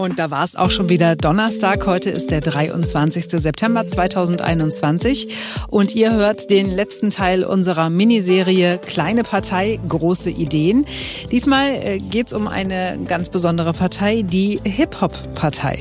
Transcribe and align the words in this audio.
Und 0.00 0.18
da 0.18 0.30
war 0.30 0.44
es 0.44 0.56
auch 0.56 0.70
schon 0.70 0.88
wieder 0.88 1.14
Donnerstag. 1.14 1.84
Heute 1.84 2.08
ist 2.08 2.30
der 2.30 2.40
23. 2.40 3.26
September 3.32 3.86
2021. 3.86 5.36
Und 5.68 5.94
ihr 5.94 6.14
hört 6.14 6.50
den 6.50 6.70
letzten 6.70 7.10
Teil 7.10 7.44
unserer 7.44 7.90
Miniserie 7.90 8.78
Kleine 8.78 9.24
Partei, 9.24 9.78
große 9.86 10.30
Ideen. 10.30 10.86
Diesmal 11.30 11.66
äh, 11.84 11.98
geht 11.98 12.28
es 12.28 12.32
um 12.32 12.48
eine 12.48 12.98
ganz 13.06 13.28
besondere 13.28 13.74
Partei, 13.74 14.22
die 14.22 14.58
Hip-Hop-Partei. 14.64 15.80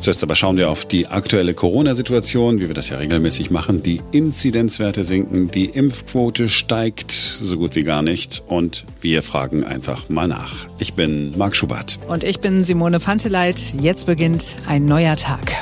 Zuerst 0.00 0.22
aber 0.22 0.34
schauen 0.34 0.56
wir 0.56 0.70
auf 0.70 0.86
die 0.86 1.08
aktuelle 1.08 1.52
Corona-Situation, 1.52 2.58
wie 2.58 2.68
wir 2.68 2.74
das 2.74 2.88
ja 2.88 2.96
regelmäßig 2.96 3.50
machen. 3.50 3.82
Die 3.82 4.00
Inzidenzwerte 4.12 5.04
sinken, 5.04 5.48
die 5.48 5.66
Impfquote 5.66 6.48
steigt 6.48 7.12
so 7.12 7.58
gut 7.58 7.74
wie 7.74 7.82
gar 7.82 8.00
nicht 8.00 8.42
und 8.46 8.86
wir 9.02 9.22
fragen 9.22 9.62
einfach 9.62 10.08
mal 10.08 10.26
nach. 10.26 10.66
Ich 10.78 10.94
bin 10.94 11.36
Marc 11.36 11.54
Schubert. 11.54 11.98
Und 12.08 12.24
ich 12.24 12.40
bin 12.40 12.64
Simone 12.64 12.98
Panteleit. 12.98 13.74
Jetzt 13.78 14.06
beginnt 14.06 14.56
ein 14.66 14.86
neuer 14.86 15.16
Tag. 15.16 15.52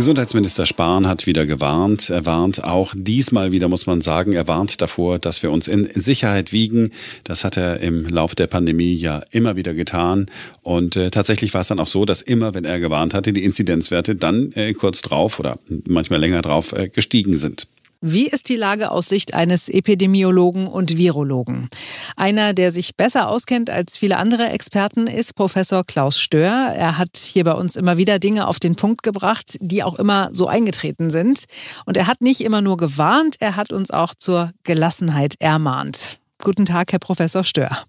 Gesundheitsminister 0.00 0.64
Spahn 0.64 1.06
hat 1.06 1.26
wieder 1.26 1.44
gewarnt. 1.44 2.08
Er 2.08 2.24
warnt 2.24 2.64
auch 2.64 2.94
diesmal 2.96 3.52
wieder, 3.52 3.68
muss 3.68 3.84
man 3.84 4.00
sagen, 4.00 4.32
er 4.32 4.48
warnt 4.48 4.80
davor, 4.80 5.18
dass 5.18 5.42
wir 5.42 5.50
uns 5.50 5.68
in 5.68 5.90
Sicherheit 5.94 6.54
wiegen. 6.54 6.92
Das 7.22 7.44
hat 7.44 7.58
er 7.58 7.80
im 7.80 8.08
Lauf 8.08 8.34
der 8.34 8.46
Pandemie 8.46 8.94
ja 8.94 9.22
immer 9.30 9.56
wieder 9.56 9.74
getan. 9.74 10.30
Und 10.62 10.96
äh, 10.96 11.10
tatsächlich 11.10 11.52
war 11.52 11.60
es 11.60 11.68
dann 11.68 11.80
auch 11.80 11.86
so, 11.86 12.06
dass 12.06 12.22
immer, 12.22 12.54
wenn 12.54 12.64
er 12.64 12.80
gewarnt 12.80 13.12
hatte, 13.12 13.34
die 13.34 13.44
Inzidenzwerte 13.44 14.16
dann 14.16 14.52
äh, 14.52 14.72
kurz 14.72 15.02
drauf 15.02 15.38
oder 15.38 15.58
manchmal 15.86 16.18
länger 16.18 16.40
drauf 16.40 16.72
äh, 16.72 16.88
gestiegen 16.88 17.36
sind. 17.36 17.66
Wie 18.02 18.28
ist 18.28 18.48
die 18.48 18.56
Lage 18.56 18.90
aus 18.90 19.10
Sicht 19.10 19.34
eines 19.34 19.68
Epidemiologen 19.68 20.66
und 20.66 20.96
Virologen? 20.96 21.68
Einer, 22.16 22.54
der 22.54 22.72
sich 22.72 22.96
besser 22.96 23.28
auskennt 23.28 23.68
als 23.68 23.98
viele 23.98 24.16
andere 24.16 24.48
Experten, 24.48 25.06
ist 25.06 25.34
Professor 25.34 25.84
Klaus 25.84 26.18
Stör. 26.18 26.48
Er 26.48 26.96
hat 26.96 27.18
hier 27.18 27.44
bei 27.44 27.52
uns 27.52 27.76
immer 27.76 27.98
wieder 27.98 28.18
Dinge 28.18 28.48
auf 28.48 28.58
den 28.58 28.74
Punkt 28.74 29.02
gebracht, 29.02 29.58
die 29.60 29.82
auch 29.82 29.98
immer 29.98 30.30
so 30.32 30.46
eingetreten 30.46 31.10
sind. 31.10 31.44
Und 31.84 31.98
er 31.98 32.06
hat 32.06 32.22
nicht 32.22 32.40
immer 32.40 32.62
nur 32.62 32.78
gewarnt, 32.78 33.36
er 33.38 33.56
hat 33.56 33.70
uns 33.70 33.90
auch 33.90 34.14
zur 34.14 34.50
Gelassenheit 34.64 35.34
ermahnt. 35.38 36.20
Guten 36.42 36.64
Tag, 36.64 36.92
Herr 36.92 37.00
Professor 37.00 37.44
Stör. 37.44 37.84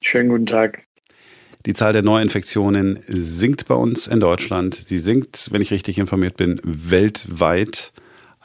Schönen 0.00 0.28
guten 0.28 0.46
Tag. 0.46 0.84
Die 1.66 1.74
Zahl 1.74 1.92
der 1.92 2.02
Neuinfektionen 2.02 3.00
sinkt 3.08 3.66
bei 3.66 3.74
uns 3.74 4.06
in 4.06 4.20
Deutschland. 4.20 4.76
Sie 4.76 5.00
sinkt, 5.00 5.48
wenn 5.50 5.60
ich 5.60 5.72
richtig 5.72 5.98
informiert 5.98 6.36
bin, 6.36 6.60
weltweit 6.62 7.92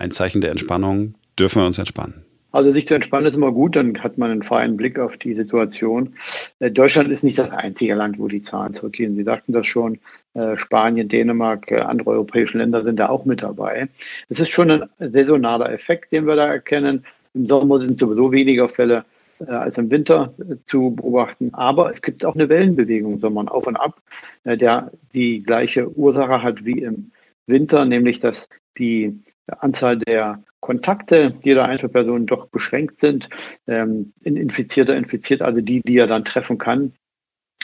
ein 0.01 0.11
Zeichen 0.11 0.41
der 0.41 0.51
Entspannung? 0.51 1.15
Dürfen 1.39 1.61
wir 1.61 1.67
uns 1.67 1.77
entspannen? 1.77 2.25
Also 2.51 2.71
sich 2.71 2.85
zu 2.85 2.95
entspannen 2.95 3.27
ist 3.27 3.35
immer 3.35 3.51
gut, 3.53 3.77
dann 3.77 3.97
hat 4.03 4.17
man 4.17 4.29
einen 4.29 4.43
freien 4.43 4.75
Blick 4.75 4.99
auf 4.99 5.15
die 5.15 5.33
Situation. 5.33 6.15
Äh, 6.59 6.69
Deutschland 6.69 7.09
ist 7.09 7.23
nicht 7.23 7.39
das 7.39 7.51
einzige 7.51 7.95
Land, 7.95 8.19
wo 8.19 8.27
die 8.27 8.41
Zahlen 8.41 8.73
zurückgehen. 8.73 9.15
Sie 9.15 9.23
sagten 9.23 9.53
das 9.53 9.67
schon, 9.67 9.99
äh, 10.33 10.57
Spanien, 10.57 11.07
Dänemark, 11.07 11.71
äh, 11.71 11.79
andere 11.79 12.09
europäische 12.11 12.57
Länder 12.57 12.83
sind 12.83 12.97
da 12.99 13.07
auch 13.07 13.23
mit 13.23 13.41
dabei. 13.41 13.87
Es 14.27 14.39
ist 14.41 14.49
schon 14.49 14.69
ein 14.69 14.83
saisonaler 14.99 15.71
Effekt, 15.71 16.11
den 16.11 16.27
wir 16.27 16.35
da 16.35 16.47
erkennen. 16.47 17.05
Im 17.33 17.47
Sommer 17.47 17.79
sind 17.79 17.99
sowieso 17.99 18.31
weniger 18.31 18.67
Fälle 18.67 19.05
als 19.47 19.79
im 19.79 19.89
Winter 19.89 20.35
zu 20.67 20.91
beobachten. 20.91 21.51
Aber 21.55 21.89
es 21.89 22.03
gibt 22.03 22.23
auch 22.25 22.35
eine 22.35 22.47
Wellenbewegung, 22.47 23.19
so 23.19 23.31
man 23.31 23.47
auf 23.47 23.65
und 23.65 23.75
ab, 23.75 23.99
der 24.45 24.91
die 25.15 25.41
gleiche 25.41 25.89
Ursache 25.97 26.43
hat 26.43 26.63
wie 26.63 26.83
im 26.83 27.09
Winter, 27.47 27.85
nämlich 27.85 28.19
dass 28.19 28.49
die 28.77 29.19
Anzahl 29.59 29.97
der 29.97 30.43
Kontakte 30.59 31.33
jeder 31.41 31.65
Einzelperson 31.65 32.27
doch 32.27 32.47
beschränkt 32.47 32.99
sind. 32.99 33.29
Ähm, 33.67 34.13
Infizierter 34.23 34.95
infiziert 34.95 35.41
also 35.41 35.61
die, 35.61 35.81
die 35.81 35.97
er 35.97 36.07
dann 36.07 36.25
treffen 36.25 36.57
kann. 36.57 36.93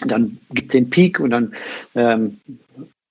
Dann 0.06 0.38
gibt 0.52 0.70
es 0.70 0.74
den 0.74 0.90
Peak 0.90 1.20
und 1.20 1.32
dann 1.32 1.54
ähm, 1.96 2.40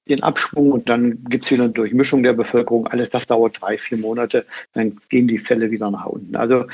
den 0.09 0.23
Abschwung 0.23 0.71
und 0.71 0.89
dann 0.89 1.25
gibt 1.25 1.45
es 1.45 1.51
wieder 1.51 1.65
eine 1.65 1.73
Durchmischung 1.73 2.23
der 2.23 2.33
Bevölkerung. 2.33 2.87
Alles 2.87 3.11
das 3.11 3.27
dauert 3.27 3.61
drei, 3.61 3.77
vier 3.77 3.99
Monate, 3.99 4.47
dann 4.73 4.99
gehen 5.09 5.27
die 5.27 5.39
Fälle 5.39 5.71
wieder 5.71 5.91
nach 5.91 6.07
unten. 6.07 6.37
Also 6.37 6.67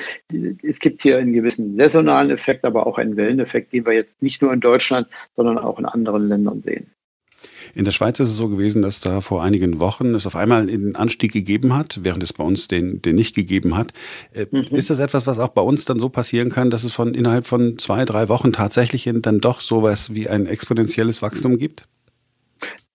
es 0.63 0.79
gibt 0.79 1.03
hier 1.03 1.19
einen 1.19 1.33
gewissen 1.33 1.77
saisonalen 1.77 2.31
Effekt, 2.31 2.65
aber 2.65 2.87
auch 2.87 2.99
einen 2.99 3.17
Welleneffekt, 3.17 3.73
den 3.73 3.87
wir 3.87 3.95
jetzt 3.95 4.21
nicht 4.21 4.43
nur 4.43 4.53
in 4.53 4.61
Deutschland, 4.61 5.09
sondern 5.35 5.59
auch 5.59 5.79
in 5.79 5.87
anderen 5.87 6.29
Ländern 6.29 6.63
sehen. 6.63 6.91
In 7.75 7.85
der 7.85 7.93
Schweiz 7.93 8.21
ist 8.21 8.29
es 8.29 8.37
so 8.37 8.49
gewesen, 8.49 8.83
dass 8.83 9.01
da 9.01 9.21
vor 9.21 9.43
einigen 9.43 9.79
Wochen 9.79 10.15
es 10.15 10.27
auf 10.27 10.37
einmal 10.37 10.63
einen 10.63 10.97
Anstieg 10.97 11.33
gegeben 11.33 11.75
hat, 11.75 12.01
während 12.03 12.23
es 12.23 12.33
bei 12.33 12.45
uns 12.45 12.69
den, 12.69 13.01
den 13.03 13.17
nicht 13.17 13.35
gegeben 13.35 13.77
hat. 13.77 13.93
Äh, 14.33 14.47
mhm. 14.51 14.63
Ist 14.71 14.91
das 14.91 14.99
etwas, 14.99 15.27
was 15.27 15.39
auch 15.39 15.49
bei 15.49 15.63
uns 15.63 15.85
dann 15.85 15.99
so 15.99 16.09
passieren 16.09 16.51
kann, 16.51 16.71
dass 16.71 16.85
es 16.85 16.93
von 16.93 17.15
innerhalb 17.15 17.47
von 17.47 17.79
zwei, 17.79 18.05
drei 18.05 18.29
Wochen 18.29 18.53
tatsächlich 18.53 19.11
dann 19.13 19.41
doch 19.41 19.61
sowas 19.61 20.15
wie 20.15 20.29
ein 20.29 20.47
exponentielles 20.47 21.23
Wachstum 21.23 21.59
gibt? 21.59 21.87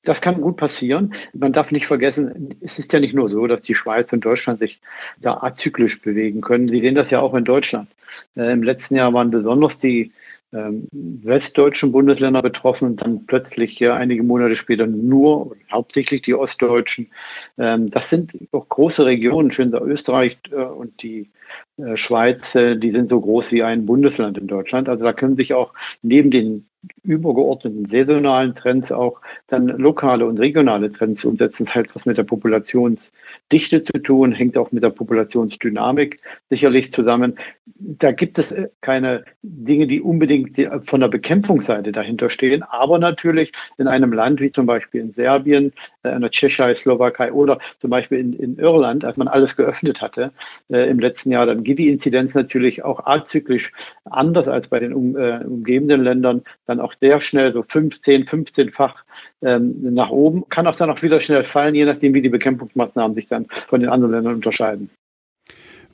Das 0.08 0.22
kann 0.22 0.40
gut 0.40 0.56
passieren. 0.56 1.12
Man 1.34 1.52
darf 1.52 1.72
nicht 1.72 1.86
vergessen, 1.86 2.56
es 2.62 2.80
ist 2.80 2.94
ja 2.94 3.02
nicht 3.02 3.14
nur 3.14 3.28
so, 3.30 3.46
dass 3.46 3.62
die 3.62 3.76
Schweiz 3.76 4.14
und 4.14 4.24
Deutschland 4.24 4.60
sich 4.60 4.80
da 5.20 5.44
azyklisch 5.44 6.02
bewegen 6.02 6.40
können. 6.40 6.70
Sie 6.70 6.80
sehen 6.80 6.96
das 6.96 7.10
ja 7.10 7.20
auch 7.20 7.34
in 7.34 7.44
Deutschland. 7.44 7.90
Äh, 8.38 8.54
Im 8.54 8.64
letzten 8.64 8.96
Jahr 8.96 9.14
waren 9.14 9.32
besonders 9.32 9.80
die 9.80 10.14
ähm, 10.58 10.88
westdeutschen 10.92 11.92
Bundesländer 11.92 12.42
betroffen 12.42 12.88
und 12.90 13.02
dann 13.02 13.26
plötzlich 13.26 13.80
ja 13.80 13.96
einige 13.96 14.24
Monate 14.24 14.56
später 14.56 14.88
nur 14.88 15.56
hauptsächlich 15.72 16.22
die 16.24 16.34
ostdeutschen. 16.34 17.10
Ähm, 17.58 17.90
das 17.90 18.10
sind 18.10 18.34
auch 18.52 18.68
große 18.68 19.06
Regionen, 19.06 19.52
schön 19.52 19.74
Österreich 19.74 20.38
äh, 20.52 20.56
und 20.56 21.04
die 21.04 21.30
äh, 21.78 21.96
Schweiz, 21.96 22.56
äh, 22.56 22.76
die 22.76 22.92
sind 22.92 23.10
so 23.10 23.22
groß 23.22 23.52
wie 23.52 23.64
ein 23.64 23.86
Bundesland 23.86 24.38
in 24.38 24.48
Deutschland. 24.48 24.90
Also 24.90 25.04
da 25.04 25.14
können 25.14 25.36
sich 25.36 25.54
auch 25.54 25.74
neben 26.02 26.32
den 26.32 26.68
übergeordneten 27.04 27.86
saisonalen 27.86 28.54
Trends 28.54 28.92
auch 28.92 29.22
dann 29.48 29.68
lokale 29.68 30.26
und 30.26 30.40
regionale 30.40 30.92
Trends 30.92 31.24
umsetzen. 31.26 31.66
Das 31.66 31.76
hat 31.76 31.96
was 31.96 32.06
mit 32.06 32.18
der 32.18 32.24
Populationsdichte 32.24 33.84
zu 33.84 33.94
tun, 34.04 34.32
hängt 34.32 34.58
auch 34.58 34.72
mit 34.72 34.84
der 34.84 34.90
Populationsdynamik 34.90 36.20
sicherlich 36.50 36.92
zusammen. 36.92 37.38
Da 37.66 38.12
gibt 38.12 38.38
es 38.40 38.52
äh, 38.52 38.70
keine 38.82 39.24
Dinge, 39.42 39.88
die 39.88 40.02
unbedingt 40.02 40.58
von 40.84 41.00
der 41.00 41.08
Bekämpfungsseite 41.08 41.92
dahinter 41.92 42.30
stehen, 42.30 42.64
aber 42.64 43.00
natürlich 43.00 43.52
in 43.78 43.88
einem 43.88 44.14
Land 44.14 44.40
wie 44.42 44.52
zum 44.52 44.66
Beispiel 44.66 45.02
in 45.02 45.14
Serbien, 45.14 45.74
äh, 46.04 46.16
in 46.16 46.22
der 46.22 46.32
Tschechei, 46.32 46.76
Slowakei 46.76 47.32
oder 47.32 47.60
zum 47.80 47.90
Beispiel 47.90 48.20
in, 48.20 48.34
in 48.34 48.58
Irland, 48.58 49.06
als 49.06 49.18
man 49.18 49.28
alles 49.28 49.56
geöffnet 49.56 50.02
hatte 50.02 50.32
äh, 50.70 50.90
im 50.90 51.00
letzten 51.00 51.32
Jahr, 51.32 51.46
dann 51.46 51.64
geht 51.64 51.80
die 51.80 51.90
Inzidenz 51.90 52.34
natürlich 52.34 52.84
auch 52.84 53.06
azyklisch 53.06 53.72
anders 54.06 54.48
als 54.48 54.68
bei 54.68 54.80
den 54.80 54.94
um, 54.94 55.16
äh, 55.16 55.44
umgebenden 55.44 56.04
Ländern 56.04 56.44
dann 56.68 56.80
auch 56.80 56.94
sehr 57.00 57.22
schnell 57.22 57.54
so 57.54 57.64
15, 57.64 58.26
15-fach 58.26 59.04
ähm, 59.42 59.76
nach 59.94 60.10
oben, 60.10 60.48
kann 60.50 60.68
auch 60.68 60.76
dann 60.76 60.90
auch 60.90 61.02
wieder 61.02 61.20
schnell 61.20 61.44
fallen, 61.44 61.76
je 61.76 61.86
nachdem, 61.86 62.14
wie 62.14 62.22
die 62.22 62.30
Bekämpfungsmaßnahmen 62.30 63.16
sich 63.16 63.28
dann 63.28 63.48
von 63.68 63.80
den 63.80 63.90
anderen 63.90 64.14
Ländern 64.14 64.36
unterscheiden 64.36 64.90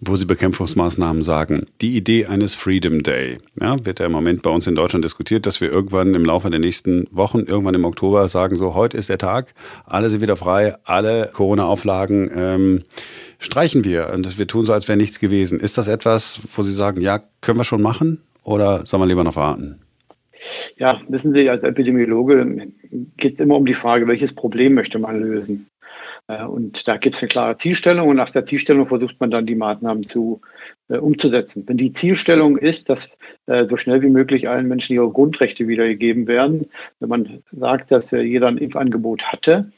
wo 0.08 0.16
Sie 0.16 0.26
Bekämpfungsmaßnahmen 0.26 1.24
sagen. 1.24 1.68
Die 1.82 1.96
Idee 1.96 2.26
eines 2.26 2.56
Freedom 2.56 3.04
Day 3.04 3.40
ja, 3.60 3.84
wird 3.86 4.00
ja 4.00 4.06
im 4.06 4.12
Moment 4.12 4.42
bei 4.42 4.50
uns 4.50 4.68
in 4.68 4.76
Deutschland 4.76 5.06
diskutiert, 5.06 5.46
dass 5.46 5.62
wir 5.62 5.72
irgendwann 5.72 6.14
im 6.14 6.26
Laufe 6.26 6.50
der 6.50 6.60
nächsten 6.60 7.08
Wochen, 7.12 7.40
irgendwann 7.40 7.76
im 7.76 7.86
Oktober 7.86 8.28
sagen, 8.28 8.56
so 8.56 8.74
heute 8.74 8.98
ist 8.98 9.10
der 9.10 9.18
Tag, 9.18 9.54
alle 9.86 10.10
sind 10.10 10.22
wieder 10.22 10.36
frei, 10.36 10.76
alle 10.84 11.30
Corona-Auflagen 11.32 12.32
ähm, 12.36 12.84
streichen 13.40 13.84
wir 13.84 14.12
und 14.14 14.38
wir 14.38 14.48
tun 14.48 14.66
so, 14.66 14.74
als 14.74 14.88
wäre 14.88 14.98
nichts 14.98 15.20
gewesen. 15.20 15.60
Ist 15.60 15.78
das 15.78 15.88
etwas, 15.88 16.42
wo 16.56 16.64
Sie 16.64 16.74
sagen, 16.74 17.02
ja, 17.02 17.22
können 17.42 17.60
wir 17.60 17.64
schon 17.64 17.82
machen 17.82 18.22
oder 18.44 18.86
soll 18.86 19.00
man 19.00 19.10
lieber 19.10 19.24
noch 19.24 19.36
warten? 19.36 19.83
Ja, 20.78 21.02
wissen 21.08 21.34
Sie, 21.34 21.50
als 21.50 21.64
Epidemiologe 21.64 22.68
geht 23.18 23.36
es 23.36 23.40
immer 23.40 23.56
um 23.56 23.66
die 23.66 23.74
Frage, 23.74 24.08
welches 24.08 24.34
Problem 24.34 24.74
möchte 24.74 25.00
man 25.00 25.20
lösen. 25.20 25.68
Äh, 26.28 26.46
und 26.46 26.88
da 26.88 26.98
gibt 26.98 27.16
es 27.16 27.22
eine 27.22 27.30
klare 27.30 27.58
Zielstellung 27.58 28.10
und 28.10 28.16
nach 28.16 28.30
der 28.30 28.46
Zielstellung 28.46 28.86
versucht 28.86 29.20
man 29.20 29.32
dann 29.32 29.46
die 29.46 29.56
Maßnahmen 29.56 30.08
zu, 30.08 30.42
äh, 30.90 30.98
umzusetzen. 30.98 31.64
Wenn 31.68 31.78
die 31.78 31.94
Zielstellung 31.94 32.58
ist, 32.58 32.90
dass 32.90 33.10
äh, 33.46 33.66
so 33.68 33.78
schnell 33.78 34.02
wie 34.02 34.10
möglich 34.10 34.50
allen 34.50 34.68
Menschen 34.68 34.96
ihre 34.96 35.10
Grundrechte 35.10 35.68
wiedergegeben 35.68 36.28
werden, 36.28 36.70
wenn 37.00 37.10
man 37.10 37.44
sagt, 37.52 37.92
dass 37.92 38.14
äh, 38.14 38.22
jeder 38.22 38.48
ein 38.48 38.58
Impfangebot 38.58 39.26
hatte, 39.26 39.72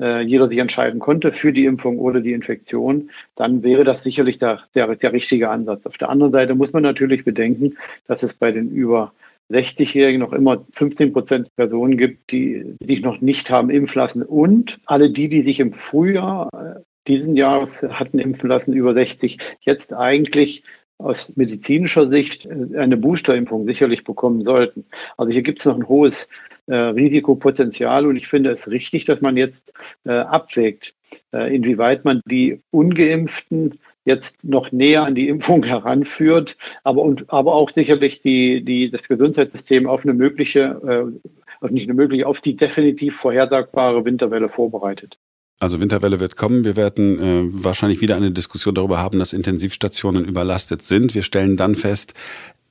äh, 0.00 0.22
jeder 0.22 0.48
sich 0.48 0.58
entscheiden 0.58 1.00
konnte 1.00 1.32
für 1.32 1.52
die 1.52 1.66
Impfung 1.66 1.98
oder 1.98 2.20
die 2.20 2.32
Infektion, 2.32 3.10
dann 3.36 3.62
wäre 3.62 3.84
das 3.84 4.02
sicherlich 4.02 4.38
der, 4.38 4.62
der, 4.74 4.94
der 4.96 5.12
richtige 5.12 5.50
Ansatz. 5.50 5.86
Auf 5.86 5.98
der 5.98 6.10
anderen 6.10 6.32
Seite 6.32 6.54
muss 6.54 6.72
man 6.72 6.82
natürlich 6.82 7.24
bedenken, 7.24 7.76
dass 8.06 8.22
es 8.22 8.34
bei 8.34 8.50
den 8.50 8.70
über 8.70 9.12
60-Jährigen 9.50 10.20
noch 10.20 10.32
immer 10.32 10.64
15 10.72 11.12
Prozent 11.12 11.54
Personen 11.56 11.96
gibt, 11.96 12.32
die 12.32 12.74
sich 12.82 13.02
noch 13.02 13.20
nicht 13.20 13.50
haben 13.50 13.70
impfen 13.70 13.98
lassen. 13.98 14.22
Und 14.22 14.80
alle 14.86 15.10
die, 15.10 15.28
die 15.28 15.42
sich 15.42 15.60
im 15.60 15.72
Frühjahr 15.72 16.48
äh, 16.52 16.80
diesen 17.06 17.36
Jahres 17.36 17.82
hatten 17.82 18.18
impfen 18.18 18.48
lassen, 18.48 18.72
über 18.72 18.94
60, 18.94 19.38
jetzt 19.60 19.92
eigentlich 19.92 20.62
aus 20.98 21.36
medizinischer 21.36 22.08
Sicht 22.08 22.46
äh, 22.46 22.78
eine 22.78 22.96
Boosterimpfung 22.96 23.66
sicherlich 23.66 24.04
bekommen 24.04 24.42
sollten. 24.42 24.86
Also 25.16 25.32
hier 25.32 25.42
gibt 25.42 25.58
es 25.58 25.66
noch 25.66 25.76
ein 25.76 25.88
hohes 25.88 26.28
äh, 26.66 26.74
Risikopotenzial 26.74 28.06
und 28.06 28.16
ich 28.16 28.28
finde 28.28 28.50
es 28.50 28.70
richtig, 28.70 29.04
dass 29.04 29.20
man 29.20 29.36
jetzt 29.36 29.72
äh, 30.04 30.12
abwägt, 30.12 30.94
äh, 31.32 31.54
inwieweit 31.54 32.04
man 32.04 32.20
die 32.26 32.60
ungeimpften 32.70 33.78
jetzt 34.04 34.42
noch 34.42 34.72
näher 34.72 35.04
an 35.04 35.14
die 35.14 35.28
Impfung 35.28 35.64
heranführt, 35.64 36.56
aber, 36.84 37.02
und, 37.02 37.30
aber 37.30 37.54
auch 37.54 37.70
sicherlich 37.70 38.20
die, 38.20 38.64
die, 38.64 38.90
das 38.90 39.08
Gesundheitssystem 39.08 39.86
auf 39.86 40.04
eine 40.04 40.14
mögliche 40.14 41.12
äh, 41.12 41.28
also 41.62 41.74
nicht 41.74 41.86
nur 41.86 41.96
möglich, 41.96 42.24
auf 42.24 42.40
die 42.40 42.56
definitiv 42.56 43.16
vorhersagbare 43.16 44.04
Winterwelle 44.04 44.48
vorbereitet. 44.48 45.18
Also 45.60 45.80
Winterwelle 45.80 46.18
wird 46.18 46.36
kommen. 46.36 46.64
Wir 46.64 46.76
werden 46.76 47.20
äh, 47.20 47.64
wahrscheinlich 47.64 48.00
wieder 48.00 48.16
eine 48.16 48.32
Diskussion 48.32 48.74
darüber 48.74 48.98
haben, 48.98 49.20
dass 49.20 49.32
Intensivstationen 49.32 50.24
überlastet 50.24 50.82
sind. 50.82 51.14
Wir 51.14 51.22
stellen 51.22 51.56
dann 51.56 51.76
fest, 51.76 52.14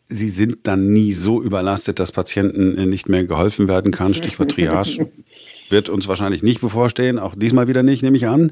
sie 0.06 0.28
sind 0.28 0.68
dann 0.68 0.92
nie 0.92 1.14
so 1.14 1.42
überlastet, 1.42 2.00
dass 2.00 2.12
Patienten 2.12 2.78
äh, 2.78 2.86
nicht 2.86 3.08
mehr 3.08 3.24
geholfen 3.24 3.70
werden 3.70 3.94
kann. 3.94 4.14
Stichwort 4.14 4.52
Triage 4.52 5.10
wird 5.70 5.88
uns 5.88 6.10
wahrscheinlich 6.10 6.44
nicht 6.44 6.60
bevorstehen. 6.60 7.18
Auch 7.18 7.34
diesmal 7.34 7.70
wieder 7.70 7.82
nicht, 7.82 8.04
nehme 8.04 8.18
ich 8.18 8.28
an. 8.28 8.52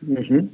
Mhm. 0.00 0.50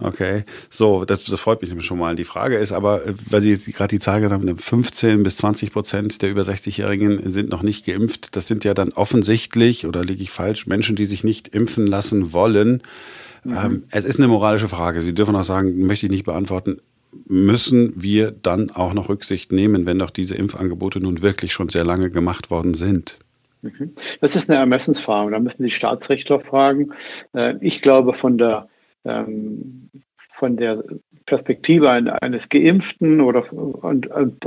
Okay, 0.00 0.44
so, 0.70 1.04
das, 1.04 1.24
das 1.24 1.38
freut 1.38 1.62
mich 1.62 1.84
schon 1.84 1.98
mal. 1.98 2.16
Die 2.16 2.24
Frage 2.24 2.56
ist 2.56 2.72
aber, 2.72 3.02
weil 3.30 3.42
Sie 3.42 3.50
jetzt 3.50 3.72
gerade 3.72 3.94
die 3.94 4.00
Zahl 4.00 4.20
gesagt 4.20 4.42
haben, 4.42 4.58
15 4.58 5.22
bis 5.22 5.36
20 5.36 5.72
Prozent 5.72 6.20
der 6.20 6.30
über 6.30 6.42
60-Jährigen 6.42 7.30
sind 7.30 7.50
noch 7.50 7.62
nicht 7.62 7.86
geimpft. 7.86 8.34
Das 8.34 8.48
sind 8.48 8.64
ja 8.64 8.74
dann 8.74 8.92
offensichtlich, 8.92 9.86
oder 9.86 10.02
liege 10.02 10.22
ich 10.22 10.32
falsch, 10.32 10.66
Menschen, 10.66 10.96
die 10.96 11.06
sich 11.06 11.22
nicht 11.22 11.48
impfen 11.48 11.86
lassen 11.86 12.32
wollen. 12.32 12.82
Mhm. 13.44 13.56
Ähm, 13.56 13.84
es 13.90 14.04
ist 14.04 14.18
eine 14.18 14.26
moralische 14.26 14.68
Frage. 14.68 15.00
Sie 15.00 15.14
dürfen 15.14 15.36
auch 15.36 15.44
sagen, 15.44 15.86
möchte 15.86 16.06
ich 16.06 16.12
nicht 16.12 16.24
beantworten. 16.24 16.80
Müssen 17.26 17.92
wir 17.94 18.32
dann 18.32 18.72
auch 18.72 18.94
noch 18.94 19.08
Rücksicht 19.08 19.52
nehmen, 19.52 19.86
wenn 19.86 20.00
doch 20.00 20.10
diese 20.10 20.34
Impfangebote 20.34 20.98
nun 20.98 21.22
wirklich 21.22 21.52
schon 21.52 21.68
sehr 21.68 21.84
lange 21.84 22.10
gemacht 22.10 22.50
worden 22.50 22.74
sind? 22.74 23.20
Mhm. 23.62 23.92
Das 24.20 24.34
ist 24.34 24.50
eine 24.50 24.58
Ermessensfrage. 24.58 25.30
Da 25.30 25.38
müssen 25.38 25.62
Sie 25.62 25.70
Staatsrechtler 25.70 26.40
fragen. 26.40 26.90
Äh, 27.32 27.54
ich 27.60 27.80
glaube, 27.80 28.12
von 28.12 28.38
der 28.38 28.68
ähm, 29.04 29.90
von 30.30 30.56
der 30.56 30.82
Perspektive 31.26 31.90
eines 31.90 32.48
Geimpften 32.48 33.20
oder 33.20 33.44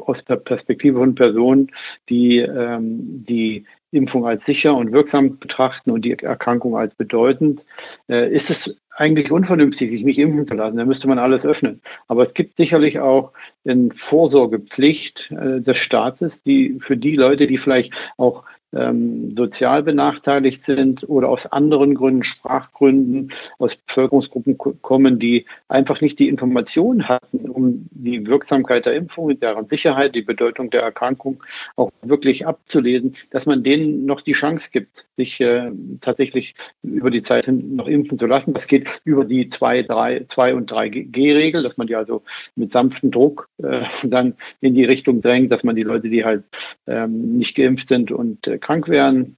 aus 0.05 0.23
der 0.25 0.35
Perspektive 0.35 0.99
von 0.99 1.15
Personen, 1.15 1.71
die 2.09 2.39
ähm, 2.39 3.23
die 3.27 3.65
Impfung 3.91 4.25
als 4.27 4.45
sicher 4.45 4.75
und 4.75 4.91
wirksam 4.91 5.39
betrachten 5.39 5.91
und 5.91 6.03
die 6.03 6.11
Erkrankung 6.11 6.75
als 6.75 6.93
bedeutend, 6.93 7.65
äh, 8.09 8.31
ist 8.31 8.49
es 8.49 8.79
eigentlich 8.97 9.31
unvernünftig, 9.31 9.91
sich 9.91 10.03
nicht 10.03 10.19
impfen 10.19 10.47
zu 10.47 10.55
lassen. 10.55 10.77
Da 10.77 10.85
müsste 10.85 11.07
man 11.07 11.19
alles 11.19 11.45
öffnen. 11.45 11.81
Aber 12.07 12.23
es 12.23 12.33
gibt 12.33 12.57
sicherlich 12.57 12.99
auch 12.99 13.31
eine 13.65 13.89
Vorsorgepflicht 13.95 15.31
äh, 15.31 15.61
des 15.61 15.77
Staates, 15.77 16.43
die 16.43 16.77
für 16.79 16.97
die 16.97 17.15
Leute, 17.15 17.47
die 17.47 17.59
vielleicht 17.59 17.93
auch 18.17 18.43
ähm, 18.73 19.35
sozial 19.37 19.83
benachteiligt 19.83 20.63
sind 20.63 21.07
oder 21.09 21.29
aus 21.29 21.45
anderen 21.45 21.95
Gründen, 21.95 22.23
Sprachgründen, 22.23 23.31
aus 23.59 23.75
Bevölkerungsgruppen 23.75 24.57
kommen, 24.57 25.19
die 25.19 25.45
einfach 25.67 26.01
nicht 26.01 26.19
die 26.19 26.27
Informationen 26.27 27.07
hatten, 27.07 27.49
um 27.49 27.87
die 27.91 28.25
Wirksamkeit 28.27 28.85
der 28.85 28.95
Impfung, 28.95 29.39
deren 29.39 29.67
Sicherheit, 29.67 30.15
die 30.15 30.21
Bedeutung 30.21 30.69
der 30.69 30.81
Erkrankung 30.81 31.43
auch 31.75 31.91
wirklich 32.01 32.45
abzulesen, 32.45 33.13
dass 33.31 33.45
man 33.45 33.63
denen 33.63 34.05
noch 34.05 34.21
die 34.21 34.33
Chance 34.33 34.69
gibt, 34.71 35.05
sich 35.15 35.39
äh, 35.39 35.71
tatsächlich 36.01 36.55
über 36.83 37.09
die 37.09 37.23
Zeit 37.23 37.45
hin 37.45 37.75
noch 37.75 37.87
impfen 37.87 38.19
zu 38.19 38.25
lassen. 38.25 38.53
Das 38.53 38.67
geht 38.67 39.01
über 39.05 39.25
die 39.25 39.49
2, 39.49 39.83
3, 39.83 40.25
2 40.27 40.55
und 40.55 40.71
3G-Regel, 40.71 41.63
dass 41.63 41.77
man 41.77 41.87
die 41.87 41.95
also 41.95 42.23
mit 42.55 42.71
sanftem 42.71 43.11
Druck 43.11 43.49
äh, 43.63 43.85
dann 44.03 44.35
in 44.61 44.73
die 44.73 44.85
Richtung 44.85 45.21
drängt, 45.21 45.51
dass 45.51 45.63
man 45.63 45.75
die 45.75 45.83
Leute, 45.83 46.09
die 46.09 46.25
halt 46.25 46.43
ähm, 46.85 47.37
nicht 47.37 47.55
geimpft 47.55 47.87
sind 47.87 48.11
und 48.11 48.45
äh, 48.47 48.56
krank 48.59 48.87
werden, 48.87 49.37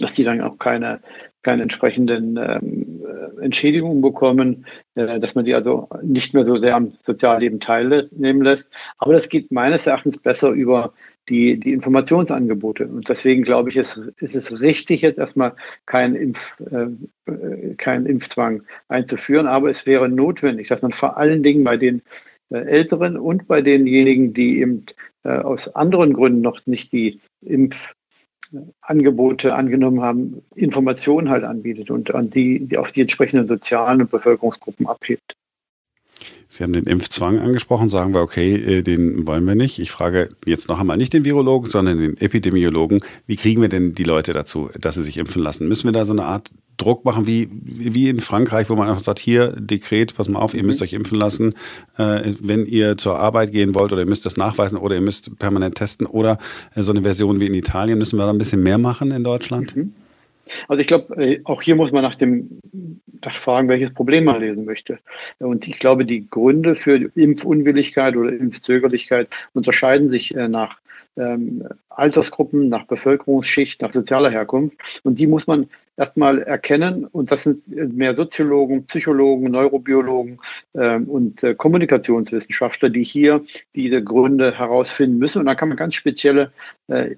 dass 0.00 0.14
die 0.14 0.24
dann 0.24 0.40
auch 0.40 0.58
keine, 0.58 1.00
keine 1.42 1.62
entsprechenden 1.62 2.36
ähm, 2.36 3.04
äh, 3.04 3.42
Entschädigungen 3.42 4.02
bekommen, 4.02 4.66
äh, 4.94 5.20
dass 5.20 5.34
man 5.34 5.44
die 5.44 5.54
also 5.54 5.88
nicht 6.02 6.34
mehr 6.34 6.44
so 6.44 6.56
sehr 6.56 6.74
am 6.74 6.94
Sozialleben 7.04 7.60
teilnehmen 7.60 8.42
lässt. 8.42 8.68
Aber 8.98 9.12
das 9.12 9.28
geht 9.28 9.52
meines 9.52 9.86
Erachtens 9.86 10.18
besser 10.18 10.50
über 10.50 10.94
die, 11.28 11.58
die 11.58 11.72
Informationsangebote. 11.72 12.86
Und 12.86 13.08
deswegen 13.08 13.42
glaube 13.42 13.70
ich, 13.70 13.76
ist, 13.76 13.96
ist 14.18 14.34
es 14.34 14.60
richtig, 14.60 15.02
jetzt 15.02 15.18
erstmal 15.18 15.54
keinen 15.86 16.16
Impf, 16.16 16.60
äh, 16.70 17.30
äh, 17.30 17.74
keinen 17.76 18.06
Impfzwang 18.06 18.62
einzuführen. 18.88 19.46
Aber 19.46 19.70
es 19.70 19.86
wäre 19.86 20.08
notwendig, 20.08 20.68
dass 20.68 20.82
man 20.82 20.92
vor 20.92 21.16
allen 21.16 21.42
Dingen 21.42 21.64
bei 21.64 21.76
den 21.76 22.02
äh, 22.50 22.58
Älteren 22.58 23.16
und 23.16 23.46
bei 23.46 23.62
denjenigen, 23.62 24.34
die 24.34 24.60
eben 24.60 24.86
äh, 25.24 25.30
aus 25.30 25.74
anderen 25.74 26.12
Gründen 26.12 26.42
noch 26.42 26.66
nicht 26.66 26.92
die 26.92 27.20
Impf 27.40 27.94
Angebote 28.80 29.54
angenommen 29.54 30.02
haben, 30.02 30.42
Informationen 30.54 31.28
halt 31.30 31.44
anbietet 31.44 31.90
und 31.90 32.14
an 32.14 32.30
die, 32.30 32.66
die 32.66 32.78
auf 32.78 32.92
die 32.92 33.02
entsprechenden 33.02 33.46
sozialen 33.46 34.02
und 34.02 34.10
Bevölkerungsgruppen 34.10 34.86
abhebt. 34.86 35.34
Sie 36.54 36.62
haben 36.62 36.72
den 36.72 36.84
Impfzwang 36.84 37.40
angesprochen, 37.40 37.88
sagen 37.88 38.14
wir, 38.14 38.20
okay, 38.20 38.54
äh, 38.54 38.82
den 38.82 39.26
wollen 39.26 39.44
wir 39.44 39.56
nicht. 39.56 39.80
Ich 39.80 39.90
frage 39.90 40.28
jetzt 40.46 40.68
noch 40.68 40.78
einmal 40.78 40.96
nicht 40.96 41.12
den 41.12 41.24
Virologen, 41.24 41.68
sondern 41.68 41.98
den 41.98 42.16
Epidemiologen, 42.16 43.00
wie 43.26 43.34
kriegen 43.34 43.60
wir 43.60 43.68
denn 43.68 43.96
die 43.96 44.04
Leute 44.04 44.32
dazu, 44.32 44.70
dass 44.78 44.94
sie 44.94 45.02
sich 45.02 45.18
impfen 45.18 45.42
lassen? 45.42 45.66
Müssen 45.66 45.88
wir 45.88 45.92
da 45.92 46.04
so 46.04 46.12
eine 46.12 46.26
Art 46.26 46.50
Druck 46.76 47.04
machen, 47.04 47.26
wie, 47.26 47.48
wie 47.50 48.08
in 48.08 48.20
Frankreich, 48.20 48.70
wo 48.70 48.76
man 48.76 48.88
einfach 48.88 49.02
sagt, 49.02 49.18
hier, 49.18 49.48
Dekret, 49.48 50.14
pass 50.14 50.28
mal 50.28 50.38
auf, 50.38 50.54
ihr 50.54 50.62
müsst 50.62 50.78
mhm. 50.78 50.84
euch 50.84 50.92
impfen 50.92 51.18
lassen, 51.18 51.54
äh, 51.98 52.32
wenn 52.40 52.66
ihr 52.66 52.96
zur 52.96 53.18
Arbeit 53.18 53.50
gehen 53.50 53.74
wollt 53.74 53.92
oder 53.92 54.02
ihr 54.02 54.08
müsst 54.08 54.24
das 54.24 54.36
nachweisen 54.36 54.78
oder 54.78 54.94
ihr 54.94 55.00
müsst 55.00 55.36
permanent 55.40 55.74
testen 55.74 56.06
oder 56.06 56.38
äh, 56.76 56.82
so 56.82 56.92
eine 56.92 57.02
Version 57.02 57.40
wie 57.40 57.46
in 57.46 57.54
Italien, 57.54 57.98
müssen 57.98 58.16
wir 58.16 58.24
da 58.24 58.30
ein 58.30 58.38
bisschen 58.38 58.62
mehr 58.62 58.78
machen 58.78 59.10
in 59.10 59.24
Deutschland? 59.24 59.74
Mhm. 59.74 59.92
Also 60.68 60.80
ich 60.80 60.86
glaube, 60.86 61.22
äh, 61.22 61.40
auch 61.44 61.62
hier 61.62 61.76
muss 61.76 61.92
man 61.92 62.02
nach 62.02 62.14
dem 62.14 62.60
nach 63.22 63.40
fragen, 63.40 63.68
welches 63.68 63.92
Problem 63.92 64.24
man 64.24 64.40
lesen 64.40 64.64
möchte. 64.64 64.98
Und 65.38 65.66
ich 65.66 65.78
glaube, 65.78 66.04
die 66.04 66.28
Gründe 66.28 66.74
für 66.74 67.10
Impfunwilligkeit 67.14 68.16
oder 68.16 68.30
Impfzögerlichkeit 68.32 69.28
unterscheiden 69.54 70.08
sich 70.08 70.34
äh, 70.34 70.48
nach 70.48 70.78
ähm, 71.16 71.66
Altersgruppen, 71.90 72.68
nach 72.68 72.86
Bevölkerungsschicht, 72.86 73.80
nach 73.82 73.92
sozialer 73.92 74.30
Herkunft. 74.30 75.00
Und 75.04 75.18
die 75.18 75.26
muss 75.26 75.46
man 75.46 75.68
erstmal 75.96 76.42
erkennen. 76.42 77.06
Und 77.06 77.30
das 77.30 77.44
sind 77.44 77.66
mehr 77.68 78.16
Soziologen, 78.16 78.84
Psychologen, 78.86 79.50
Neurobiologen 79.50 80.40
ähm, 80.74 81.04
und 81.04 81.42
äh, 81.42 81.54
Kommunikationswissenschaftler, 81.54 82.90
die 82.90 83.04
hier 83.04 83.42
diese 83.74 84.02
Gründe 84.02 84.58
herausfinden 84.58 85.18
müssen. 85.18 85.38
Und 85.38 85.46
da 85.46 85.54
kann 85.54 85.68
man 85.68 85.76
ganz 85.76 85.94
spezielle 85.94 86.52
äh, 86.88 87.14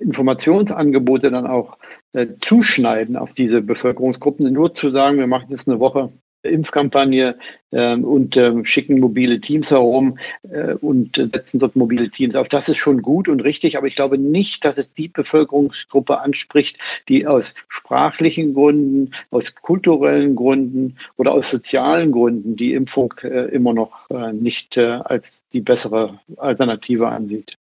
Informationsangebote 0.00 1.30
dann 1.30 1.46
auch 1.46 1.78
äh, 2.12 2.26
zuschneiden 2.40 3.16
auf 3.16 3.32
diese 3.32 3.62
Bevölkerungsgruppen. 3.62 4.52
Nur 4.52 4.74
zu 4.74 4.90
sagen, 4.90 5.18
wir 5.18 5.26
machen 5.26 5.50
jetzt 5.50 5.68
eine 5.68 5.80
Woche 5.80 6.12
Impfkampagne 6.44 7.36
ähm, 7.72 8.04
und 8.04 8.36
ähm, 8.36 8.64
schicken 8.64 9.00
mobile 9.00 9.40
Teams 9.40 9.70
herum 9.70 10.18
äh, 10.48 10.74
und 10.74 11.16
setzen 11.16 11.58
dort 11.58 11.76
mobile 11.76 12.10
Teams 12.10 12.36
auf. 12.36 12.48
Das 12.48 12.68
ist 12.68 12.76
schon 12.76 13.02
gut 13.02 13.28
und 13.28 13.40
richtig, 13.40 13.76
aber 13.76 13.86
ich 13.86 13.96
glaube 13.96 14.18
nicht, 14.18 14.64
dass 14.64 14.78
es 14.78 14.92
die 14.92 15.08
Bevölkerungsgruppe 15.08 16.20
anspricht, 16.20 16.78
die 17.08 17.26
aus 17.26 17.54
sprachlichen 17.68 18.54
Gründen, 18.54 19.12
aus 19.30 19.54
kulturellen 19.54 20.36
Gründen 20.36 20.98
oder 21.16 21.32
aus 21.32 21.50
sozialen 21.50 22.12
Gründen 22.12 22.56
die 22.56 22.74
Impfung 22.74 23.14
äh, 23.22 23.48
immer 23.48 23.72
noch 23.72 24.10
äh, 24.10 24.32
nicht 24.32 24.76
äh, 24.76 25.00
als 25.04 25.44
die 25.52 25.60
bessere 25.60 26.20
Alternative 26.36 27.08
ansieht. 27.08 27.56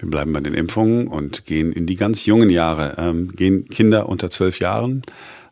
Wir 0.00 0.08
bleiben 0.08 0.32
bei 0.32 0.40
den 0.40 0.54
Impfungen 0.54 1.08
und 1.08 1.44
gehen 1.44 1.72
in 1.72 1.86
die 1.86 1.96
ganz 1.96 2.24
jungen 2.24 2.50
Jahre. 2.50 2.94
Ähm, 2.98 3.32
gehen 3.36 3.68
Kinder 3.68 4.08
unter 4.08 4.30
zwölf 4.30 4.58
Jahren. 4.58 5.02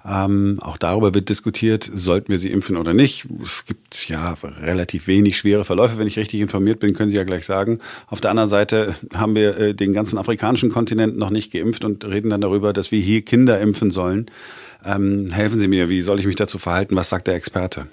Ähm, 0.08 0.58
auch 0.62 0.78
darüber 0.78 1.12
wird 1.12 1.28
diskutiert, 1.28 1.90
sollten 1.92 2.30
wir 2.30 2.38
sie 2.38 2.50
impfen 2.50 2.76
oder 2.76 2.94
nicht. 2.94 3.26
Es 3.42 3.66
gibt 3.66 4.08
ja 4.08 4.34
relativ 4.62 5.06
wenig 5.06 5.36
schwere 5.36 5.64
Verläufe. 5.64 5.98
Wenn 5.98 6.06
ich 6.06 6.18
richtig 6.18 6.40
informiert 6.40 6.80
bin, 6.80 6.94
können 6.94 7.10
Sie 7.10 7.16
ja 7.16 7.24
gleich 7.24 7.44
sagen. 7.44 7.80
Auf 8.06 8.20
der 8.20 8.30
anderen 8.30 8.48
Seite 8.48 8.94
haben 9.12 9.34
wir 9.34 9.58
äh, 9.58 9.74
den 9.74 9.92
ganzen 9.92 10.16
afrikanischen 10.16 10.70
Kontinent 10.70 11.18
noch 11.18 11.30
nicht 11.30 11.52
geimpft 11.52 11.84
und 11.84 12.04
reden 12.04 12.30
dann 12.30 12.40
darüber, 12.40 12.72
dass 12.72 12.90
wir 12.90 13.00
hier 13.00 13.22
Kinder 13.22 13.60
impfen 13.60 13.90
sollen. 13.90 14.30
Ähm, 14.84 15.30
helfen 15.30 15.58
Sie 15.58 15.68
mir, 15.68 15.90
wie 15.90 16.00
soll 16.00 16.20
ich 16.20 16.26
mich 16.26 16.36
dazu 16.36 16.58
verhalten? 16.58 16.96
Was 16.96 17.10
sagt 17.10 17.26
der 17.26 17.34
Experte? 17.34 17.88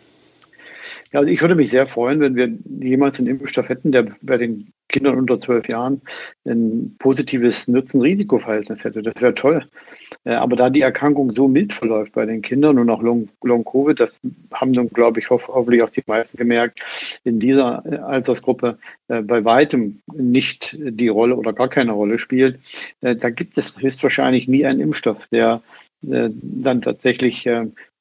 Ja, 1.11 1.19
also 1.19 1.29
ich 1.29 1.41
würde 1.41 1.55
mich 1.55 1.69
sehr 1.69 1.87
freuen, 1.87 2.19
wenn 2.19 2.35
wir 2.35 2.49
jemals 2.79 3.19
einen 3.19 3.27
Impfstoff 3.27 3.67
hätten, 3.67 3.91
der 3.91 4.15
bei 4.21 4.37
den 4.37 4.71
Kindern 4.87 5.17
unter 5.17 5.39
zwölf 5.39 5.67
Jahren 5.67 6.01
ein 6.45 6.95
positives 6.99 7.67
Nutzen-Risiko-Verhältnis 7.67 8.83
hätte. 8.83 9.01
Das 9.01 9.15
wäre 9.19 9.33
toll. 9.33 9.67
Äh, 10.23 10.33
aber 10.33 10.55
da 10.55 10.69
die 10.69 10.81
Erkrankung 10.81 11.33
so 11.35 11.47
mild 11.47 11.73
verläuft 11.73 12.13
bei 12.13 12.25
den 12.25 12.41
Kindern 12.41 12.77
und 12.77 12.89
auch 12.89 13.01
Long-Covid, 13.01 13.99
das 13.99 14.19
haben 14.53 14.73
dann, 14.73 14.89
glaube 14.89 15.19
ich, 15.19 15.29
hoffentlich 15.29 15.81
auch 15.81 15.89
die 15.89 16.03
meisten 16.05 16.37
gemerkt, 16.37 17.19
in 17.23 17.39
dieser 17.39 17.83
äh, 17.85 17.97
Altersgruppe 17.97 18.77
äh, 19.07 19.21
bei 19.21 19.43
weitem 19.43 20.01
nicht 20.13 20.77
die 20.79 21.07
Rolle 21.07 21.35
oder 21.35 21.53
gar 21.53 21.69
keine 21.69 21.91
Rolle 21.91 22.19
spielt. 22.19 22.59
Da 23.01 23.29
gibt 23.29 23.57
es 23.57 23.77
höchstwahrscheinlich 23.77 24.47
nie 24.47 24.65
einen 24.65 24.79
Impfstoff, 24.79 25.27
der 25.27 25.61
dann 26.01 26.81
tatsächlich 26.81 27.47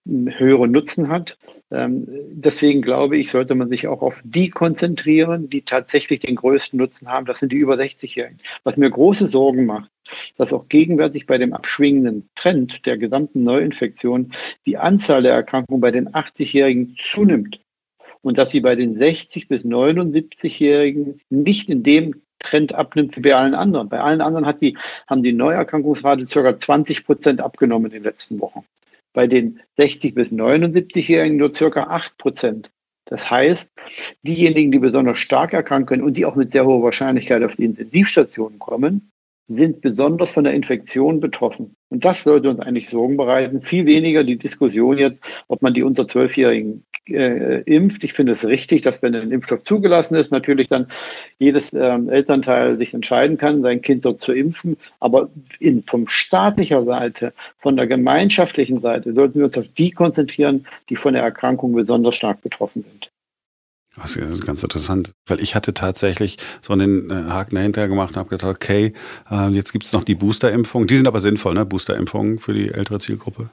höheren 0.06 0.70
Nutzen 0.70 1.08
hat. 1.08 1.38
Ähm, 1.70 2.06
deswegen 2.30 2.82
glaube 2.82 3.16
ich, 3.16 3.30
sollte 3.30 3.54
man 3.54 3.68
sich 3.68 3.88
auch 3.88 4.02
auf 4.02 4.20
die 4.22 4.50
konzentrieren, 4.50 5.48
die 5.48 5.62
tatsächlich 5.62 6.20
den 6.20 6.36
größten 6.36 6.78
Nutzen 6.78 7.08
haben. 7.08 7.26
Das 7.26 7.38
sind 7.38 7.52
die 7.52 7.56
über 7.56 7.74
60-Jährigen. 7.74 8.38
Was 8.64 8.76
mir 8.76 8.90
große 8.90 9.26
Sorgen 9.26 9.64
macht, 9.64 9.90
dass 10.36 10.52
auch 10.52 10.68
gegenwärtig 10.68 11.26
bei 11.26 11.38
dem 11.38 11.54
abschwingenden 11.54 12.28
Trend 12.34 12.84
der 12.84 12.98
gesamten 12.98 13.42
Neuinfektion 13.42 14.32
die 14.66 14.76
Anzahl 14.76 15.22
der 15.22 15.34
Erkrankungen 15.34 15.80
bei 15.80 15.90
den 15.90 16.10
80-Jährigen 16.10 16.96
zunimmt 17.00 17.60
und 18.20 18.38
dass 18.38 18.50
sie 18.50 18.60
bei 18.60 18.74
den 18.74 18.96
60 18.96 19.48
bis 19.48 19.62
79-Jährigen 19.62 21.20
nicht 21.30 21.70
in 21.70 21.82
dem 21.82 22.22
Trend 22.38 22.74
abnimmt 22.74 23.16
wie 23.16 23.20
bei 23.20 23.34
allen 23.34 23.54
anderen. 23.54 23.88
Bei 23.88 24.00
allen 24.00 24.20
anderen 24.20 24.44
hat 24.44 24.60
die, 24.60 24.76
haben 25.06 25.22
die 25.22 25.32
Neuerkrankungsrate 25.32 26.26
ca. 26.26 26.58
20 26.58 27.06
Prozent 27.06 27.40
abgenommen 27.40 27.86
in 27.86 27.92
den 27.92 28.02
letzten 28.02 28.38
Wochen. 28.40 28.64
Bei 29.14 29.26
den 29.26 29.60
60 29.78 30.14
bis 30.14 30.28
79-Jährigen 30.28 31.38
nur 31.38 31.52
ca. 31.52 31.84
8 31.84 32.18
Prozent. 32.18 32.70
Das 33.06 33.30
heißt, 33.30 33.70
diejenigen, 34.22 34.72
die 34.72 34.78
besonders 34.78 35.18
stark 35.18 35.52
erkranken 35.52 36.02
und 36.02 36.16
die 36.16 36.26
auch 36.26 36.34
mit 36.34 36.52
sehr 36.52 36.66
hoher 36.66 36.82
Wahrscheinlichkeit 36.82 37.42
auf 37.42 37.56
die 37.56 37.64
Intensivstationen 37.64 38.58
kommen, 38.58 39.12
sind 39.48 39.82
besonders 39.82 40.30
von 40.30 40.44
der 40.44 40.54
Infektion 40.54 41.20
betroffen. 41.20 41.76
Und 41.90 42.04
das 42.04 42.22
sollte 42.22 42.48
uns 42.48 42.60
eigentlich 42.60 42.88
Sorgen 42.88 43.16
bereiten. 43.16 43.62
Viel 43.62 43.84
weniger 43.86 44.24
die 44.24 44.38
Diskussion 44.38 44.96
jetzt, 44.96 45.18
ob 45.48 45.60
man 45.60 45.74
die 45.74 45.82
unter 45.82 46.08
Zwölfjährigen 46.08 46.84
äh, 47.08 47.60
impft. 47.62 48.04
Ich 48.04 48.14
finde 48.14 48.32
es 48.32 48.46
richtig, 48.46 48.82
dass 48.82 49.02
wenn 49.02 49.14
ein 49.14 49.30
Impfstoff 49.30 49.64
zugelassen 49.64 50.14
ist, 50.14 50.32
natürlich 50.32 50.68
dann 50.68 50.88
jedes 51.38 51.72
ähm, 51.74 52.08
Elternteil 52.08 52.78
sich 52.78 52.94
entscheiden 52.94 53.36
kann, 53.36 53.62
sein 53.62 53.82
Kind 53.82 54.06
dort 54.06 54.20
zu 54.20 54.32
impfen. 54.32 54.78
Aber 55.00 55.28
in, 55.60 55.82
vom 55.82 56.08
staatlicher 56.08 56.84
Seite, 56.84 57.34
von 57.58 57.76
der 57.76 57.86
gemeinschaftlichen 57.86 58.80
Seite 58.80 59.12
sollten 59.12 59.38
wir 59.38 59.46
uns 59.46 59.58
auf 59.58 59.68
die 59.76 59.90
konzentrieren, 59.90 60.66
die 60.88 60.96
von 60.96 61.12
der 61.12 61.22
Erkrankung 61.22 61.74
besonders 61.74 62.16
stark 62.16 62.40
betroffen 62.40 62.82
sind. 62.82 63.10
Das 63.96 64.16
ist 64.16 64.44
ganz 64.44 64.62
interessant, 64.62 65.12
weil 65.26 65.40
ich 65.40 65.54
hatte 65.54 65.72
tatsächlich 65.72 66.38
so 66.62 66.72
einen 66.72 67.10
äh, 67.10 67.14
Haken 67.14 67.54
dahinter 67.54 67.86
gemacht 67.86 68.10
und 68.10 68.16
habe 68.16 68.30
gedacht, 68.30 68.56
okay, 68.56 68.92
äh, 69.30 69.48
jetzt 69.50 69.72
gibt 69.72 69.84
es 69.84 69.92
noch 69.92 70.04
die 70.04 70.16
Boosterimpfungen. 70.16 70.88
Die 70.88 70.96
sind 70.96 71.06
aber 71.06 71.20
sinnvoll, 71.20 71.54
ne? 71.54 71.64
Boosterimpfungen 71.64 72.38
für 72.38 72.54
die 72.54 72.70
ältere 72.70 72.98
Zielgruppe. 72.98 73.50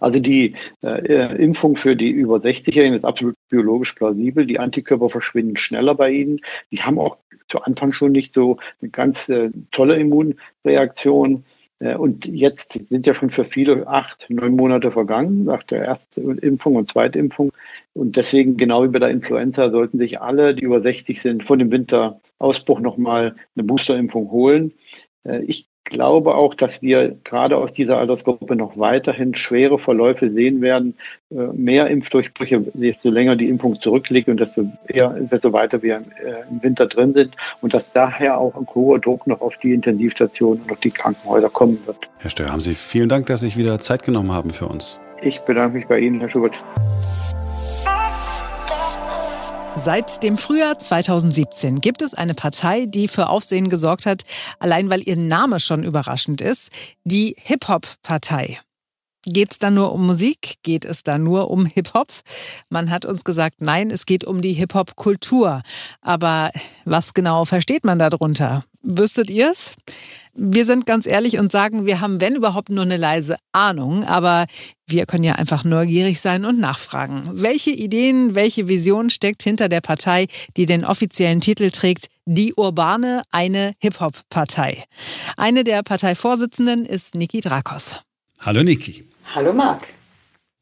Also 0.00 0.20
die 0.20 0.54
äh, 0.82 1.42
Impfung 1.42 1.76
für 1.76 1.96
die 1.96 2.10
über 2.10 2.36
60-Jährigen 2.36 2.94
ist 2.94 3.04
absolut 3.04 3.34
biologisch 3.48 3.92
plausibel. 3.92 4.46
Die 4.46 4.58
Antikörper 4.58 5.08
verschwinden 5.08 5.56
schneller 5.56 5.94
bei 5.94 6.10
ihnen. 6.10 6.40
Die 6.70 6.82
haben 6.82 6.98
auch 6.98 7.16
zu 7.48 7.60
Anfang 7.62 7.92
schon 7.92 8.12
nicht 8.12 8.34
so 8.34 8.58
eine 8.80 8.90
ganz 8.90 9.28
äh, 9.28 9.50
tolle 9.72 9.96
Immunreaktion. 9.96 11.44
Äh, 11.84 11.96
und 11.96 12.26
jetzt 12.26 12.72
sind 12.88 13.06
ja 13.06 13.14
schon 13.14 13.30
für 13.30 13.44
viele 13.44 13.86
acht, 13.86 14.26
neun 14.30 14.56
Monate 14.56 14.90
vergangen 14.90 15.44
nach 15.44 15.62
der 15.62 15.84
ersten 15.84 16.38
Impfung 16.38 16.76
und 16.76 16.90
Zweitimpfung. 16.90 17.52
Und 17.92 18.16
deswegen, 18.16 18.56
genau 18.56 18.82
wie 18.84 18.88
bei 18.88 18.98
der 18.98 19.10
Influenza, 19.10 19.70
sollten 19.70 19.98
sich 19.98 20.20
alle, 20.20 20.54
die 20.54 20.62
über 20.62 20.80
60 20.80 21.20
sind, 21.20 21.44
vor 21.44 21.56
dem 21.56 21.70
Winterausbruch 21.70 22.80
nochmal 22.80 23.36
eine 23.54 23.64
Boosterimpfung 23.64 24.30
holen. 24.30 24.72
Äh, 25.24 25.44
ich 25.44 25.68
glaube 25.84 26.34
auch, 26.34 26.54
dass 26.54 26.82
wir 26.82 27.16
gerade 27.24 27.56
aus 27.56 27.72
dieser 27.72 27.98
Altersgruppe 27.98 28.56
noch 28.56 28.76
weiterhin 28.76 29.34
schwere 29.34 29.78
Verläufe 29.78 30.30
sehen 30.30 30.60
werden. 30.60 30.94
Äh, 31.30 31.46
mehr 31.54 31.88
Impfdurchbrüche, 31.88 32.60
desto 32.74 33.10
länger 33.10 33.36
die 33.36 33.48
Impfung 33.48 33.80
zurückliegt 33.80 34.28
und 34.28 34.40
desto, 34.40 34.70
eher, 34.88 35.10
desto 35.10 35.52
weiter 35.52 35.82
wir 35.82 36.02
im 36.50 36.62
Winter 36.62 36.86
drin 36.86 37.12
sind. 37.14 37.36
Und 37.60 37.74
dass 37.74 37.90
daher 37.92 38.38
auch 38.38 38.56
ein 38.56 38.66
hoher 38.74 38.98
Druck 38.98 39.26
noch 39.26 39.40
auf 39.40 39.58
die 39.58 39.74
Intensivstationen 39.74 40.62
und 40.62 40.72
auf 40.72 40.80
die 40.80 40.90
Krankenhäuser 40.90 41.50
kommen 41.50 41.78
wird. 41.86 41.98
Herr 42.18 42.30
Stör, 42.30 42.48
haben 42.48 42.60
Sie 42.60 42.74
vielen 42.74 43.08
Dank, 43.08 43.26
dass 43.26 43.40
Sie 43.40 43.46
sich 43.46 43.56
wieder 43.56 43.78
Zeit 43.80 44.02
genommen 44.02 44.32
haben 44.32 44.50
für 44.50 44.66
uns. 44.66 44.98
Ich 45.22 45.40
bedanke 45.40 45.76
mich 45.76 45.86
bei 45.86 45.98
Ihnen, 46.00 46.20
Herr 46.20 46.30
Schubert. 46.30 46.54
Seit 49.84 50.22
dem 50.22 50.38
Frühjahr 50.38 50.78
2017 50.78 51.82
gibt 51.82 52.00
es 52.00 52.14
eine 52.14 52.32
Partei, 52.32 52.86
die 52.86 53.06
für 53.06 53.28
Aufsehen 53.28 53.68
gesorgt 53.68 54.06
hat, 54.06 54.22
allein 54.58 54.88
weil 54.88 55.06
ihr 55.06 55.16
Name 55.16 55.60
schon 55.60 55.82
überraschend 55.82 56.40
ist, 56.40 56.70
die 57.04 57.36
Hip-Hop-Partei. 57.38 58.58
Geht 59.26 59.52
es 59.52 59.58
da 59.58 59.70
nur 59.70 59.92
um 59.92 60.06
Musik? 60.06 60.54
Geht 60.62 60.86
es 60.86 61.02
da 61.02 61.18
nur 61.18 61.50
um 61.50 61.66
Hip-Hop? 61.66 62.08
Man 62.70 62.88
hat 62.88 63.04
uns 63.04 63.24
gesagt, 63.24 63.56
nein, 63.60 63.90
es 63.90 64.06
geht 64.06 64.24
um 64.24 64.40
die 64.40 64.54
Hip-Hop-Kultur. 64.54 65.60
Aber 66.00 66.50
was 66.86 67.12
genau 67.12 67.44
versteht 67.44 67.84
man 67.84 67.98
darunter? 67.98 68.62
Wüsstet 68.86 69.30
ihr 69.30 69.50
es? 69.50 69.74
Wir 70.34 70.66
sind 70.66 70.84
ganz 70.84 71.06
ehrlich 71.06 71.38
und 71.38 71.50
sagen, 71.50 71.86
wir 71.86 72.00
haben, 72.00 72.20
wenn 72.20 72.34
überhaupt, 72.36 72.68
nur 72.68 72.82
eine 72.82 72.98
leise 72.98 73.36
Ahnung, 73.52 74.04
aber 74.04 74.46
wir 74.86 75.06
können 75.06 75.24
ja 75.24 75.36
einfach 75.36 75.64
neugierig 75.64 76.20
sein 76.20 76.44
und 76.44 76.60
nachfragen. 76.60 77.22
Welche 77.32 77.70
Ideen, 77.70 78.34
welche 78.34 78.68
Vision 78.68 79.08
steckt 79.08 79.42
hinter 79.42 79.70
der 79.70 79.80
Partei, 79.80 80.26
die 80.58 80.66
den 80.66 80.84
offiziellen 80.84 81.40
Titel 81.40 81.70
trägt, 81.70 82.08
die 82.26 82.52
Urbane, 82.54 83.22
eine 83.30 83.72
Hip-Hop-Partei? 83.78 84.84
Eine 85.38 85.64
der 85.64 85.82
Parteivorsitzenden 85.82 86.84
ist 86.84 87.14
Niki 87.14 87.40
Drakos. 87.40 88.02
Hallo 88.40 88.62
Niki. 88.62 89.08
Hallo 89.34 89.54
Marc. 89.54 89.86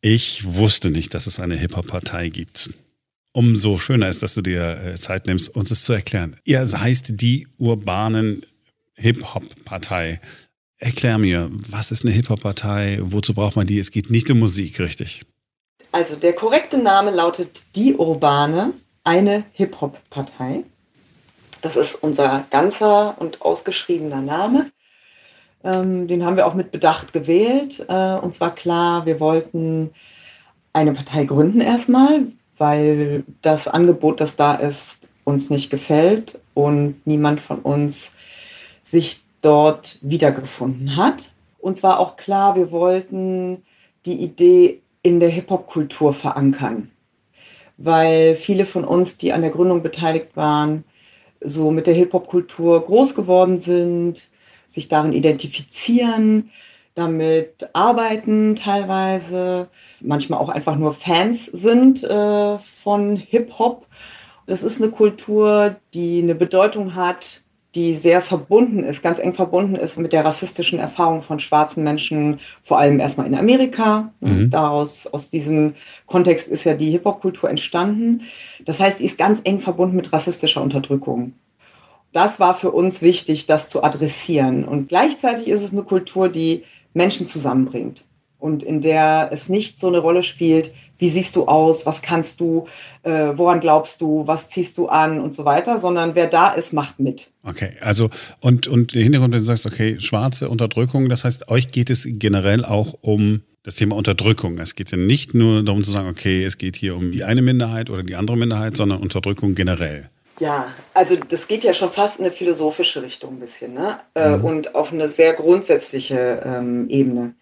Ich 0.01 0.45
wusste 0.45 0.91
nicht, 0.91 1.15
dass 1.15 1.27
es 1.27 1.41
eine 1.41 1.57
Hip-Hop-Partei 1.57 2.29
gibt. 2.29 2.71
Umso 3.33 3.79
schöner 3.79 4.09
ist, 4.09 4.23
dass 4.23 4.35
du 4.35 4.43
dir 4.43 4.79
äh, 4.79 4.95
Zeit 4.97 5.27
nimmst, 5.27 5.55
uns 5.55 5.71
es 5.71 5.85
zu 5.85 5.95
erklären. 5.95 6.37
Ihr 6.45 6.61
heißt 6.61 7.21
die 7.21 7.49
urbanen 7.59 8.45
Hip-Hop-Partei. 8.95 10.21
Erklär 10.77 11.17
mir, 11.17 11.51
was 11.69 11.93
ist 11.93 12.05
eine 12.05 12.13
Hip-Hop-Partei? 12.13 12.99
Wozu 13.01 13.33
braucht 13.33 13.57
man 13.57 13.67
die? 13.67 13.79
Es 13.79 13.91
geht 13.91 14.11
nicht 14.11 14.31
um 14.31 14.39
Musik, 14.39 14.81
richtig? 14.81 15.25
Also 15.93 16.17
der 16.17 16.35
korrekte 16.35 16.77
Name 16.77 17.11
lautet 17.11 17.65
die 17.75 17.95
Urbane, 17.95 18.75
eine 19.05 19.45
Hip-Hop-Partei. 19.53 20.65
Das 21.63 21.77
ist 21.77 21.95
unser 21.95 22.47
ganzer 22.51 23.17
und 23.19 23.41
ausgeschriebener 23.41 24.21
Name. 24.21 24.71
Ähm, 25.65 26.09
den 26.09 26.25
haben 26.25 26.37
wir 26.37 26.47
auch 26.47 26.55
mit 26.55 26.71
Bedacht 26.71 27.13
gewählt. 27.13 27.85
Äh, 27.89 28.15
und 28.17 28.35
zwar 28.35 28.55
klar, 28.55 29.07
wir 29.07 29.21
wollten 29.21 29.91
eine 30.73 30.93
Partei 30.93 31.25
gründen 31.25 31.61
erstmal 31.61 32.27
weil 32.63 33.25
das 33.41 33.67
Angebot, 33.67 34.21
das 34.21 34.37
da 34.37 34.55
ist, 34.55 35.09
uns 35.25 35.51
nicht 35.51 35.69
gefällt 35.69 36.39
und 36.55 37.05
niemand 37.05 37.41
von 37.41 37.59
uns 37.59 38.13
sich 38.85 39.21
dort 39.43 39.99
wiedergefunden 40.01 40.95
hat. 40.97 41.33
Uns 41.59 41.83
war 41.83 41.99
auch 41.99 42.17
klar, 42.17 42.55
wir 42.55 42.71
wollten 42.71 43.65
die 44.07 44.15
Idee 44.15 44.81
in 45.03 45.19
der 45.19 45.31
Hip-Hop-Kultur 45.31 46.15
verankern, 46.15 46.93
weil 47.79 48.37
viele 48.37 48.65
von 48.65 48.85
uns, 48.85 49.17
die 49.17 49.33
an 49.33 49.43
der 49.43 49.51
Gründung 49.51 49.83
beteiligt 49.83 50.37
waren, 50.37 50.85
so 51.41 51.73
mit 51.73 51.89
der 51.89 51.95
Hip-Hop-Kultur 51.95 52.87
groß 52.87 53.17
geworden 53.17 53.59
sind, 53.59 54.29
sich 54.69 54.87
darin 54.87 55.13
identifizieren, 55.13 56.51
damit 56.95 57.71
arbeiten 57.73 58.57
teilweise, 58.57 59.69
manchmal 60.01 60.41
auch 60.41 60.49
einfach 60.49 60.77
nur 60.77 60.93
Fans 60.93 61.47
sind 61.47 62.05
äh, 62.05 62.59
von 62.59 63.17
Hip-Hop. 63.17 63.87
Das 64.47 64.63
ist 64.63 64.81
eine 64.83 64.91
Kultur, 64.91 65.77
die 65.95 66.23
eine 66.23 66.35
Bedeutung 66.35 66.95
hat, 66.95 67.43
die 67.75 67.95
sehr 67.95 68.21
verbunden 68.21 68.85
ist, 68.85 69.03
ganz 69.03 69.19
eng 69.19 69.33
verbunden 69.33 69.77
ist 69.77 69.99
mit 69.99 70.13
der 70.13 70.25
rassistischen 70.25 70.79
Erfahrung 70.79 71.23
von 71.23 71.39
schwarzen 71.39 71.83
Menschen, 71.83 72.41
vor 72.63 72.79
allem 72.79 73.01
erstmal 73.01 73.27
in 73.27 73.35
Amerika. 73.35 74.13
Mhm. 74.21 74.51
Daraus, 74.51 75.07
aus 75.07 75.31
diesem 75.31 75.75
Kontext 76.07 76.49
ist 76.49 76.65
ja 76.65 76.75
die 76.75 76.91
Hip-Hop-Kultur 76.91 77.49
entstanden. 77.49 78.23
Das 78.67 78.79
heißt, 78.79 79.01
die 79.01 79.07
ist 79.07 79.17
ganz 79.17 79.41
eng 79.45 79.61
verbunden 79.61 79.97
mit 79.97 80.13
rassistischer 80.13 80.61
Unterdrückung. 80.61 81.33
Das 82.13 82.39
war 82.41 82.55
für 82.55 82.73
uns 82.73 83.01
wichtig, 83.01 83.47
das 83.47 83.71
zu 83.71 83.83
adressieren. 83.83 84.65
Und 84.65 84.89
gleichzeitig 84.89 85.49
ist 85.49 85.63
es 85.63 85.73
eine 85.73 85.83
Kultur, 85.83 86.29
die 86.29 86.65
Menschen 86.95 87.27
zusammenbringt 87.27 88.05
und 88.43 88.65
in 88.65 88.81
der 88.81 89.31
es 89.33 89.49
nicht 89.49 89.79
so 89.79 89.87
eine 89.87 89.99
Rolle 89.99 90.25
spielt, 90.25 90.73
wie 90.99 91.09
siehst 91.09 91.37
du 91.37 91.47
aus, 91.47 91.87
was 91.87 92.03
kannst 92.03 92.41
du, 92.41 92.67
äh, 93.03 93.31
woran 93.35 93.61
glaubst 93.61 94.01
du, 94.01 94.27
was 94.27 94.49
ziehst 94.49 94.77
du 94.79 94.89
an 94.89 95.21
und 95.21 95.35
so 95.35 95.45
weiter, 95.45 95.79
sondern 95.79 96.15
wer 96.15 96.27
da 96.27 96.53
ist, 96.53 96.73
macht 96.73 96.99
mit. 96.99 97.31
Okay, 97.45 97.73
also 97.81 98.11
und, 98.41 98.67
und 98.67 98.95
der 98.95 99.03
Hintergrund, 99.03 99.33
wenn 99.35 99.41
du 99.41 99.45
sagst, 99.45 99.67
okay, 99.67 99.99
schwarze 100.01 100.49
Unterdrückung, 100.49 101.09
das 101.09 101.25
heißt, 101.25 101.49
euch 101.49 101.71
geht 101.71 101.89
es 101.89 102.07
generell 102.09 102.65
auch 102.65 102.95
um 103.01 103.43
das 103.63 103.77
Thema 103.77 103.95
Unterdrückung. 103.95 104.59
Es 104.59 104.75
geht 104.75 104.91
ja 104.91 104.99
nicht 104.99 105.35
nur 105.35 105.63
darum 105.63 105.85
zu 105.85 105.93
sagen, 105.93 106.09
okay, 106.09 106.45
es 106.45 106.59
geht 106.59 106.75
hier 106.75 106.97
um 106.97 107.13
die 107.13 107.23
eine 107.23 107.43
Minderheit 107.43 107.91
oder 107.91 108.03
die 108.03 108.17
andere 108.17 108.37
Minderheit, 108.37 108.77
sondern 108.77 109.01
Unterdrückung 109.01 109.55
generell. 109.55 110.09
Ja, 110.43 110.73
also 110.93 111.15
das 111.15 111.47
geht 111.47 111.63
ja 111.63 111.73
schon 111.73 111.93
fast 111.93 112.19
in 112.19 112.25
eine 112.25 112.35
philosophische 112.35 113.01
Richtung 113.01 113.35
ein 113.35 113.39
bisschen, 113.39 113.75
ne? 113.75 114.01
Äh, 114.17 114.39
mhm. 114.39 114.45
Und 114.45 114.75
auf 114.75 114.93
eine 114.93 115.09
sehr 115.09 115.35
grundsätzliche 115.35 116.43
ähm, 116.45 116.89
Ebene. 116.89 117.37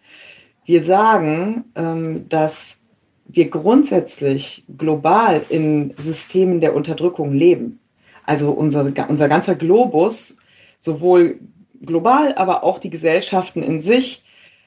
Wir 0.66 0.83
sagen, 0.83 1.64
ähm, 1.76 2.28
dass 2.28 2.76
wir 3.25 3.49
grundsätzlich 3.49 4.66
global 4.76 5.47
in 5.49 5.95
Systemen 5.97 6.61
der 6.61 6.75
Unterdrückung 6.75 7.33
leben. 7.33 7.80
Also 8.26 8.50
unser, 8.50 8.92
unser 9.09 9.28
ganzer 9.30 9.54
Globus, 9.54 10.37
sowohl 10.78 11.40
global, 11.80 12.35
aber 12.35 12.64
auch 12.64 12.78
die 12.78 12.90
Gesellschaften 12.90 13.62
in 13.62 13.80
sich, 13.80 14.25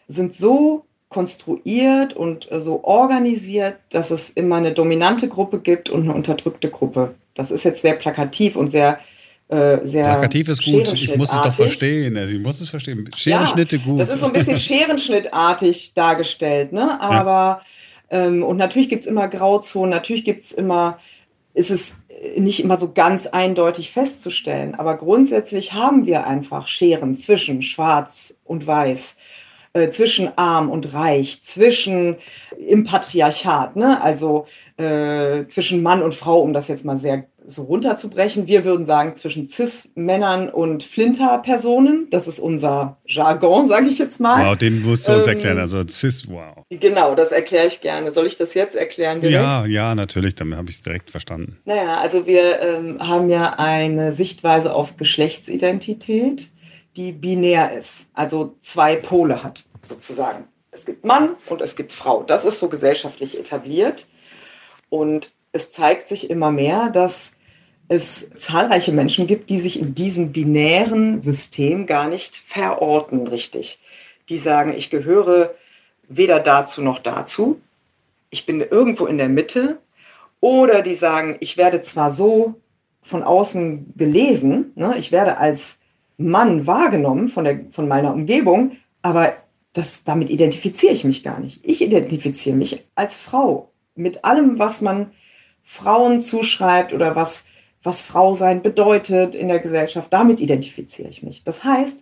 sind 0.08 0.34
so 0.34 0.88
konstruiert 1.14 2.14
und 2.14 2.50
so 2.52 2.84
organisiert, 2.84 3.78
dass 3.92 4.12
es 4.12 4.30
immer 4.32 4.58
eine 4.58 4.74
dominante 4.74 5.28
Gruppe 5.30 5.60
gibt 5.60 5.90
und 5.90 6.04
eine 6.04 6.14
unterdrückte 6.14 6.70
Gruppe. 6.70 7.16
Das 7.36 7.52
ist 7.52 7.64
jetzt 7.64 7.82
sehr 7.82 7.94
plakativ 7.94 8.56
und 8.56 8.68
sehr 8.68 9.00
äh, 9.50 9.86
sehr 9.86 10.06
Plakativ 10.06 10.50
ist 10.50 10.64
gut, 10.64 10.94
ich 10.94 11.16
muss 11.16 11.32
es 11.32 11.42
doch 11.42 11.54
verstehen. 11.54 12.18
Also 12.18 12.36
ich 12.36 12.42
muss 12.42 12.62
es 12.62 12.70
verstehen. 12.70 13.10
Scherenschnitte 13.16 13.78
ja, 13.78 13.84
gut. 13.84 14.00
Das 14.00 14.14
ist 14.14 14.22
so 14.22 14.28
ein 14.28 14.34
bisschen 14.34 14.58
scherenschnittartig 14.60 15.94
dargestellt, 15.94 16.72
ne? 16.72 17.00
Aber 17.00 17.62
ja. 18.10 18.26
ähm, 18.26 18.44
und 18.44 18.58
natürlich 18.58 18.90
gibt 18.90 19.02
es 19.02 19.08
immer 19.08 19.28
Grauzonen, 19.28 19.90
natürlich 19.90 20.24
gibt 20.24 20.44
es 20.44 20.52
immer, 20.52 20.98
ist 21.54 21.72
es 21.72 21.96
nicht 22.38 22.64
immer 22.64 22.78
so 22.78 22.94
ganz 22.94 23.28
eindeutig 23.28 23.92
festzustellen. 23.92 24.76
Aber 24.76 24.98
grundsätzlich 24.98 25.74
haben 25.74 26.06
wir 26.06 26.26
einfach 26.26 26.68
Scheren 26.68 27.16
zwischen 27.16 27.62
Schwarz 27.62 28.34
und 28.46 28.66
Weiß, 28.66 29.16
äh, 29.74 29.90
zwischen 29.90 30.38
Arm 30.38 30.70
und 30.70 30.94
Reich, 30.94 31.42
zwischen 31.44 32.18
im 32.58 32.84
Patriarchat, 32.84 33.76
ne? 33.76 34.02
also 34.02 34.46
äh, 34.78 35.46
zwischen 35.48 35.82
Mann 35.82 36.02
und 36.02 36.16
Frau, 36.16 36.42
um 36.42 36.54
das 36.54 36.68
jetzt 36.68 36.86
mal 36.86 36.98
sehr 36.98 37.26
so 37.48 37.64
runterzubrechen. 37.64 38.48
Wir 38.48 38.64
würden 38.66 38.86
sagen 38.86 39.16
zwischen 39.16 39.48
Cis-Männern 39.48 40.50
und 40.50 40.84
Flinter-Personen. 40.84 42.08
Das 42.10 42.28
ist 42.28 42.40
unser 42.40 42.98
Jargon, 43.06 43.68
sage 43.68 43.88
ich 43.88 43.98
jetzt 43.98 44.20
mal. 44.20 44.46
Wow, 44.46 44.58
den 44.58 44.82
musst 44.82 45.08
du 45.08 45.14
uns 45.14 45.28
ähm, 45.28 45.34
erklären. 45.34 45.60
Also 45.60 45.82
Cis, 45.88 46.30
wow. 46.30 46.64
Genau, 46.70 47.16
das 47.16 47.32
erkläre 47.32 47.68
ich 47.68 47.82
gerne. 47.82 48.12
Soll 48.12 48.28
ich 48.28 48.36
das 48.36 48.54
jetzt 48.54 48.76
erklären? 48.76 49.22
Direkt? 49.22 49.36
Ja, 49.36 49.66
ja, 49.66 49.96
natürlich. 49.96 50.36
Damit 50.36 50.58
habe 50.58 50.70
ich 50.70 50.76
es 50.76 50.82
direkt 50.82 51.12
verstanden. 51.12 51.58
Naja, 51.66 51.98
also 51.98 52.26
wir 52.26 52.62
ähm, 52.62 53.00
haben 53.00 53.30
ja 53.30 53.56
eine 53.58 54.14
Sichtweise 54.14 54.74
auf 54.74 54.98
Geschlechtsidentität, 54.98 56.50
die 56.96 57.12
binär 57.12 57.78
ist, 57.78 58.06
also 58.14 58.56
zwei 58.62 58.96
Pole 58.96 59.44
hat, 59.44 59.66
sozusagen. 59.82 60.48
Es 60.72 60.86
gibt 60.86 61.06
Mann 61.06 61.36
und 61.50 61.62
es 61.62 61.76
gibt 61.76 61.94
Frau. 61.94 62.24
Das 62.24 62.46
ist 62.46 62.60
so 62.60 62.68
gesellschaftlich 62.68 63.38
etabliert. 63.38 64.08
Und 64.90 65.32
es 65.52 65.72
zeigt 65.72 66.08
sich 66.08 66.30
immer 66.30 66.52
mehr, 66.52 66.90
dass 66.90 67.34
es 67.88 68.26
zahlreiche 68.36 68.92
Menschen 68.92 69.28
gibt, 69.28 69.50
die 69.50 69.60
sich 69.60 69.80
in 69.80 69.94
diesem 69.94 70.32
binären 70.32 71.22
System 71.22 71.86
gar 71.86 72.08
nicht 72.08 72.36
verorten 72.36 73.28
richtig. 73.28 73.80
Die 74.30 74.38
sagen, 74.38 74.74
ich 74.76 74.90
gehöre 74.90 75.54
weder 76.08 76.40
dazu 76.40 76.82
noch 76.82 77.00
dazu. 77.00 77.62
Ich 78.30 78.46
bin 78.46 78.62
irgendwo 78.62 79.06
in 79.06 79.18
der 79.18 79.30
Mitte. 79.30 79.78
Oder 80.40 80.82
die 80.82 80.96
sagen, 80.96 81.38
ich 81.40 81.56
werde 81.56 81.82
zwar 81.82 82.12
so 82.12 82.56
von 83.02 83.24
außen 83.24 83.94
gelesen, 83.96 84.72
ne, 84.76 84.98
ich 84.98 85.12
werde 85.12 85.38
als 85.38 85.78
Mann 86.30 86.68
wahrgenommen 86.68 87.28
von, 87.28 87.44
der, 87.44 87.60
von 87.70 87.88
meiner 87.88 88.14
Umgebung, 88.14 88.74
aber 89.02 89.34
das, 89.74 90.04
damit 90.04 90.30
identifiziere 90.30 90.94
ich 90.94 91.04
mich 91.04 91.24
gar 91.24 91.40
nicht. 91.40 91.66
Ich 91.66 91.82
identifiziere 91.82 92.56
mich 92.56 92.84
als 92.96 93.18
Frau 93.18 93.72
mit 93.96 94.24
allem, 94.24 94.60
was 94.60 94.82
man 94.82 95.12
Frauen 95.64 96.22
zuschreibt 96.22 96.94
oder 96.94 97.16
was, 97.16 97.44
was 97.82 98.02
Frau 98.02 98.36
sein 98.36 98.62
bedeutet 98.62 99.36
in 99.36 99.48
der 99.48 99.60
Gesellschaft, 99.60 100.12
damit 100.12 100.40
identifiziere 100.40 101.10
ich 101.10 101.24
mich. 101.24 101.44
Das 101.44 101.64
heißt, 101.64 101.98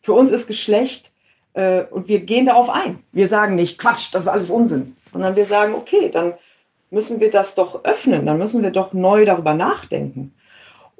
für 0.00 0.12
uns 0.12 0.30
ist 0.30 0.46
Geschlecht 0.46 1.10
äh, 1.52 1.82
und 1.84 2.08
wir 2.08 2.20
gehen 2.20 2.46
darauf 2.46 2.70
ein. 2.70 3.00
Wir 3.12 3.28
sagen 3.28 3.54
nicht, 3.54 3.78
Quatsch, 3.78 4.08
das 4.12 4.22
ist 4.22 4.28
alles 4.28 4.50
Unsinn, 4.50 4.96
sondern 5.12 5.36
wir 5.36 5.44
sagen, 5.44 5.74
okay, 5.74 6.08
dann 6.10 6.34
müssen 6.90 7.20
wir 7.20 7.30
das 7.30 7.54
doch 7.54 7.84
öffnen, 7.84 8.26
dann 8.26 8.38
müssen 8.38 8.62
wir 8.62 8.70
doch 8.70 8.92
neu 8.92 9.24
darüber 9.24 9.54
nachdenken 9.54 10.34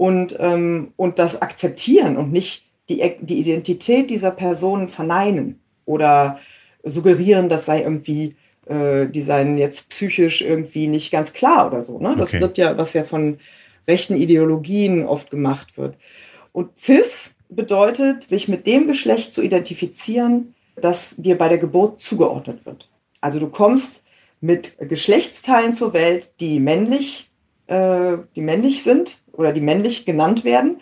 und, 0.00 0.35
ähm, 0.40 0.95
und 0.97 1.19
das 1.19 1.42
akzeptieren 1.42 2.16
und 2.16 2.33
nicht 2.33 2.64
die, 2.88 3.16
die 3.21 3.38
Identität 3.38 4.09
dieser 4.09 4.30
Person 4.30 4.88
verneinen 4.88 5.61
oder 5.85 6.38
suggerieren, 6.83 7.50
das 7.50 7.66
sei 7.66 7.83
irgendwie 7.83 8.35
äh, 8.64 9.09
die 9.09 9.21
seien 9.21 9.59
jetzt 9.59 9.90
psychisch 9.90 10.40
irgendwie 10.40 10.87
nicht 10.87 11.11
ganz 11.11 11.35
klar 11.35 11.66
oder 11.66 11.83
so. 11.83 11.99
Ne? 11.99 12.14
Das 12.16 12.30
okay. 12.30 12.40
wird 12.40 12.57
ja, 12.57 12.78
was 12.78 12.95
ja 12.95 13.04
von 13.04 13.40
rechten 13.87 14.16
Ideologien 14.16 15.04
oft 15.04 15.30
gemacht 15.30 15.76
wird. 15.76 15.97
Und 16.52 16.78
cis 16.78 17.33
bedeutet, 17.50 18.26
sich 18.26 18.49
mit 18.49 18.66
dem 18.66 18.87
Geschlecht 18.87 19.35
zu 19.35 19.42
identifizieren, 19.42 20.54
das 20.76 21.14
dir 21.19 21.37
bei 21.37 21.50
der 21.50 21.59
Geburt 21.59 22.00
zugeordnet 22.00 22.64
wird. 22.64 22.88
Also 23.21 23.38
du 23.38 23.49
kommst 23.49 24.02
mit 24.40 24.78
Geschlechtsteilen 24.78 25.75
zur 25.75 25.92
Welt, 25.92 26.40
die 26.40 26.59
männlich, 26.59 27.30
äh, 27.66 28.16
die 28.35 28.40
männlich 28.40 28.83
sind 28.83 29.19
oder 29.40 29.52
die 29.52 29.61
männlich 29.61 30.04
genannt 30.04 30.44
werden, 30.44 30.80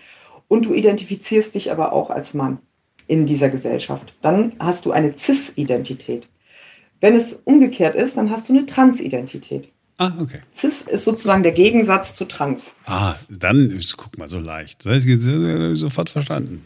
und 0.48 0.64
du 0.64 0.74
identifizierst 0.74 1.54
dich 1.54 1.70
aber 1.70 1.92
auch 1.92 2.10
als 2.10 2.34
Mann 2.34 2.58
in 3.06 3.26
dieser 3.26 3.48
Gesellschaft. 3.48 4.14
Dann 4.22 4.52
hast 4.58 4.86
du 4.86 4.92
eine 4.92 5.16
cis-Identität. 5.16 6.28
Wenn 7.00 7.14
es 7.14 7.34
umgekehrt 7.44 7.94
ist, 7.94 8.16
dann 8.16 8.30
hast 8.30 8.48
du 8.48 8.54
eine 8.54 8.66
Transidentität. 8.66 9.70
Ah, 9.98 10.12
okay. 10.20 10.40
Cis 10.54 10.82
ist 10.82 11.04
sozusagen 11.04 11.42
der 11.42 11.52
Gegensatz 11.52 12.14
zu 12.14 12.24
Trans. 12.24 12.74
Ah, 12.86 13.16
dann 13.28 13.78
guck 13.96 14.16
mal 14.16 14.28
so 14.28 14.38
leicht. 14.38 14.86
Das 14.86 15.04
ist 15.04 15.80
sofort 15.80 16.10
verstanden. 16.10 16.64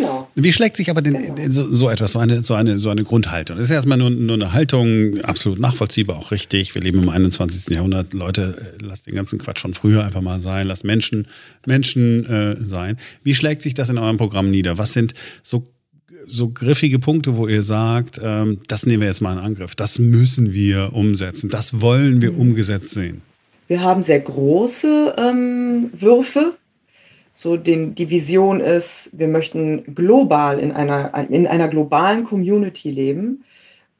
Genau. 0.00 0.28
Wie 0.34 0.52
schlägt 0.52 0.76
sich 0.78 0.88
aber 0.88 1.02
den, 1.02 1.36
genau. 1.36 1.50
so, 1.50 1.70
so, 1.70 1.90
etwas, 1.90 2.12
so 2.12 2.18
eine, 2.18 2.42
so, 2.42 2.54
eine, 2.54 2.78
so 2.78 2.88
eine 2.88 3.04
Grundhaltung? 3.04 3.56
Das 3.58 3.66
ist 3.66 3.70
erstmal 3.70 3.98
nur, 3.98 4.08
nur 4.08 4.36
eine 4.36 4.52
Haltung, 4.54 5.20
absolut 5.20 5.58
nachvollziehbar, 5.58 6.16
auch 6.16 6.30
richtig. 6.30 6.74
Wir 6.74 6.80
leben 6.80 7.02
im 7.02 7.08
21. 7.10 7.74
Jahrhundert. 7.74 8.14
Leute, 8.14 8.76
lasst 8.80 9.06
den 9.06 9.14
ganzen 9.14 9.38
Quatsch 9.38 9.60
von 9.60 9.74
früher 9.74 10.02
einfach 10.04 10.22
mal 10.22 10.40
sein. 10.40 10.66
Lasst 10.66 10.84
Menschen 10.84 11.26
Menschen 11.66 12.24
äh, 12.24 12.56
sein. 12.60 12.96
Wie 13.22 13.34
schlägt 13.34 13.60
sich 13.60 13.74
das 13.74 13.90
in 13.90 13.98
eurem 13.98 14.16
Programm 14.16 14.50
nieder? 14.50 14.78
Was 14.78 14.94
sind 14.94 15.14
so 15.42 15.64
so 16.26 16.50
griffige 16.50 16.98
Punkte, 16.98 17.36
wo 17.36 17.48
ihr 17.48 17.62
sagt, 17.62 18.20
ähm, 18.22 18.58
das 18.68 18.86
nehmen 18.86 19.00
wir 19.00 19.08
jetzt 19.08 19.20
mal 19.20 19.32
in 19.32 19.38
Angriff, 19.38 19.74
das 19.74 19.98
müssen 19.98 20.52
wir 20.52 20.92
umsetzen, 20.92 21.50
das 21.50 21.80
wollen 21.80 22.20
wir 22.22 22.38
umgesetzt 22.38 22.90
sehen? 22.90 23.22
Wir 23.66 23.80
haben 23.80 24.02
sehr 24.02 24.20
große 24.20 25.14
ähm, 25.16 25.90
Würfe. 25.92 26.54
So 27.32 27.56
den, 27.56 27.94
die 27.94 28.10
Vision 28.10 28.60
ist, 28.60 29.08
wir 29.12 29.28
möchten 29.28 29.94
global 29.94 30.58
in 30.58 30.72
einer, 30.72 31.14
in 31.30 31.46
einer 31.46 31.68
globalen 31.68 32.24
Community 32.24 32.90
leben, 32.90 33.44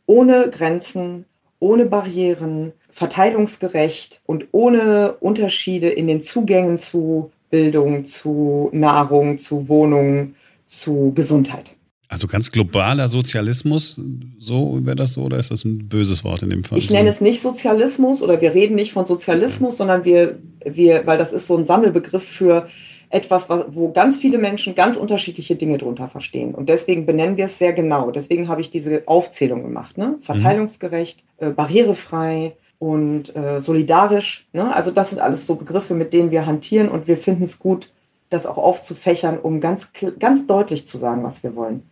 ohne 0.06 0.50
Grenzen, 0.50 1.24
ohne 1.58 1.86
Barrieren, 1.86 2.72
verteilungsgerecht 2.90 4.20
und 4.26 4.46
ohne 4.52 5.14
Unterschiede 5.20 5.88
in 5.88 6.06
den 6.06 6.20
Zugängen 6.20 6.76
zu 6.78 7.30
Bildung, 7.50 8.04
zu 8.04 8.70
Nahrung, 8.72 9.38
zu 9.38 9.68
Wohnungen, 9.68 10.34
zu 10.66 11.12
Gesundheit. 11.14 11.76
Also 12.08 12.26
ganz 12.26 12.50
globaler 12.50 13.06
Sozialismus, 13.06 14.00
so 14.36 14.80
wäre 14.84 14.96
das 14.96 15.12
so, 15.12 15.22
oder 15.22 15.38
ist 15.38 15.52
das 15.52 15.64
ein 15.64 15.88
böses 15.88 16.24
Wort 16.24 16.42
in 16.42 16.50
dem 16.50 16.64
Fall? 16.64 16.78
Ich 16.78 16.90
nenne 16.90 17.08
es 17.08 17.20
nicht 17.20 17.40
Sozialismus 17.40 18.20
oder 18.20 18.40
wir 18.40 18.52
reden 18.52 18.74
nicht 18.74 18.92
von 18.92 19.06
Sozialismus, 19.06 19.74
ja. 19.74 19.78
sondern 19.78 20.04
wir, 20.04 20.38
wir, 20.64 21.06
weil 21.06 21.18
das 21.18 21.32
ist 21.32 21.46
so 21.46 21.56
ein 21.56 21.64
Sammelbegriff 21.64 22.24
für 22.24 22.68
etwas, 23.10 23.48
wo 23.48 23.90
ganz 23.90 24.18
viele 24.18 24.38
Menschen 24.38 24.76
ganz 24.76 24.96
unterschiedliche 24.96 25.56
Dinge 25.56 25.78
drunter 25.78 26.06
verstehen. 26.06 26.54
Und 26.54 26.68
deswegen 26.68 27.06
benennen 27.06 27.36
wir 27.36 27.46
es 27.46 27.58
sehr 27.58 27.72
genau. 27.72 28.12
Deswegen 28.12 28.48
habe 28.48 28.60
ich 28.60 28.70
diese 28.70 29.02
Aufzählung 29.06 29.62
gemacht. 29.62 29.98
Ne? 29.98 30.16
Mhm. 30.18 30.22
Verteilungsgerecht, 30.22 31.24
äh, 31.38 31.50
barrierefrei 31.50 32.52
und 32.78 33.34
äh, 33.34 33.60
solidarisch. 33.60 34.46
Ne? 34.52 34.72
Also 34.72 34.92
das 34.92 35.10
sind 35.10 35.20
alles 35.20 35.46
so 35.46 35.56
Begriffe, 35.56 35.94
mit 35.94 36.12
denen 36.12 36.30
wir 36.30 36.46
hantieren 36.46 36.88
und 36.88 37.08
wir 37.08 37.16
finden 37.16 37.42
es 37.42 37.58
gut, 37.58 37.90
das 38.30 38.46
auch 38.46 38.58
aufzufächern, 38.58 39.38
um 39.38 39.60
ganz, 39.60 39.90
ganz 40.20 40.46
deutlich 40.46 40.86
zu 40.86 40.96
sagen, 40.96 41.24
was 41.24 41.42
wir 41.42 41.56
wollen. 41.56 41.82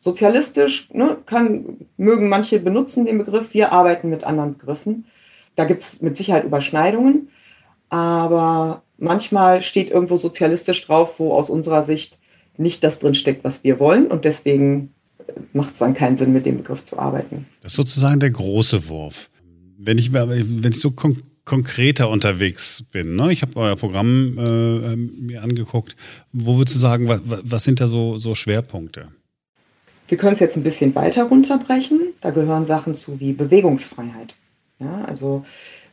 Sozialistisch 0.00 0.88
ne, 0.92 1.18
kann, 1.24 1.86
mögen 1.96 2.28
manche 2.28 2.58
benutzen 2.58 3.06
den 3.06 3.18
Begriff, 3.18 3.54
wir 3.54 3.72
arbeiten 3.72 4.10
mit 4.10 4.24
anderen 4.24 4.58
Begriffen. 4.58 5.06
Da 5.54 5.64
gibt 5.64 5.80
es 5.80 6.02
mit 6.02 6.16
Sicherheit 6.16 6.44
Überschneidungen, 6.44 7.30
aber 7.88 8.82
manchmal 8.98 9.62
steht 9.62 9.90
irgendwo 9.90 10.16
sozialistisch 10.16 10.86
drauf, 10.86 11.18
wo 11.18 11.32
aus 11.32 11.48
unserer 11.48 11.84
Sicht 11.84 12.18
nicht 12.56 12.84
das 12.84 12.98
drinsteckt, 12.98 13.44
was 13.44 13.64
wir 13.64 13.78
wollen. 13.78 14.08
Und 14.08 14.24
deswegen 14.24 14.92
macht 15.52 15.72
es 15.72 15.78
dann 15.78 15.94
keinen 15.94 16.16
Sinn, 16.16 16.32
mit 16.32 16.44
dem 16.44 16.58
Begriff 16.58 16.84
zu 16.84 16.98
arbeiten. 16.98 17.46
Das 17.62 17.72
ist 17.72 17.76
sozusagen 17.76 18.20
der 18.20 18.30
große 18.30 18.88
Wurf. 18.88 19.30
Wenn 19.78 19.98
ich, 19.98 20.12
wenn 20.12 20.72
ich 20.72 20.80
so 20.80 20.90
kon 20.90 21.22
konkreter 21.44 22.10
unterwegs 22.10 22.84
bin, 22.92 23.16
ne? 23.16 23.32
ich 23.32 23.40
habe 23.40 23.56
euer 23.56 23.74
Programm 23.74 24.36
äh, 24.36 24.96
mir 24.96 25.42
angeguckt, 25.42 25.96
wo 26.30 26.58
würdest 26.58 26.76
du 26.76 26.80
sagen, 26.80 27.08
was, 27.08 27.22
was 27.24 27.64
sind 27.64 27.80
da 27.80 27.86
so, 27.86 28.18
so 28.18 28.34
Schwerpunkte? 28.34 29.08
Wir 30.08 30.18
können 30.18 30.34
es 30.34 30.40
jetzt 30.40 30.58
ein 30.58 30.62
bisschen 30.62 30.94
weiter 30.94 31.24
runterbrechen. 31.24 32.00
Da 32.20 32.32
gehören 32.32 32.66
Sachen 32.66 32.94
zu 32.94 33.18
wie 33.18 33.32
Bewegungsfreiheit. 33.32 34.34
Ja, 34.78 35.06
also 35.06 35.46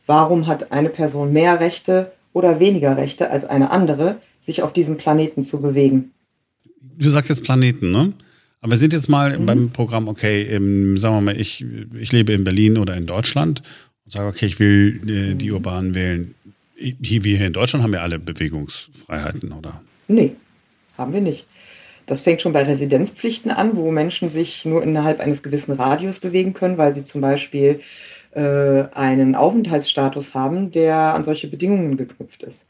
warum 0.04 0.46
hat 0.46 0.72
eine 0.72 0.90
Person 0.90 1.32
mehr 1.32 1.58
Rechte 1.58 2.12
oder 2.36 2.60
weniger 2.60 2.98
Rechte 2.98 3.30
als 3.30 3.46
eine 3.46 3.70
andere, 3.70 4.18
sich 4.44 4.60
auf 4.60 4.74
diesem 4.74 4.98
Planeten 4.98 5.42
zu 5.42 5.62
bewegen? 5.62 6.10
Du 6.98 7.08
sagst 7.08 7.30
jetzt 7.30 7.42
Planeten, 7.42 7.90
ne? 7.90 8.12
Aber 8.60 8.72
wir 8.72 8.76
sind 8.76 8.92
jetzt 8.92 9.08
mal 9.08 9.38
mhm. 9.38 9.46
beim 9.46 9.70
Programm, 9.70 10.06
okay, 10.06 10.42
im, 10.42 10.98
sagen 10.98 11.14
wir 11.14 11.20
mal, 11.22 11.40
ich, 11.40 11.64
ich 11.98 12.12
lebe 12.12 12.34
in 12.34 12.44
Berlin 12.44 12.76
oder 12.76 12.94
in 12.94 13.06
Deutschland 13.06 13.62
und 14.04 14.12
sage, 14.12 14.28
okay, 14.28 14.44
ich 14.44 14.60
will 14.60 15.00
äh, 15.08 15.34
die. 15.34 15.50
Urbanen 15.50 15.94
wählen. 15.94 16.34
Hier, 16.76 17.24
wir 17.24 17.38
hier 17.38 17.46
in 17.46 17.54
Deutschland 17.54 17.82
haben 17.82 17.94
ja 17.94 18.00
alle 18.00 18.18
Bewegungsfreiheiten, 18.18 19.52
oder? 19.52 19.80
Nee, 20.06 20.32
haben 20.98 21.14
wir 21.14 21.22
nicht. 21.22 21.46
Das 22.04 22.20
fängt 22.20 22.42
schon 22.42 22.52
bei 22.52 22.64
Residenzpflichten 22.64 23.50
an, 23.50 23.76
wo 23.76 23.90
Menschen 23.90 24.28
sich 24.28 24.66
nur 24.66 24.82
innerhalb 24.82 25.20
eines 25.20 25.42
gewissen 25.42 25.72
Radius 25.72 26.18
bewegen 26.18 26.52
können, 26.52 26.76
weil 26.76 26.94
sie 26.94 27.02
zum 27.02 27.22
Beispiel 27.22 27.80
einen 28.40 29.34
Aufenthaltsstatus 29.34 30.34
haben, 30.34 30.70
der 30.70 30.96
an 31.14 31.24
solche 31.24 31.48
Bedingungen 31.48 31.96
geknüpft 31.96 32.42
ist. 32.42 32.66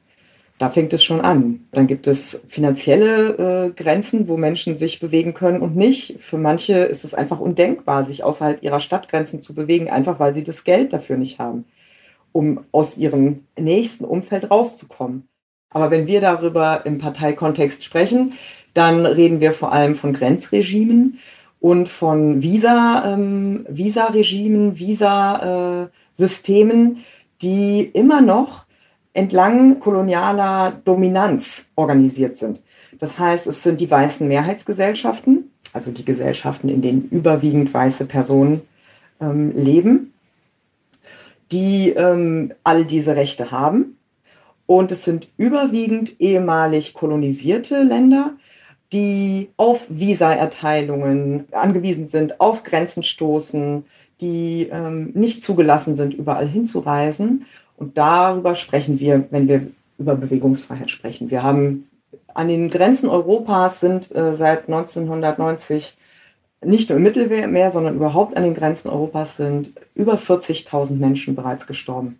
Da 0.58 0.70
fängt 0.70 0.92
es 0.94 1.04
schon 1.04 1.20
an. 1.20 1.66
Dann 1.72 1.86
gibt 1.86 2.06
es 2.06 2.40
finanzielle 2.48 3.66
äh, 3.66 3.70
Grenzen, 3.70 4.26
wo 4.26 4.38
Menschen 4.38 4.74
sich 4.74 5.00
bewegen 5.00 5.34
können 5.34 5.60
und 5.60 5.76
nicht. 5.76 6.18
Für 6.20 6.38
manche 6.38 6.78
ist 6.78 7.04
es 7.04 7.12
einfach 7.12 7.40
undenkbar, 7.40 8.06
sich 8.06 8.24
außerhalb 8.24 8.62
ihrer 8.62 8.80
Stadtgrenzen 8.80 9.42
zu 9.42 9.54
bewegen, 9.54 9.90
einfach 9.90 10.18
weil 10.18 10.32
sie 10.32 10.44
das 10.44 10.64
Geld 10.64 10.94
dafür 10.94 11.18
nicht 11.18 11.38
haben, 11.38 11.66
um 12.32 12.60
aus 12.72 12.96
ihrem 12.96 13.44
nächsten 13.58 14.06
Umfeld 14.06 14.50
rauszukommen. 14.50 15.28
Aber 15.68 15.90
wenn 15.90 16.06
wir 16.06 16.22
darüber 16.22 16.86
im 16.86 16.96
Parteikontext 16.96 17.84
sprechen, 17.84 18.32
dann 18.72 19.04
reden 19.04 19.40
wir 19.40 19.52
vor 19.52 19.72
allem 19.72 19.94
von 19.94 20.14
Grenzregimen 20.14 21.18
und 21.60 21.88
von 21.88 22.42
ähm, 22.42 23.64
Visa-Regimen, 23.68 24.78
Visa-Systemen, 24.78 27.04
die 27.42 27.90
immer 27.92 28.20
noch 28.20 28.66
entlang 29.12 29.80
kolonialer 29.80 30.80
Dominanz 30.84 31.64
organisiert 31.74 32.36
sind. 32.36 32.60
Das 32.98 33.18
heißt, 33.18 33.46
es 33.46 33.62
sind 33.62 33.80
die 33.80 33.90
weißen 33.90 34.28
Mehrheitsgesellschaften, 34.28 35.50
also 35.72 35.90
die 35.90 36.04
Gesellschaften, 36.04 36.68
in 36.68 36.82
denen 36.82 37.08
überwiegend 37.10 37.72
weiße 37.72 38.04
Personen 38.06 38.60
ähm, 39.20 39.52
leben, 39.56 40.12
die 41.52 41.90
ähm, 41.90 42.52
all 42.64 42.84
diese 42.84 43.14
Rechte 43.16 43.50
haben. 43.50 43.96
Und 44.66 44.92
es 44.92 45.04
sind 45.04 45.28
überwiegend 45.36 46.20
ehemalig 46.20 46.94
kolonisierte 46.94 47.82
Länder, 47.82 48.32
die 48.92 49.50
auf 49.56 49.86
Visaerteilungen 49.88 51.46
angewiesen 51.52 52.08
sind, 52.08 52.40
auf 52.40 52.62
Grenzen 52.62 53.02
stoßen, 53.02 53.84
die 54.20 54.68
ähm, 54.70 55.10
nicht 55.14 55.42
zugelassen 55.42 55.96
sind, 55.96 56.14
überall 56.14 56.48
hinzureisen. 56.48 57.46
Und 57.76 57.98
darüber 57.98 58.54
sprechen 58.54 59.00
wir, 59.00 59.24
wenn 59.30 59.48
wir 59.48 59.68
über 59.98 60.14
Bewegungsfreiheit 60.14 60.90
sprechen. 60.90 61.30
Wir 61.30 61.42
haben 61.42 61.88
an 62.34 62.48
den 62.48 62.70
Grenzen 62.70 63.08
Europas 63.08 63.80
sind 63.80 64.14
äh, 64.14 64.36
seit 64.36 64.68
1990 64.68 65.96
nicht 66.64 66.88
nur 66.88 66.96
im 66.96 67.02
Mittelmeer, 67.02 67.70
sondern 67.70 67.96
überhaupt 67.96 68.36
an 68.36 68.42
den 68.42 68.54
Grenzen 68.54 68.88
Europas 68.88 69.36
sind 69.36 69.72
über 69.94 70.14
40.000 70.14 70.94
Menschen 70.96 71.34
bereits 71.34 71.66
gestorben 71.66 72.18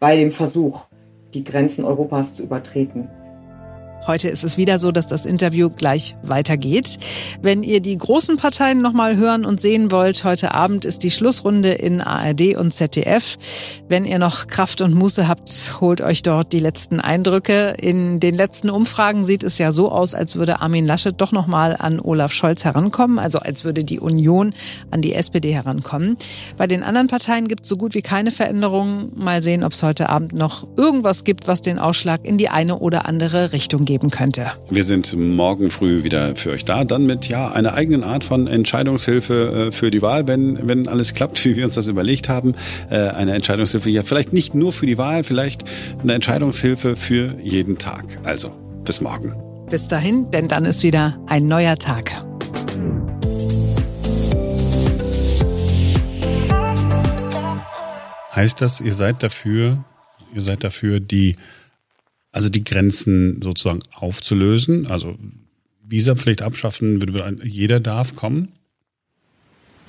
bei 0.00 0.16
dem 0.16 0.32
Versuch, 0.32 0.86
die 1.34 1.44
Grenzen 1.44 1.84
Europas 1.84 2.34
zu 2.34 2.42
übertreten. 2.42 3.08
Heute 4.06 4.30
ist 4.30 4.44
es 4.44 4.56
wieder 4.56 4.78
so, 4.78 4.92
dass 4.92 5.06
das 5.06 5.26
Interview 5.26 5.68
gleich 5.68 6.16
weitergeht. 6.22 6.96
Wenn 7.42 7.62
ihr 7.62 7.80
die 7.80 7.98
großen 7.98 8.38
Parteien 8.38 8.80
nochmal 8.80 9.16
hören 9.16 9.44
und 9.44 9.60
sehen 9.60 9.90
wollt, 9.90 10.24
heute 10.24 10.54
Abend 10.54 10.86
ist 10.86 11.02
die 11.02 11.10
Schlussrunde 11.10 11.68
in 11.68 12.00
ARD 12.00 12.56
und 12.56 12.72
ZDF. 12.72 13.36
Wenn 13.88 14.06
ihr 14.06 14.18
noch 14.18 14.46
Kraft 14.46 14.80
und 14.80 14.94
Muße 14.94 15.28
habt, 15.28 15.76
holt 15.82 16.00
euch 16.00 16.22
dort 16.22 16.54
die 16.54 16.60
letzten 16.60 16.98
Eindrücke. 16.98 17.74
In 17.78 18.20
den 18.20 18.34
letzten 18.34 18.70
Umfragen 18.70 19.26
sieht 19.26 19.44
es 19.44 19.58
ja 19.58 19.70
so 19.70 19.92
aus, 19.92 20.14
als 20.14 20.34
würde 20.34 20.62
Armin 20.62 20.86
Laschet 20.86 21.14
doch 21.20 21.32
nochmal 21.32 21.76
an 21.78 22.00
Olaf 22.00 22.32
Scholz 22.32 22.64
herankommen, 22.64 23.18
also 23.18 23.38
als 23.38 23.64
würde 23.64 23.84
die 23.84 24.00
Union 24.00 24.54
an 24.90 25.02
die 25.02 25.14
SPD 25.14 25.52
herankommen. 25.52 26.16
Bei 26.56 26.66
den 26.66 26.82
anderen 26.82 27.08
Parteien 27.08 27.48
gibt 27.48 27.64
es 27.64 27.68
so 27.68 27.76
gut 27.76 27.94
wie 27.94 28.02
keine 28.02 28.30
Veränderungen. 28.30 29.12
Mal 29.14 29.42
sehen, 29.42 29.62
ob 29.62 29.72
es 29.72 29.82
heute 29.82 30.08
Abend 30.08 30.32
noch 30.32 30.66
irgendwas 30.78 31.24
gibt, 31.24 31.48
was 31.48 31.60
den 31.60 31.78
Ausschlag 31.78 32.24
in 32.24 32.38
die 32.38 32.48
eine 32.48 32.78
oder 32.78 33.06
andere 33.06 33.52
Richtung 33.52 33.84
gibt 33.84 33.89
geben 33.90 34.10
könnte. 34.10 34.52
Wir 34.70 34.84
sind 34.84 35.16
morgen 35.16 35.72
früh 35.72 36.04
wieder 36.04 36.36
für 36.36 36.52
euch 36.52 36.64
da, 36.64 36.84
dann 36.84 37.06
mit 37.06 37.26
ja 37.26 37.50
einer 37.50 37.74
eigenen 37.74 38.04
Art 38.04 38.22
von 38.22 38.46
Entscheidungshilfe 38.46 39.68
äh, 39.68 39.72
für 39.72 39.90
die 39.90 40.00
Wahl, 40.00 40.28
wenn, 40.28 40.68
wenn 40.68 40.86
alles 40.86 41.12
klappt, 41.12 41.44
wie 41.44 41.56
wir 41.56 41.64
uns 41.64 41.74
das 41.74 41.88
überlegt 41.88 42.28
haben. 42.28 42.54
Äh, 42.88 42.98
eine 43.08 43.34
Entscheidungshilfe 43.34 43.90
ja 43.90 44.02
vielleicht 44.02 44.32
nicht 44.32 44.54
nur 44.54 44.72
für 44.72 44.86
die 44.86 44.96
Wahl, 44.96 45.24
vielleicht 45.24 45.64
eine 46.00 46.14
Entscheidungshilfe 46.14 46.94
für 46.94 47.34
jeden 47.42 47.78
Tag. 47.78 48.04
Also 48.22 48.52
bis 48.84 49.00
morgen. 49.00 49.34
Bis 49.68 49.88
dahin, 49.88 50.30
denn 50.30 50.46
dann 50.46 50.64
ist 50.66 50.84
wieder 50.84 51.16
ein 51.26 51.48
neuer 51.48 51.76
Tag. 51.76 52.12
Heißt 58.36 58.60
das, 58.60 58.80
ihr 58.80 58.92
seid 58.92 59.24
dafür, 59.24 59.84
ihr 60.32 60.42
seid 60.42 60.62
dafür, 60.62 61.00
die 61.00 61.34
also 62.32 62.48
die 62.48 62.64
Grenzen 62.64 63.40
sozusagen 63.42 63.80
aufzulösen, 63.92 64.86
also 64.86 65.16
Visapflicht 65.82 66.42
abschaffen, 66.42 67.00
jeder 67.42 67.80
darf 67.80 68.14
kommen? 68.14 68.48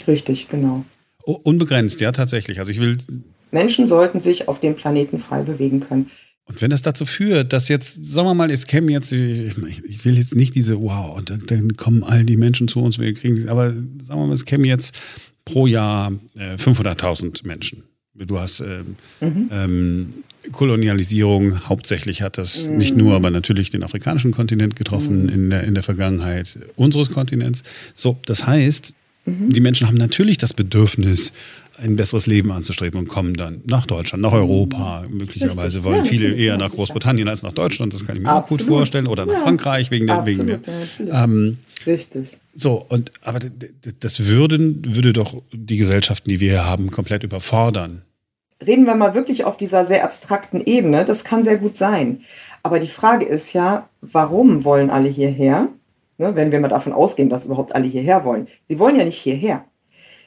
Richtig, 0.07 0.49
genau. 0.49 0.85
Oh, 1.23 1.39
unbegrenzt, 1.43 2.01
ja, 2.01 2.11
tatsächlich. 2.11 2.59
Also 2.59 2.71
ich 2.71 2.79
will. 2.79 2.97
Menschen 3.51 3.85
sollten 3.85 4.19
sich 4.19 4.47
auf 4.47 4.59
dem 4.59 4.75
Planeten 4.75 5.19
frei 5.19 5.43
bewegen 5.43 5.81
können. 5.81 6.09
Und 6.45 6.61
wenn 6.61 6.71
das 6.71 6.81
dazu 6.81 7.05
führt, 7.05 7.53
dass 7.53 7.69
jetzt, 7.69 8.05
sagen 8.05 8.27
wir 8.27 8.33
mal, 8.33 8.49
es 8.49 8.65
kämen 8.65 8.89
jetzt, 8.89 9.11
ich 9.11 10.05
will 10.05 10.17
jetzt 10.17 10.35
nicht 10.35 10.55
diese, 10.55 10.81
wow, 10.81 11.15
und 11.15 11.29
dann, 11.29 11.45
dann 11.45 11.77
kommen 11.77 12.03
all 12.03 12.25
die 12.25 12.35
Menschen 12.35 12.67
zu 12.67 12.81
uns, 12.81 12.97
wir 12.97 13.13
kriegen, 13.13 13.47
aber 13.47 13.69
sagen 13.69 14.19
wir 14.19 14.27
mal, 14.27 14.33
es 14.33 14.45
kämen 14.45 14.65
jetzt 14.65 14.97
pro 15.45 15.67
Jahr 15.67 16.11
äh, 16.35 16.55
500.000 16.55 17.47
Menschen. 17.47 17.83
Du 18.15 18.39
hast 18.39 18.59
ähm, 18.59 18.95
mhm. 19.21 19.49
ähm, 19.51 20.13
Kolonialisierung 20.51 21.69
hauptsächlich 21.69 22.21
hat 22.21 22.37
das 22.37 22.67
mhm. 22.67 22.77
nicht 22.77 22.95
nur, 22.95 23.15
aber 23.15 23.29
natürlich 23.29 23.69
den 23.69 23.83
afrikanischen 23.83 24.31
Kontinent 24.31 24.75
getroffen 24.75 25.23
mhm. 25.23 25.29
in, 25.29 25.49
der, 25.49 25.63
in 25.63 25.73
der 25.73 25.83
Vergangenheit 25.83 26.59
unseres 26.75 27.11
Kontinents. 27.11 27.63
So, 27.93 28.17
das 28.25 28.47
heißt, 28.47 28.93
mhm. 29.25 29.49
die 29.49 29.61
Menschen 29.61 29.87
haben 29.87 29.97
natürlich 29.97 30.37
das 30.37 30.53
Bedürfnis, 30.53 31.33
ein 31.77 31.95
besseres 31.95 32.27
Leben 32.27 32.51
anzustreben 32.51 32.99
und 32.99 33.07
kommen 33.07 33.33
dann 33.33 33.61
nach 33.65 33.85
Deutschland, 33.87 34.21
nach 34.21 34.33
Europa. 34.33 35.05
Möglicherweise 35.09 35.77
Richtig. 35.77 35.83
wollen 35.83 36.03
ja, 36.03 36.03
viele 36.03 36.33
eher 36.33 36.57
nach 36.57 36.71
Großbritannien 36.71 37.27
als 37.27 37.41
nach 37.43 37.53
Deutschland. 37.53 37.93
Das 37.93 38.05
kann 38.05 38.17
ich 38.17 38.21
mir 38.21 38.29
Absolut. 38.29 38.61
auch 38.61 38.65
gut 38.65 38.75
vorstellen. 38.75 39.07
Oder 39.07 39.25
nach 39.25 39.33
ja. 39.33 39.39
Frankreich 39.39 39.89
wegen 39.89 40.05
der. 40.05 40.17
Absolut, 40.17 40.49
wegen 40.49 40.61
der 41.07 41.23
ähm, 41.23 41.57
Richtig. 41.85 42.37
So, 42.53 42.85
und 42.87 43.11
aber 43.21 43.39
das 43.99 44.27
würden, 44.27 44.95
würde 44.95 45.13
doch 45.13 45.41
die 45.51 45.77
Gesellschaften, 45.77 46.29
die 46.29 46.39
wir 46.39 46.51
hier 46.51 46.65
haben, 46.65 46.91
komplett 46.91 47.23
überfordern 47.23 48.03
reden 48.65 48.85
wir 48.85 48.95
mal 48.95 49.13
wirklich 49.13 49.45
auf 49.45 49.57
dieser 49.57 49.85
sehr 49.85 50.03
abstrakten 50.03 50.61
Ebene. 50.61 51.05
Das 51.05 51.23
kann 51.23 51.43
sehr 51.43 51.57
gut 51.57 51.75
sein. 51.75 52.21
Aber 52.63 52.79
die 52.79 52.87
Frage 52.87 53.25
ist 53.25 53.53
ja, 53.53 53.89
warum 54.01 54.63
wollen 54.63 54.89
alle 54.89 55.09
hierher? 55.09 55.69
Ne, 56.17 56.35
wenn 56.35 56.51
wir 56.51 56.59
mal 56.59 56.67
davon 56.67 56.93
ausgehen, 56.93 57.29
dass 57.29 57.45
überhaupt 57.45 57.73
alle 57.73 57.87
hierher 57.87 58.23
wollen. 58.25 58.47
Sie 58.69 58.77
wollen 58.77 58.95
ja 58.95 59.03
nicht 59.03 59.19
hierher. 59.19 59.65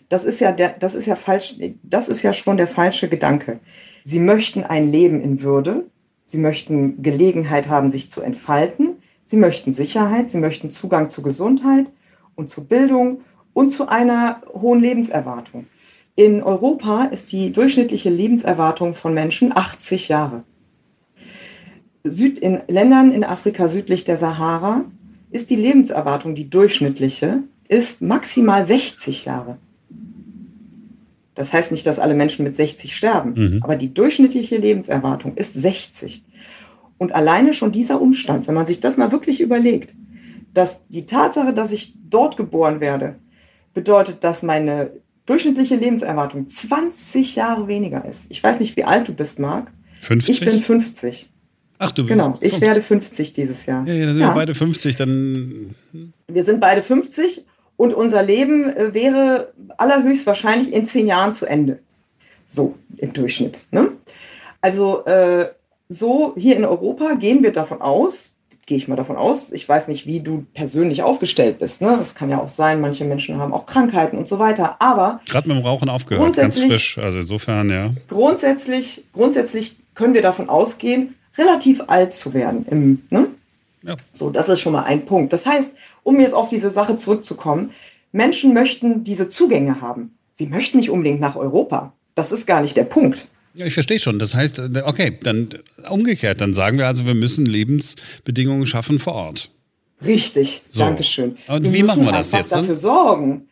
Das 0.08 0.24
ist 0.24 0.40
ja, 0.40 0.52
der, 0.52 0.70
das 0.70 0.94
ist 0.94 1.06
ja 1.06 1.16
falsch, 1.16 1.54
das 1.82 2.08
ist 2.08 2.22
ja 2.22 2.32
schon 2.32 2.56
der 2.56 2.66
falsche 2.66 3.08
Gedanke. 3.08 3.60
Sie 4.02 4.20
möchten 4.20 4.64
ein 4.64 4.90
Leben 4.90 5.20
in 5.20 5.42
Würde. 5.42 5.86
Sie 6.24 6.38
möchten 6.38 7.02
Gelegenheit 7.02 7.68
haben, 7.68 7.90
sich 7.90 8.10
zu 8.10 8.20
entfalten. 8.20 8.96
Sie 9.24 9.36
möchten 9.36 9.72
Sicherheit. 9.72 10.30
Sie 10.30 10.38
möchten 10.38 10.70
Zugang 10.70 11.10
zu 11.10 11.22
Gesundheit 11.22 11.92
und 12.34 12.50
zu 12.50 12.64
Bildung 12.64 13.20
und 13.52 13.70
zu 13.70 13.86
einer 13.88 14.42
hohen 14.52 14.80
Lebenserwartung. 14.80 15.66
In 16.16 16.42
Europa 16.42 17.04
ist 17.06 17.32
die 17.32 17.52
durchschnittliche 17.52 18.08
Lebenserwartung 18.08 18.94
von 18.94 19.14
Menschen 19.14 19.56
80 19.56 20.08
Jahre. 20.08 20.44
Süd, 22.04 22.38
in 22.38 22.60
Ländern 22.68 23.10
in 23.10 23.24
Afrika 23.24 23.66
südlich 23.66 24.04
der 24.04 24.16
Sahara 24.16 24.84
ist 25.30 25.50
die 25.50 25.56
Lebenserwartung, 25.56 26.36
die 26.36 26.48
durchschnittliche, 26.48 27.42
ist 27.68 28.00
maximal 28.00 28.64
60 28.64 29.24
Jahre. 29.24 29.56
Das 31.34 31.52
heißt 31.52 31.72
nicht, 31.72 31.86
dass 31.86 31.98
alle 31.98 32.14
Menschen 32.14 32.44
mit 32.44 32.54
60 32.54 32.94
sterben, 32.94 33.34
mhm. 33.36 33.62
aber 33.62 33.74
die 33.74 33.92
durchschnittliche 33.92 34.56
Lebenserwartung 34.56 35.34
ist 35.34 35.54
60. 35.54 36.22
Und 36.96 37.12
alleine 37.12 37.52
schon 37.54 37.72
dieser 37.72 38.00
Umstand, 38.00 38.46
wenn 38.46 38.54
man 38.54 38.66
sich 38.66 38.78
das 38.78 38.96
mal 38.96 39.10
wirklich 39.10 39.40
überlegt, 39.40 39.94
dass 40.52 40.86
die 40.88 41.06
Tatsache, 41.06 41.52
dass 41.52 41.72
ich 41.72 41.94
dort 42.08 42.36
geboren 42.36 42.78
werde, 42.78 43.16
bedeutet, 43.72 44.22
dass 44.22 44.44
meine 44.44 44.92
durchschnittliche 45.26 45.76
Lebenserwartung 45.76 46.48
20 46.48 47.36
Jahre 47.36 47.68
weniger 47.68 48.04
ist. 48.04 48.26
Ich 48.28 48.42
weiß 48.42 48.60
nicht, 48.60 48.76
wie 48.76 48.84
alt 48.84 49.08
du 49.08 49.12
bist, 49.14 49.38
Marc. 49.38 49.70
50? 50.00 50.42
Ich 50.42 50.44
bin 50.44 50.60
50. 50.60 51.30
Ach, 51.78 51.92
du 51.92 52.02
bist 52.02 52.10
Genau, 52.10 52.34
ich 52.40 52.50
50. 52.52 52.60
werde 52.60 52.82
50 52.82 53.32
dieses 53.32 53.66
Jahr. 53.66 53.86
Ja, 53.86 53.94
ja, 53.94 54.04
dann 54.06 54.14
sind 54.14 54.22
ja. 54.22 54.28
wir 54.28 54.34
beide 54.34 54.54
50, 54.54 54.96
dann. 54.96 55.74
Wir 56.28 56.44
sind 56.44 56.60
beide 56.60 56.82
50 56.82 57.44
und 57.76 57.94
unser 57.94 58.22
Leben 58.22 58.64
äh, 58.70 58.94
wäre 58.94 59.52
allerhöchstwahrscheinlich 59.76 60.72
in 60.72 60.86
zehn 60.86 61.06
Jahren 61.06 61.32
zu 61.32 61.46
Ende. 61.46 61.80
So 62.48 62.76
im 62.98 63.12
Durchschnitt. 63.12 63.60
Ne? 63.70 63.92
Also 64.60 65.04
äh, 65.06 65.50
so 65.88 66.34
hier 66.36 66.56
in 66.56 66.64
Europa 66.64 67.14
gehen 67.14 67.42
wir 67.42 67.52
davon 67.52 67.80
aus, 67.80 68.33
gehe 68.66 68.76
ich 68.76 68.88
mal 68.88 68.96
davon 68.96 69.16
aus. 69.16 69.52
Ich 69.52 69.68
weiß 69.68 69.88
nicht, 69.88 70.06
wie 70.06 70.20
du 70.20 70.46
persönlich 70.54 71.02
aufgestellt 71.02 71.58
bist. 71.58 71.80
Ne? 71.80 71.96
Das 71.98 72.14
kann 72.14 72.30
ja 72.30 72.40
auch 72.40 72.48
sein, 72.48 72.80
manche 72.80 73.04
Menschen 73.04 73.38
haben 73.38 73.52
auch 73.52 73.66
Krankheiten 73.66 74.16
und 74.16 74.28
so 74.28 74.38
weiter. 74.38 74.76
Aber 74.80 75.20
gerade 75.28 75.48
mit 75.48 75.58
dem 75.58 75.64
Rauchen 75.64 75.88
aufgehört, 75.88 76.36
ganz 76.36 76.58
frisch. 76.58 76.98
Also 76.98 77.18
insofern, 77.18 77.70
ja. 77.70 77.90
Grundsätzlich, 78.08 79.04
grundsätzlich 79.12 79.76
können 79.94 80.14
wir 80.14 80.22
davon 80.22 80.48
ausgehen, 80.48 81.14
relativ 81.36 81.82
alt 81.86 82.14
zu 82.14 82.34
werden. 82.34 82.66
Im, 82.70 83.02
ne? 83.10 83.28
ja. 83.82 83.96
So, 84.12 84.30
das 84.30 84.48
ist 84.48 84.60
schon 84.60 84.72
mal 84.72 84.84
ein 84.84 85.04
Punkt. 85.04 85.32
Das 85.32 85.46
heißt, 85.46 85.74
um 86.02 86.20
jetzt 86.20 86.34
auf 86.34 86.48
diese 86.48 86.70
Sache 86.70 86.96
zurückzukommen, 86.96 87.70
Menschen 88.12 88.54
möchten 88.54 89.04
diese 89.04 89.28
Zugänge 89.28 89.80
haben. 89.80 90.16
Sie 90.34 90.46
möchten 90.46 90.78
nicht 90.78 90.90
unbedingt 90.90 91.20
nach 91.20 91.36
Europa. 91.36 91.92
Das 92.14 92.32
ist 92.32 92.46
gar 92.46 92.60
nicht 92.60 92.76
der 92.76 92.84
Punkt. 92.84 93.26
Ja, 93.54 93.66
ich 93.66 93.74
verstehe 93.74 93.98
schon. 93.98 94.18
Das 94.18 94.34
heißt, 94.34 94.58
äh, 94.58 94.82
okay, 94.84 95.18
dann 95.22 95.48
umgekehrt, 95.88 96.40
dann 96.40 96.54
sagen 96.54 96.78
wir 96.78 96.86
also, 96.86 97.06
wir 97.06 97.14
müssen 97.14 97.46
Lebensbedingungen 97.46 98.66
schaffen 98.66 98.98
vor 98.98 99.14
Ort. 99.14 99.50
Richtig, 100.04 100.62
so. 100.66 100.80
Dankeschön. 100.80 101.36
Und 101.46 101.64
wir 101.64 101.72
wie 101.72 101.82
machen 101.82 102.04
wir 102.04 102.12
das 102.12 102.32
jetzt? 102.32 102.52
dafür 102.52 102.68
dann? 102.68 102.76
sorgen, 102.76 103.48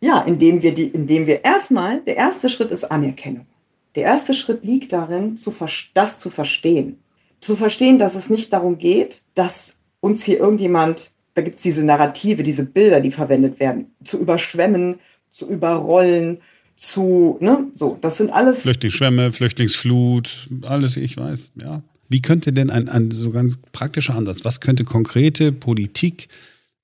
ja, 0.00 0.22
indem 0.22 0.62
wir 0.62 0.72
die, 0.72 0.86
indem 0.86 1.26
wir 1.26 1.44
erstmal, 1.44 2.00
der 2.00 2.16
erste 2.16 2.48
Schritt 2.48 2.70
ist 2.70 2.84
Anerkennung. 2.84 3.46
Der 3.94 4.04
erste 4.04 4.34
Schritt 4.34 4.64
liegt 4.64 4.92
darin, 4.92 5.36
zu, 5.36 5.54
das 5.92 6.18
zu 6.18 6.30
verstehen. 6.30 6.98
zu 7.40 7.54
verstehen, 7.54 7.98
dass 7.98 8.14
es 8.14 8.30
nicht 8.30 8.52
darum 8.52 8.78
geht, 8.78 9.20
dass 9.34 9.74
uns 10.00 10.24
hier 10.24 10.38
irgendjemand, 10.38 11.10
da 11.34 11.42
gibt 11.42 11.56
es 11.56 11.62
diese 11.62 11.84
Narrative, 11.84 12.42
diese 12.42 12.64
Bilder, 12.64 13.00
die 13.00 13.10
verwendet 13.10 13.60
werden, 13.60 13.94
zu 14.02 14.18
überschwemmen, 14.18 14.98
zu 15.30 15.48
überrollen, 15.48 16.40
zu, 16.76 17.38
ne, 17.40 17.66
so, 17.74 17.98
das 18.00 18.16
sind 18.16 18.30
alles. 18.30 18.62
Flüchtlingsschwämme, 18.62 19.32
Flüchtlingsflut, 19.32 20.48
alles, 20.62 20.96
ich 20.96 21.16
weiß, 21.16 21.52
ja. 21.60 21.82
Wie 22.08 22.20
könnte 22.20 22.52
denn 22.52 22.70
ein, 22.70 22.88
ein 22.88 23.10
so 23.10 23.30
ganz 23.30 23.58
praktischer 23.72 24.14
Ansatz, 24.14 24.44
was 24.44 24.60
könnte 24.60 24.84
konkrete 24.84 25.52
Politik 25.52 26.28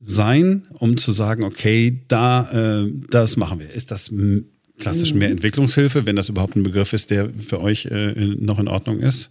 sein, 0.00 0.66
um 0.78 0.96
zu 0.96 1.12
sagen, 1.12 1.44
okay, 1.44 2.00
da, 2.08 2.84
äh, 2.84 2.92
das 3.10 3.36
machen 3.36 3.60
wir? 3.60 3.70
Ist 3.70 3.90
das 3.90 4.10
klassisch 4.78 5.12
mehr 5.12 5.28
mhm. 5.28 5.34
Entwicklungshilfe, 5.34 6.06
wenn 6.06 6.16
das 6.16 6.30
überhaupt 6.30 6.56
ein 6.56 6.62
Begriff 6.62 6.92
ist, 6.92 7.10
der 7.10 7.28
für 7.30 7.60
euch 7.60 7.86
äh, 7.86 8.12
noch 8.38 8.58
in 8.58 8.68
Ordnung 8.68 9.00
ist? 9.00 9.30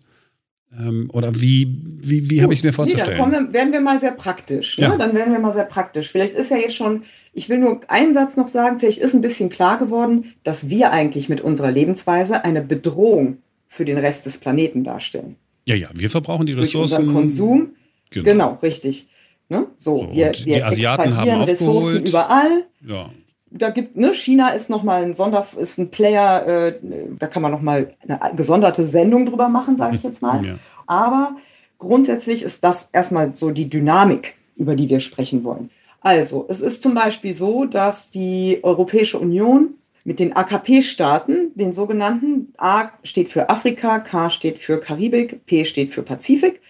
Ähm, 0.78 1.10
oder 1.14 1.34
wie, 1.36 1.68
wie, 2.02 2.30
wie 2.30 2.42
habe 2.44 2.54
ich 2.54 2.60
es 2.60 2.64
mir 2.64 2.74
vorzustellen? 2.74 3.18
Nee, 3.18 3.32
dann 3.32 3.48
wir, 3.48 3.54
werden 3.54 3.74
wir 3.74 3.82
mal 3.82 4.00
sehr 4.00 4.12
praktisch. 4.12 4.78
Ne? 4.78 4.88
Ja. 4.88 4.98
Dann 4.98 5.16
werden 5.16 5.34
wir 5.34 5.40
mal 5.40 5.54
sehr 5.54 5.66
praktisch. 5.66 6.10
Vielleicht 6.10 6.36
ist 6.36 6.52
ja 6.52 6.58
jetzt 6.58 6.76
schon, 6.76 7.04
ich 7.34 7.50
will 7.50 7.58
nur 7.58 7.82
einen 7.88 8.14
Satz 8.14 8.38
noch 8.38 8.48
sagen, 8.48 8.80
vielleicht 8.80 9.00
ist 9.00 9.14
ein 9.14 9.22
bisschen 9.22 9.50
klar 9.50 9.80
geworden, 9.80 10.34
dass 10.44 10.70
wir 10.70 10.92
eigentlich 10.92 11.28
mit 11.28 11.42
unserer 11.42 11.72
Lebensweise 11.72 12.44
eine 12.44 12.62
Bedrohung 12.62 13.40
für 13.68 13.86
den 13.86 13.98
Rest 13.98 14.26
des 14.26 14.38
Planeten 14.38 14.84
darstellen. 14.84 15.36
Ja, 15.66 15.76
ja, 15.76 15.90
wir 15.94 16.10
verbrauchen 16.10 16.46
die 16.46 16.54
Ressourcen. 16.54 17.06
Durch 17.06 17.16
Konsum. 17.16 17.74
Genau, 18.12 18.26
genau 18.26 18.60
richtig. 18.62 19.08
Ne? 19.50 19.66
So, 19.78 20.06
so, 20.06 20.14
wir, 20.14 20.32
wir 20.44 20.56
die 20.56 20.64
Asiaten 20.64 21.16
haben 21.16 21.42
Ressourcen 21.42 21.88
aufgeholt. 21.88 22.10
überall. 22.10 22.66
Ja 22.88 23.10
da 23.52 23.70
gibt, 23.70 23.98
ne, 23.98 24.14
China 24.14 24.50
ist 24.50 24.70
nochmal 24.70 25.04
ein 25.04 25.14
Sonder, 25.14 25.46
ist 25.58 25.78
ein 25.78 25.90
Player, 25.90 26.48
äh, 26.48 26.80
da 27.18 27.28
kann 27.28 27.42
man 27.42 27.52
nochmal 27.52 27.94
eine 28.08 28.36
gesonderte 28.36 28.86
Sendung 28.86 29.26
drüber 29.26 29.50
machen, 29.50 29.78
sage 29.78 29.96
ich 29.96 30.04
jetzt 30.04 30.22
mal. 30.22 30.46
Ja. 30.46 30.56
Aber 30.86 31.36
grundsätzlich 31.78 32.44
ist 32.44 32.64
das 32.64 32.90
erstmal 32.92 33.36
so 33.36 33.52
die 33.52 33.70
Dynamik, 33.70 34.36
über 34.56 34.76
die 34.76 34.90
wir 34.90 35.00
sprechen 35.00 35.44
wollen. 35.44 35.70
Also, 36.02 36.46
es 36.48 36.62
ist 36.62 36.82
zum 36.82 36.94
Beispiel 36.94 37.34
so, 37.34 37.66
dass 37.66 38.10
die 38.10 38.60
Europäische 38.64 39.20
Union 39.20 39.76
mit 40.06 40.20
den 40.20 40.36
AKP-Staaten, 40.36 41.52
den 41.56 41.74
sogenannten, 41.74 42.54
A 42.58 42.90
steht 43.04 43.30
für 43.30 43.50
Afrika, 43.50 44.00
K 44.00 44.30
steht 44.30 44.58
für 44.58 44.80
Karibik, 44.80 45.46
P 45.46 45.66
steht 45.66 45.92
für 45.92 46.04
Pazifik, 46.04 46.62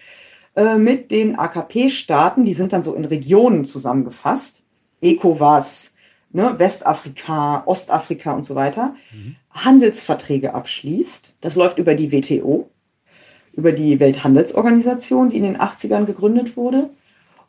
äh, 0.56 0.76
mit 0.76 1.10
den 1.10 1.38
AKP-Staaten, 1.38 2.44
die 2.44 2.54
sind 2.54 2.72
dann 2.72 2.82
so 2.82 2.94
in 2.94 3.04
Regionen 3.04 3.64
zusammengefasst, 3.64 4.62
ECOWAS, 5.00 5.90
ne, 6.32 6.58
Westafrika, 6.58 7.62
Ostafrika 7.66 8.32
und 8.32 8.44
so 8.44 8.54
weiter, 8.54 8.94
mhm. 9.12 9.36
Handelsverträge 9.50 10.54
abschließt. 10.54 11.34
Das 11.40 11.56
läuft 11.56 11.78
über 11.78 11.94
die 11.94 12.12
WTO, 12.12 12.70
über 13.52 13.72
die 13.72 14.00
Welthandelsorganisation, 14.00 15.30
die 15.30 15.38
in 15.38 15.42
den 15.42 15.58
80ern 15.58 16.04
gegründet 16.04 16.56
wurde. 16.56 16.90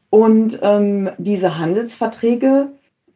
Und 0.09 0.59
ähm, 0.61 1.09
diese 1.17 1.57
Handelsverträge 1.57 2.69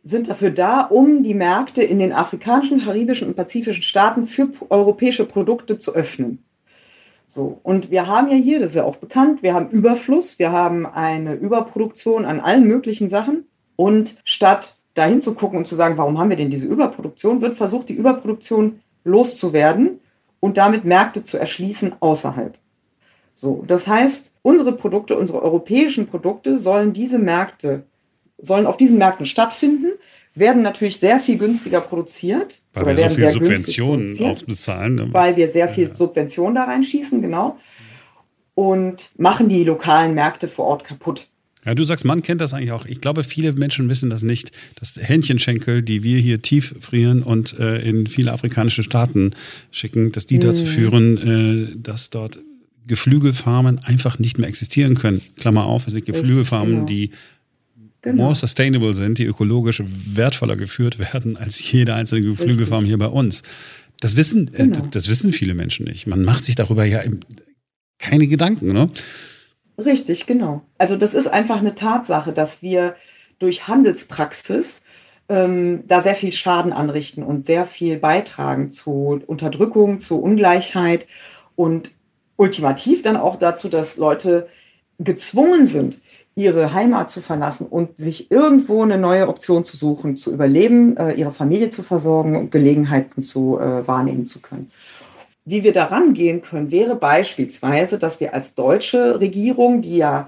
sind 0.04 0.30
dafür 0.30 0.51
da, 0.51 0.82
um 0.82 1.23
die 1.23 1.34
Märkte 1.34 1.84
in 1.84 1.99
den 1.99 2.13
afrikanischen, 2.13 2.82
karibischen 2.82 3.28
und 3.28 3.36
pazifischen 3.36 3.82
Staaten 3.82 4.28
für 4.28 4.49
europäische 4.69 5.25
Produkte 5.25 5.80
zu 5.80 5.93
öffnen. 5.93 6.45
So, 7.28 7.60
und 7.63 7.89
wir 7.89 8.06
haben 8.06 8.30
ja 8.30 8.36
hier, 8.36 8.60
das 8.60 8.69
ist 8.69 8.75
ja 8.75 8.84
auch 8.84 8.97
bekannt, 8.97 9.41
wir 9.41 9.56
haben 9.56 9.71
Überfluss, 9.71 10.38
wir 10.38 10.51
haben 10.51 10.86
eine 10.86 11.34
Überproduktion 11.34 12.23
an 12.23 12.39
allen 12.39 12.67
möglichen 12.67 13.10
Sachen. 13.10 13.45
Und 13.75 14.17
statt 14.23 14.78
dahin 14.95 15.21
zu 15.21 15.36
gucken 15.36 15.60
und 15.60 15.67
zu 15.67 15.75
sagen, 15.75 15.97
warum 15.97 16.17
haben 16.17 16.29
wir 16.29 16.38
denn 16.38 16.49
diese 16.49 16.65
Überproduktion, 16.65 17.41
wird 17.41 17.55
versucht, 17.55 17.89
die 17.89 17.93
Überproduktion 17.93 18.79
loszuwerden 19.03 19.99
und 20.39 20.58
damit 20.58 20.84
Märkte 20.86 21.23
zu 21.23 21.38
erschließen 21.38 21.93
außerhalb. 21.99 22.58
So, 23.36 23.63
das 23.67 23.86
heißt, 23.86 24.31
unsere 24.41 24.71
Produkte, 24.71 25.17
unsere 25.17 25.41
europäischen 25.41 26.08
Produkte 26.08 26.58
sollen 26.58 26.93
diese 26.93 27.19
Märkte, 27.19 27.84
sollen 28.38 28.65
auf 28.65 28.77
diesen 28.77 28.97
Märkten 28.97 29.25
stattfinden, 29.25 29.91
werden 30.34 30.63
natürlich 30.63 30.99
sehr 30.99 31.19
viel 31.19 31.38
günstiger 31.38 31.81
produziert. 31.81 32.62
Weil 32.73 32.97
wir 32.97 33.10
so 33.10 33.15
viel 33.15 33.29
Subventionen 33.29 34.23
auch 34.23 34.43
bezahlen. 34.43 34.95
Ne? 34.95 35.08
Weil 35.12 35.36
wir 35.36 35.49
sehr 35.49 35.69
viel 35.69 35.89
ja. 35.89 35.93
Subventionen 35.93 36.55
da 36.55 36.65
reinschießen, 36.65 37.21
genau. 37.21 37.58
Und 38.53 39.12
machen 39.17 39.49
die 39.49 39.63
lokalen 39.63 40.13
Märkte 40.13 40.47
vor 40.47 40.65
Ort 40.65 40.84
kaputt. 40.86 41.27
Ja, 41.65 41.73
du 41.73 41.84
sagst, 41.84 42.06
man 42.06 42.21
kennt 42.21 42.41
das 42.41 42.54
eigentlich 42.54 42.71
auch. 42.71 42.86
Ich 42.86 43.01
glaube, 43.01 43.23
viele 43.23 43.51
Menschen 43.54 43.89
wissen 43.89 44.10
das 44.10 44.21
nicht, 44.21 44.51
dass 44.75 44.95
Hähnchenschenkel, 45.01 45.82
die 45.82 46.04
wir 46.04 46.19
hier 46.19 46.41
tief 46.41 46.75
frieren 46.80 47.23
und 47.23 47.58
äh, 47.60 47.80
in 47.80 48.06
viele 48.08 48.32
afrikanische 48.32 48.84
Staaten 48.84 49.32
schicken, 49.71 50.12
dass 50.12 50.28
die 50.28 50.38
dazu 50.38 50.63
mhm. 50.63 50.67
führen, 50.67 51.17
äh, 51.17 51.75
dass 51.75 52.12
dort 52.12 52.39
Geflügelfarmen 52.88 53.80
einfach 53.80 54.19
nicht 54.19 54.38
mehr 54.38 54.47
existieren 54.47 54.95
können. 54.95 55.21
Klammer 55.38 55.65
auf, 55.65 55.88
es 55.88 55.93
sind 55.93 56.06
Geflügelfarmen, 56.06 56.75
genau. 56.75 56.86
die 56.86 57.10
genau. 58.04 58.23
more 58.23 58.36
sustainable 58.36 58.93
sind, 58.93 59.17
die 59.17 59.25
ökologisch 59.25 59.82
wertvoller 59.86 60.56
geführt 60.56 60.99
werden 60.99 61.36
als 61.38 61.71
jede 61.71 61.95
einzelne 61.95 62.21
Geflügelfarm 62.21 62.84
Richtig. 62.84 62.89
hier 62.89 62.97
bei 62.99 63.08
uns. 63.08 63.41
Das 63.99 64.15
wissen, 64.15 64.54
äh, 64.54 64.67
genau. 64.67 64.86
äh, 64.86 64.89
das 64.91 65.10
wissen 65.10 65.34
viele 65.34 65.56
Menschen 65.56 65.86
nicht. 65.86 66.06
Man 66.06 66.23
macht 66.23 66.45
sich 66.45 66.54
darüber 66.54 66.86
ja 66.86 67.01
keine 67.97 68.28
Gedanken, 68.28 68.71
ne? 68.71 68.89
Richtig, 69.78 70.26
genau. 70.26 70.62
Also 70.78 70.96
das 70.96 71.14
ist 71.14 71.28
einfach 71.28 71.58
eine 71.58 71.76
Tatsache, 71.76 72.32
dass 72.32 72.62
wir 72.62 72.96
durch 73.40 73.68
Handelspraxis 73.68 74.82
ähm, 75.28 75.84
da 75.88 76.02
sehr 76.02 76.16
viel 76.16 76.32
Schaden 76.32 76.72
anrichten 76.72 77.24
und 77.24 77.46
sehr 77.46 77.66
viel 77.66 77.98
beitragen 77.98 78.70
zu 78.70 79.22
Unterdrückung, 79.26 80.00
zu 80.00 80.22
Ungleichheit 80.22 81.08
und 81.56 81.92
ultimativ 82.38 83.02
dann 83.02 83.18
auch 83.18 83.38
dazu, 83.38 83.70
dass 83.70 83.98
Leute 83.98 84.48
gezwungen 85.00 85.66
sind, 85.66 86.00
ihre 86.36 86.74
Heimat 86.74 87.10
zu 87.10 87.22
verlassen 87.22 87.66
und 87.66 87.98
sich 87.98 88.30
irgendwo 88.30 88.84
eine 88.84 88.98
neue 88.98 89.30
Option 89.30 89.64
zu 89.64 89.78
suchen, 89.78 90.18
zu 90.18 90.34
überleben, 90.34 90.98
äh, 90.98 91.14
ihre 91.14 91.32
Familie 91.32 91.70
zu 91.70 91.82
versorgen 91.82 92.36
und 92.36 92.52
Gelegenheiten 92.52 93.22
zu 93.22 93.58
äh, 93.58 93.88
wahrnehmen 93.88 94.26
zu 94.26 94.40
können. 94.40 94.70
Wie 95.45 95.63
wir 95.63 95.73
daran 95.73 96.13
gehen 96.13 96.41
können, 96.41 96.71
wäre 96.71 96.95
beispielsweise, 96.95 97.99
dass 97.99 98.19
wir 98.19 98.34
als 98.34 98.55
deutsche 98.55 99.19
Regierung, 99.19 99.81
die 99.81 99.97
ja 99.97 100.25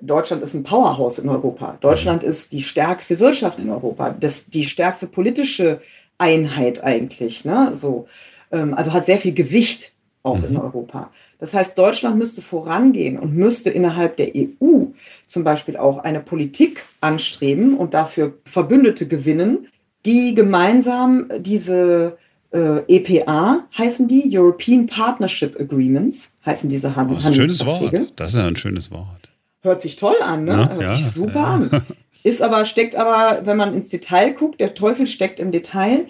Deutschland 0.00 0.42
ist 0.42 0.54
ein 0.54 0.64
Powerhouse 0.64 1.18
in 1.18 1.28
Europa. 1.28 1.76
Deutschland 1.80 2.22
mhm. 2.22 2.28
ist 2.28 2.52
die 2.52 2.62
stärkste 2.62 3.20
Wirtschaft 3.20 3.58
in 3.58 3.70
Europa, 3.70 4.14
das, 4.18 4.46
die 4.46 4.64
stärkste 4.64 5.06
politische 5.06 5.80
Einheit 6.18 6.82
eigentlich. 6.82 7.44
Ne? 7.44 7.72
So, 7.74 8.06
ähm, 8.50 8.74
also 8.74 8.92
hat 8.92 9.06
sehr 9.06 9.18
viel 9.18 9.34
Gewicht 9.34 9.92
auch 10.22 10.38
mhm. 10.38 10.44
in 10.44 10.56
Europa. 10.56 11.10
Das 11.38 11.52
heißt, 11.52 11.76
Deutschland 11.76 12.16
müsste 12.16 12.42
vorangehen 12.42 13.18
und 13.18 13.34
müsste 13.34 13.70
innerhalb 13.70 14.16
der 14.16 14.32
EU 14.34 14.86
zum 15.26 15.44
Beispiel 15.44 15.76
auch 15.76 15.98
eine 15.98 16.20
Politik 16.20 16.84
anstreben 17.00 17.76
und 17.76 17.94
dafür 17.94 18.34
Verbündete 18.44 19.06
gewinnen, 19.06 19.68
die 20.06 20.34
gemeinsam 20.34 21.28
diese 21.38 22.18
äh, 22.54 22.82
EPA 22.88 23.64
heißen 23.76 24.06
die, 24.06 24.30
European 24.30 24.86
Partnership 24.86 25.58
Agreements 25.60 26.30
heißen 26.46 26.68
diese 26.68 26.94
Handel 26.94 27.18
oh, 27.20 27.26
ein 27.26 27.34
schönes 27.34 27.66
Wort. 27.66 28.12
Das 28.16 28.32
ist 28.32 28.38
ja 28.38 28.46
ein 28.46 28.56
schönes 28.56 28.90
Wort. 28.90 29.30
Hört 29.62 29.80
sich 29.80 29.96
toll 29.96 30.16
an, 30.22 30.44
ne? 30.44 30.52
Ja, 30.52 30.70
Hört 30.70 30.82
ja, 30.82 30.96
sich 30.96 31.06
super 31.06 31.34
ja. 31.34 31.54
an. 31.54 31.82
Ist 32.22 32.40
aber, 32.40 32.64
steckt 32.64 32.96
aber, 32.96 33.44
wenn 33.44 33.56
man 33.56 33.74
ins 33.74 33.90
Detail 33.90 34.32
guckt, 34.32 34.60
der 34.60 34.74
Teufel 34.74 35.06
steckt 35.06 35.38
im 35.40 35.52
Detail, 35.52 36.06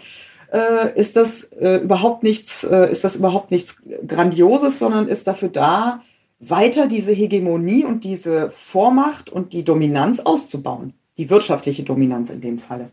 äh, 0.52 1.00
ist 1.00 1.16
das 1.16 1.44
äh, 1.60 1.78
überhaupt 1.82 2.22
nichts, 2.22 2.62
äh, 2.62 2.90
ist 2.92 3.02
das 3.02 3.16
überhaupt 3.16 3.50
nichts 3.50 3.76
Grandioses, 4.06 4.78
sondern 4.78 5.08
ist 5.08 5.26
dafür 5.26 5.48
da, 5.48 6.00
weiter 6.38 6.86
diese 6.86 7.12
Hegemonie 7.12 7.84
und 7.84 8.04
diese 8.04 8.50
Vormacht 8.50 9.30
und 9.30 9.52
die 9.52 9.64
Dominanz 9.64 10.20
auszubauen. 10.20 10.92
Die 11.16 11.30
wirtschaftliche 11.30 11.84
Dominanz 11.84 12.30
in 12.30 12.40
dem 12.40 12.58
Falle. 12.58 12.90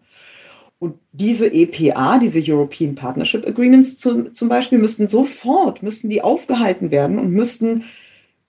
Und 0.81 0.95
diese 1.11 1.45
EPA, 1.45 2.17
diese 2.17 2.41
European 2.43 2.95
Partnership 2.95 3.45
Agreements 3.47 3.99
zum, 3.99 4.33
zum 4.33 4.49
Beispiel, 4.49 4.79
müssten 4.79 5.07
sofort, 5.07 5.83
müssten 5.83 6.09
die 6.09 6.23
aufgehalten 6.23 6.89
werden 6.89 7.19
und 7.19 7.29
müssten 7.29 7.83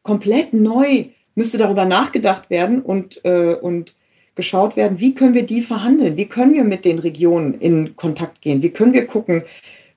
komplett 0.02 0.54
neu, 0.54 1.04
müsste 1.34 1.58
darüber 1.58 1.84
nachgedacht 1.84 2.48
werden 2.48 2.80
und, 2.80 3.22
äh, 3.26 3.54
und 3.54 3.94
geschaut 4.34 4.76
werden, 4.76 4.98
wie 4.98 5.14
können 5.14 5.34
wir 5.34 5.42
die 5.42 5.60
verhandeln, 5.60 6.16
wie 6.16 6.24
können 6.24 6.54
wir 6.54 6.64
mit 6.64 6.86
den 6.86 7.00
Regionen 7.00 7.52
in 7.60 7.96
Kontakt 7.96 8.40
gehen, 8.40 8.62
wie 8.62 8.70
können 8.70 8.94
wir 8.94 9.06
gucken, 9.06 9.42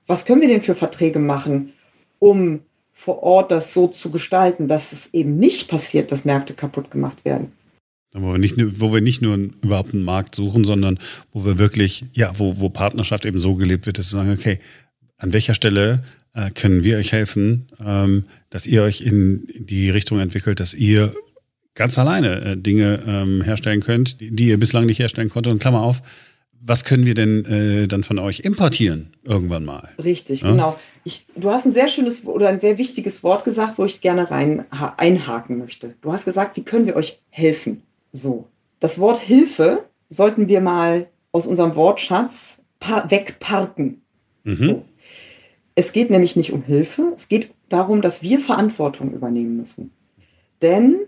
was 0.06 0.26
können 0.26 0.42
wir 0.42 0.48
denn 0.48 0.60
für 0.60 0.74
Verträge 0.74 1.18
machen, 1.18 1.72
um 2.18 2.60
vor 2.92 3.22
Ort 3.22 3.50
das 3.50 3.72
so 3.72 3.88
zu 3.88 4.10
gestalten, 4.10 4.68
dass 4.68 4.92
es 4.92 5.08
eben 5.14 5.38
nicht 5.38 5.70
passiert, 5.70 6.12
dass 6.12 6.26
Märkte 6.26 6.52
kaputt 6.52 6.90
gemacht 6.90 7.24
werden. 7.24 7.52
Wo 8.18 8.32
wir, 8.32 8.38
nicht, 8.38 8.56
wo 8.80 8.92
wir 8.92 9.00
nicht 9.00 9.20
nur 9.22 9.36
überhaupt 9.36 9.92
einen 9.92 10.04
Markt 10.04 10.34
suchen, 10.34 10.64
sondern 10.64 10.98
wo 11.32 11.44
wir 11.44 11.58
wirklich, 11.58 12.06
ja, 12.12 12.32
wo, 12.38 12.58
wo 12.58 12.70
Partnerschaft 12.70 13.24
eben 13.26 13.38
so 13.38 13.56
gelebt 13.56 13.86
wird, 13.86 13.98
dass 13.98 14.12
wir 14.12 14.20
sagen, 14.20 14.32
okay, 14.32 14.58
an 15.18 15.32
welcher 15.32 15.54
Stelle 15.54 16.02
äh, 16.34 16.50
können 16.50 16.84
wir 16.84 16.98
euch 16.98 17.12
helfen, 17.12 17.68
ähm, 17.84 18.24
dass 18.50 18.66
ihr 18.66 18.82
euch 18.82 19.00
in 19.00 19.46
die 19.58 19.90
Richtung 19.90 20.20
entwickelt, 20.20 20.60
dass 20.60 20.74
ihr 20.74 21.14
ganz 21.74 21.98
alleine 21.98 22.40
äh, 22.42 22.56
Dinge 22.56 23.02
ähm, 23.06 23.42
herstellen 23.42 23.80
könnt, 23.80 24.20
die, 24.20 24.34
die 24.34 24.48
ihr 24.48 24.58
bislang 24.58 24.86
nicht 24.86 24.98
herstellen 24.98 25.28
konntet. 25.28 25.52
Und 25.52 25.60
Klammer 25.60 25.82
auf, 25.82 26.02
Was 26.68 26.84
können 26.84 27.06
wir 27.06 27.14
denn 27.14 27.44
äh, 27.44 27.86
dann 27.86 28.02
von 28.02 28.18
euch 28.18 28.40
importieren 28.40 29.12
irgendwann 29.24 29.64
mal? 29.64 29.88
Richtig, 30.02 30.40
ja? 30.40 30.50
genau. 30.50 30.80
Ich, 31.04 31.24
du 31.36 31.50
hast 31.50 31.64
ein 31.64 31.72
sehr 31.72 31.86
schönes 31.86 32.24
oder 32.24 32.48
ein 32.48 32.58
sehr 32.58 32.78
wichtiges 32.78 33.22
Wort 33.22 33.44
gesagt, 33.44 33.78
wo 33.78 33.84
ich 33.84 34.00
gerne 34.00 34.28
rein 34.30 34.64
einhaken 34.70 35.58
möchte. 35.58 35.94
Du 36.00 36.12
hast 36.12 36.24
gesagt, 36.24 36.56
wie 36.56 36.64
können 36.64 36.86
wir 36.86 36.96
euch 36.96 37.20
helfen? 37.28 37.82
So. 38.16 38.46
Das 38.80 38.98
Wort 38.98 39.18
Hilfe 39.18 39.84
sollten 40.08 40.48
wir 40.48 40.60
mal 40.60 41.08
aus 41.32 41.46
unserem 41.46 41.76
Wortschatz 41.76 42.58
wegparken. 43.08 44.02
Mhm. 44.44 44.64
So. 44.64 44.84
Es 45.74 45.92
geht 45.92 46.10
nämlich 46.10 46.36
nicht 46.36 46.52
um 46.52 46.62
Hilfe, 46.62 47.12
es 47.16 47.28
geht 47.28 47.50
darum, 47.68 48.00
dass 48.00 48.22
wir 48.22 48.40
Verantwortung 48.40 49.12
übernehmen 49.12 49.56
müssen. 49.56 49.92
Denn, 50.62 51.00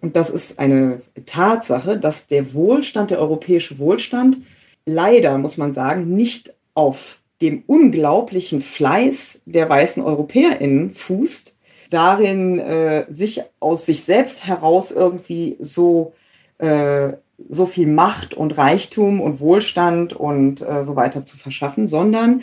und 0.00 0.16
das 0.16 0.30
ist 0.30 0.58
eine 0.58 1.02
Tatsache, 1.26 1.98
dass 1.98 2.26
der 2.26 2.54
Wohlstand, 2.54 3.10
der 3.10 3.18
europäische 3.18 3.78
Wohlstand, 3.78 4.38
leider, 4.86 5.36
muss 5.36 5.58
man 5.58 5.74
sagen, 5.74 6.14
nicht 6.14 6.54
auf 6.72 7.18
dem 7.42 7.64
unglaublichen 7.66 8.62
Fleiß 8.62 9.40
der 9.44 9.68
weißen 9.68 10.02
EuropäerInnen 10.02 10.94
fußt, 10.94 11.54
darin 11.90 12.58
äh, 12.58 13.04
sich 13.10 13.42
aus 13.58 13.84
sich 13.84 14.04
selbst 14.04 14.46
heraus 14.46 14.90
irgendwie 14.90 15.56
so, 15.58 16.14
äh, 16.60 17.16
so 17.48 17.66
viel 17.66 17.86
Macht 17.86 18.34
und 18.34 18.56
Reichtum 18.58 19.20
und 19.20 19.40
Wohlstand 19.40 20.12
und 20.12 20.60
äh, 20.60 20.84
so 20.84 20.96
weiter 20.96 21.24
zu 21.24 21.36
verschaffen, 21.36 21.86
sondern 21.86 22.42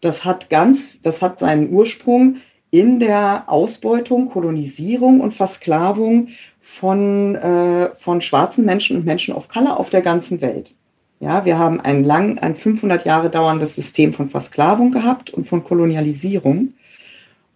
das 0.00 0.24
hat 0.24 0.48
ganz, 0.48 1.00
das 1.02 1.20
hat 1.20 1.38
seinen 1.38 1.70
Ursprung 1.72 2.36
in 2.70 3.00
der 3.00 3.44
Ausbeutung, 3.48 4.30
Kolonisierung 4.30 5.20
und 5.20 5.34
Versklavung 5.34 6.28
von, 6.60 7.34
äh, 7.34 7.94
von 7.94 8.20
schwarzen 8.20 8.64
Menschen 8.64 8.96
und 8.96 9.04
Menschen 9.04 9.34
of 9.34 9.48
Color 9.48 9.78
auf 9.78 9.90
der 9.90 10.02
ganzen 10.02 10.40
Welt. 10.40 10.74
Ja, 11.18 11.44
wir 11.44 11.58
haben 11.58 11.80
ein 11.80 12.02
lang, 12.02 12.38
ein 12.38 12.56
500 12.56 13.04
Jahre 13.04 13.28
dauerndes 13.28 13.74
System 13.74 14.14
von 14.14 14.28
Versklavung 14.28 14.90
gehabt 14.90 15.30
und 15.30 15.46
von 15.46 15.64
Kolonialisierung, 15.64 16.72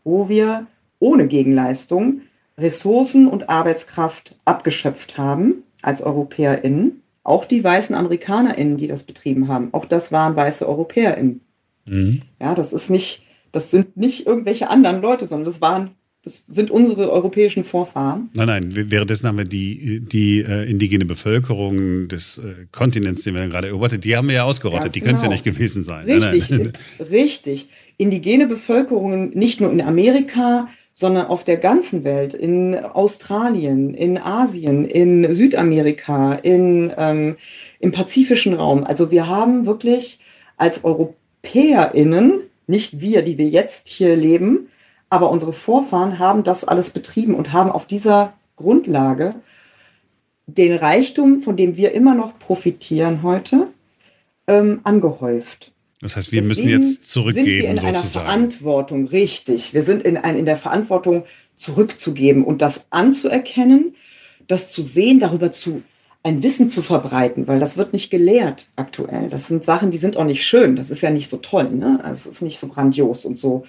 wo 0.03 0.29
wir 0.29 0.67
ohne 0.99 1.29
Gegenleistung 1.29 2.23
Ressourcen 2.59 3.27
und 3.27 3.49
Arbeitskraft 3.49 4.39
abgeschöpft 4.45 5.17
haben 5.17 5.64
als 5.85 6.03
EuropäerInnen. 6.03 7.03
Auch 7.23 7.47
die 7.47 7.65
weißen 7.65 7.95
AmerikanerInnen, 7.95 8.77
die 8.77 8.87
das 8.87 9.05
betrieben 9.05 9.49
haben, 9.49 9.73
auch 9.73 9.87
das 9.87 10.13
waren 10.13 10.37
weiße 10.37 10.69
EuropäerInnen. 10.69 11.41
Mhm. 11.87 12.23
Ja, 12.41 12.55
das 12.55 12.73
ist 12.73 12.91
nicht, 12.91 13.23
das 13.53 13.71
sind 13.71 13.97
nicht 13.97 14.27
irgendwelche 14.27 14.69
anderen 14.69 15.01
Leute, 15.01 15.25
sondern 15.25 15.47
das 15.47 15.61
waren 15.61 15.91
das 16.25 16.43
sind 16.47 16.71
unsere 16.71 17.13
europäischen 17.13 17.65
Vorfahren. 17.65 18.31
Nein, 18.33 18.47
nein, 18.47 18.91
währenddessen 18.91 19.29
haben 19.29 19.37
wir 19.37 19.45
die, 19.45 20.01
die 20.01 20.41
äh, 20.41 20.69
indigene 20.69 21.05
Bevölkerung 21.05 22.09
des 22.09 22.39
äh, 22.39 22.67
Kontinents, 22.73 23.25
den 23.25 23.35
wir 23.35 23.47
gerade 23.49 23.69
erobert 23.69 24.03
die 24.03 24.17
haben 24.17 24.29
wir 24.29 24.37
ja 24.37 24.45
ausgerottet. 24.45 24.85
Ganz 24.85 24.95
die 24.95 25.01
genau. 25.01 25.09
können 25.11 25.17
es 25.17 25.23
ja 25.23 25.29
nicht 25.29 25.45
gewesen 25.45 25.85
sein. 25.85 26.07
Richtig, 26.07 26.51
nein, 26.51 26.73
nein. 26.73 26.73
richtig. 27.11 27.69
Indigene 27.99 28.47
Bevölkerungen 28.47 29.31
nicht 29.35 29.61
nur 29.61 29.71
in 29.71 29.83
Amerika, 29.83 30.69
sondern 30.95 31.27
auf 31.27 31.43
der 31.43 31.57
ganzen 31.57 32.05
Welt, 32.05 32.35
in 32.35 32.77
Australien, 32.77 33.95
in 33.95 34.17
Asien, 34.17 34.85
in 34.85 35.35
Südamerika, 35.35 36.35
in, 36.35 36.93
ähm, 36.97 37.37
im 37.81 37.91
pazifischen 37.91 38.55
Raum. 38.55 38.85
Also 38.85 39.11
wir 39.11 39.27
haben 39.27 39.67
wirklich 39.67 40.21
als 40.57 40.85
EuropäerInnen, 40.85 42.43
nicht 42.69 43.01
wir, 43.01 43.23
die 43.23 43.39
wir 43.39 43.49
jetzt 43.49 43.89
hier 43.89 44.15
leben, 44.15 44.69
aber 45.11 45.31
unsere 45.31 45.53
Vorfahren 45.53 46.21
haben 46.21 46.45
das 46.45 46.65
alles 46.65 46.91
betrieben 46.91 47.35
und 47.35 47.53
haben 47.53 47.73
auf 47.73 47.87
dieser 47.87 48.33
Grundlage 48.57 49.35
den 50.47 50.75
Reichtum, 50.75 51.41
von 51.41 51.57
dem 51.57 51.77
wir 51.77 51.93
immer 51.93 52.15
noch 52.15 52.39
profitieren 52.39 53.25
heute, 53.25 53.67
ähm, 54.47 54.81
angehäuft. 54.85 55.74
Das 56.05 56.17
heißt, 56.17 56.33
wir 56.33 56.43
Deswegen 56.43 56.69
müssen 56.69 56.87
jetzt 56.87 57.11
zurückgeben, 57.11 57.47
sind 57.47 57.83
wir 57.83 57.89
in 57.89 57.95
sozusagen. 57.97 58.27
einer 58.27 58.35
Verantwortung, 58.35 59.07
richtig. 59.07 59.73
Wir 59.73 59.83
sind 59.83 60.03
in, 60.03 60.19
ein, 60.19 60.37
in 60.37 60.45
der 60.45 60.59
Verantwortung, 60.59 61.25
zurückzugeben 61.57 62.45
und 62.45 62.61
das 62.61 62.85
anzuerkennen, 62.91 63.95
das 64.47 64.69
zu 64.69 64.83
sehen, 64.83 65.19
darüber 65.19 65.51
zu 65.51 65.83
ein 66.23 66.43
Wissen 66.43 66.69
zu 66.69 66.83
verbreiten, 66.83 67.47
weil 67.47 67.59
das 67.59 67.79
wird 67.79 67.95
nicht 67.95 68.11
gelehrt 68.11 68.69
aktuell. 68.77 69.31
Das 69.31 69.49
sind 69.49 69.65
Sachen, 69.65 69.91
die 69.91 69.99
sind 69.99 70.19
auch 70.19 70.25
nicht 70.25 70.45
schön. 70.45 70.77
Das 70.77 70.91
ist 70.91 71.01
ja 71.01 71.11
nicht 71.11 71.29
so 71.29 71.39
toll. 71.39 71.71
Ne? 71.71 72.01
Also 72.03 72.29
es 72.29 72.37
ist 72.37 72.43
nicht 72.43 72.59
so 72.59 72.69
grandios 72.69 73.25
und 73.25 73.39
so 73.39 73.65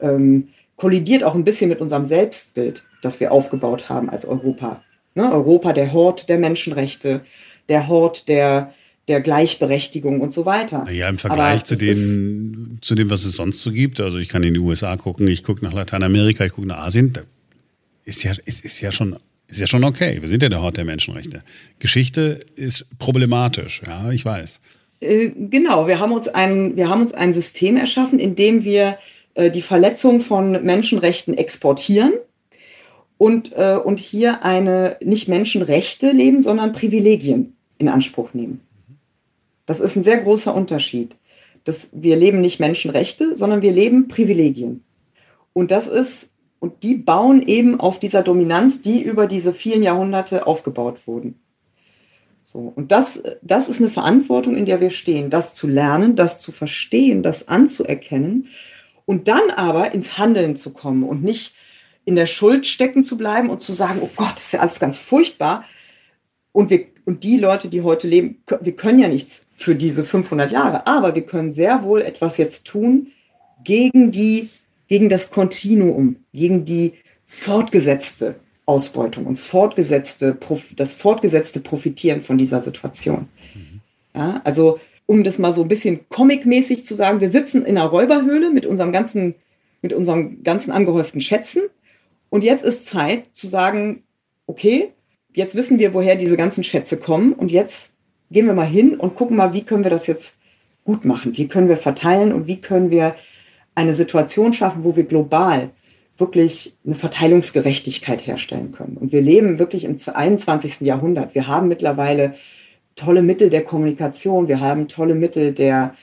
ähm, 0.00 0.48
kollidiert 0.76 1.24
auch 1.24 1.34
ein 1.34 1.44
bisschen 1.44 1.70
mit 1.70 1.80
unserem 1.80 2.04
Selbstbild, 2.04 2.84
das 3.00 3.20
wir 3.20 3.32
aufgebaut 3.32 3.88
haben 3.88 4.10
als 4.10 4.26
Europa. 4.26 4.82
Ne? 5.14 5.32
Europa, 5.32 5.72
der 5.72 5.94
Hort 5.94 6.28
der 6.28 6.38
Menschenrechte, 6.38 7.22
der 7.70 7.88
Hort 7.88 8.28
der, 8.28 8.74
der 9.10 9.20
Gleichberechtigung 9.20 10.20
und 10.20 10.32
so 10.32 10.46
weiter. 10.46 10.88
Ja, 10.90 11.08
im 11.08 11.18
Vergleich 11.18 11.64
zu 11.64 11.76
dem, 11.76 12.78
zu 12.80 12.94
dem, 12.94 13.10
was 13.10 13.24
es 13.24 13.36
sonst 13.36 13.60
so 13.60 13.72
gibt. 13.72 14.00
Also 14.00 14.18
ich 14.18 14.28
kann 14.28 14.44
in 14.44 14.54
die 14.54 14.60
USA 14.60 14.96
gucken, 14.96 15.26
ich 15.26 15.42
gucke 15.42 15.64
nach 15.64 15.72
Lateinamerika, 15.72 16.44
ich 16.44 16.52
gucke 16.52 16.68
nach 16.68 16.86
Asien. 16.86 17.12
Da 17.12 17.22
ist 18.04 18.22
ja, 18.22 18.32
ist, 18.44 18.64
ist 18.64 18.80
ja 18.80 18.92
schon 18.92 19.16
ist 19.48 19.58
ja 19.58 19.66
schon 19.66 19.82
okay. 19.82 20.18
Wir 20.20 20.28
sind 20.28 20.44
ja 20.44 20.48
der 20.48 20.62
Hort 20.62 20.76
der 20.76 20.84
Menschenrechte. 20.84 21.42
Geschichte 21.80 22.38
ist 22.54 22.86
problematisch, 23.00 23.82
ja, 23.84 24.10
ich 24.12 24.24
weiß. 24.24 24.60
Äh, 25.00 25.30
genau, 25.30 25.88
wir 25.88 25.98
haben 25.98 26.12
uns 26.12 26.28
ein, 26.28 26.76
wir 26.76 26.88
haben 26.88 27.02
uns 27.02 27.12
ein 27.12 27.34
System 27.34 27.76
erschaffen, 27.76 28.20
in 28.20 28.36
dem 28.36 28.62
wir 28.62 28.96
äh, 29.34 29.50
die 29.50 29.62
Verletzung 29.62 30.20
von 30.20 30.52
Menschenrechten 30.64 31.36
exportieren 31.36 32.12
und, 33.18 33.52
äh, 33.56 33.74
und 33.74 33.98
hier 33.98 34.44
eine 34.44 34.98
nicht 35.02 35.26
Menschenrechte 35.26 36.12
leben, 36.12 36.40
sondern 36.42 36.72
Privilegien 36.72 37.56
in 37.78 37.88
Anspruch 37.88 38.34
nehmen. 38.34 38.60
Das 39.70 39.78
ist 39.78 39.94
ein 39.94 40.02
sehr 40.02 40.18
großer 40.18 40.52
Unterschied. 40.52 41.16
Das, 41.62 41.90
wir 41.92 42.16
leben 42.16 42.40
nicht 42.40 42.58
Menschenrechte, 42.58 43.36
sondern 43.36 43.62
wir 43.62 43.70
leben 43.70 44.08
Privilegien. 44.08 44.82
Und 45.52 45.70
das 45.70 45.86
ist, 45.86 46.28
und 46.58 46.82
die 46.82 46.96
bauen 46.96 47.40
eben 47.40 47.78
auf 47.78 48.00
dieser 48.00 48.24
Dominanz, 48.24 48.80
die 48.80 49.00
über 49.00 49.28
diese 49.28 49.54
vielen 49.54 49.84
Jahrhunderte 49.84 50.48
aufgebaut 50.48 51.06
wurden. 51.06 51.38
So, 52.42 52.72
und 52.74 52.90
das, 52.90 53.22
das 53.42 53.68
ist 53.68 53.80
eine 53.80 53.90
Verantwortung, 53.90 54.56
in 54.56 54.66
der 54.66 54.80
wir 54.80 54.90
stehen, 54.90 55.30
das 55.30 55.54
zu 55.54 55.68
lernen, 55.68 56.16
das 56.16 56.40
zu 56.40 56.50
verstehen, 56.50 57.22
das 57.22 57.46
anzuerkennen 57.46 58.48
und 59.06 59.28
dann 59.28 59.50
aber 59.54 59.94
ins 59.94 60.18
Handeln 60.18 60.56
zu 60.56 60.70
kommen 60.70 61.04
und 61.04 61.22
nicht 61.22 61.54
in 62.04 62.16
der 62.16 62.26
Schuld 62.26 62.66
stecken 62.66 63.04
zu 63.04 63.16
bleiben 63.16 63.48
und 63.48 63.60
zu 63.60 63.72
sagen, 63.72 64.00
oh 64.02 64.10
Gott, 64.16 64.32
das 64.34 64.46
ist 64.46 64.52
ja 64.52 64.58
alles 64.58 64.80
ganz 64.80 64.96
furchtbar. 64.96 65.64
Und, 66.50 66.70
wir, 66.70 66.86
und 67.04 67.22
die 67.22 67.36
Leute, 67.36 67.68
die 67.68 67.82
heute 67.82 68.08
leben, 68.08 68.42
wir 68.60 68.74
können 68.74 68.98
ja 68.98 69.06
nichts 69.06 69.46
für 69.60 69.74
diese 69.74 70.04
500 70.04 70.50
Jahre, 70.50 70.86
aber 70.86 71.14
wir 71.14 71.22
können 71.22 71.52
sehr 71.52 71.82
wohl 71.82 72.00
etwas 72.00 72.38
jetzt 72.38 72.64
tun 72.64 73.08
gegen, 73.62 74.10
die, 74.10 74.48
gegen 74.88 75.10
das 75.10 75.30
Kontinuum, 75.30 76.16
gegen 76.32 76.64
die 76.64 76.94
fortgesetzte 77.26 78.36
Ausbeutung 78.64 79.26
und 79.26 79.36
fortgesetzte, 79.38 80.38
das 80.76 80.94
fortgesetzte 80.94 81.60
Profitieren 81.60 82.22
von 82.22 82.38
dieser 82.38 82.62
Situation. 82.62 83.28
Mhm. 83.54 83.80
Ja, 84.14 84.40
also 84.44 84.80
um 85.04 85.24
das 85.24 85.38
mal 85.38 85.52
so 85.52 85.60
ein 85.60 85.68
bisschen 85.68 86.08
comic-mäßig 86.08 86.86
zu 86.86 86.94
sagen, 86.94 87.20
wir 87.20 87.30
sitzen 87.30 87.66
in 87.66 87.76
einer 87.76 87.88
Räuberhöhle 87.88 88.50
mit 88.50 88.64
unserem 88.64 88.92
ganzen, 88.92 89.34
mit 89.82 89.92
unserem 89.92 90.42
ganzen 90.42 90.70
angehäuften 90.70 91.20
Schätzen. 91.20 91.64
Und 92.30 92.44
jetzt 92.44 92.64
ist 92.64 92.86
Zeit 92.86 93.24
zu 93.34 93.46
sagen, 93.46 94.04
okay, 94.46 94.92
jetzt 95.34 95.54
wissen 95.54 95.78
wir, 95.78 95.92
woher 95.92 96.16
diese 96.16 96.38
ganzen 96.38 96.64
Schätze 96.64 96.96
kommen. 96.96 97.34
Und 97.34 97.50
jetzt 97.50 97.90
gehen 98.30 98.46
wir 98.46 98.54
mal 98.54 98.66
hin 98.66 98.94
und 98.94 99.14
gucken 99.14 99.36
mal, 99.36 99.52
wie 99.52 99.62
können 99.62 99.84
wir 99.84 99.90
das 99.90 100.06
jetzt 100.06 100.34
gut 100.84 101.04
machen? 101.04 101.36
Wie 101.36 101.48
können 101.48 101.68
wir 101.68 101.76
verteilen 101.76 102.32
und 102.32 102.46
wie 102.46 102.60
können 102.60 102.90
wir 102.90 103.14
eine 103.74 103.94
Situation 103.94 104.52
schaffen, 104.52 104.84
wo 104.84 104.96
wir 104.96 105.04
global 105.04 105.70
wirklich 106.20 106.76
eine 106.84 106.94
Verteilungsgerechtigkeit 106.94 108.26
herstellen 108.26 108.72
können. 108.72 108.96
Und 108.98 109.10
wir 109.10 109.22
leben 109.22 109.58
wirklich 109.58 109.84
im 109.84 109.96
21. 110.12 110.82
Jahrhundert. 110.82 111.34
Wir 111.34 111.46
haben 111.46 111.68
mittlerweile 111.68 112.34
tolle 112.94 113.22
Mittel 113.22 113.48
der 113.48 113.64
Kommunikation, 113.64 114.46
wir 114.46 114.60
haben 114.60 114.86
tolle 114.86 115.14
Mittel 115.14 115.52
der, 115.52 115.94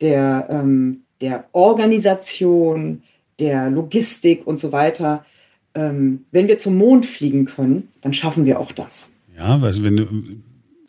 der, 0.00 0.46
ähm, 0.48 1.02
der 1.20 1.44
Organisation, 1.52 3.02
der 3.38 3.68
Logistik 3.68 4.46
und 4.46 4.58
so 4.58 4.72
weiter. 4.72 5.26
Ähm, 5.74 6.24
wenn 6.30 6.48
wir 6.48 6.56
zum 6.56 6.76
Mond 6.76 7.04
fliegen 7.04 7.44
können, 7.44 7.88
dann 8.00 8.14
schaffen 8.14 8.46
wir 8.46 8.58
auch 8.58 8.72
das. 8.72 9.10
Ja, 9.36 9.60
also 9.60 9.84
wenn 9.84 9.96
du, 9.98 10.06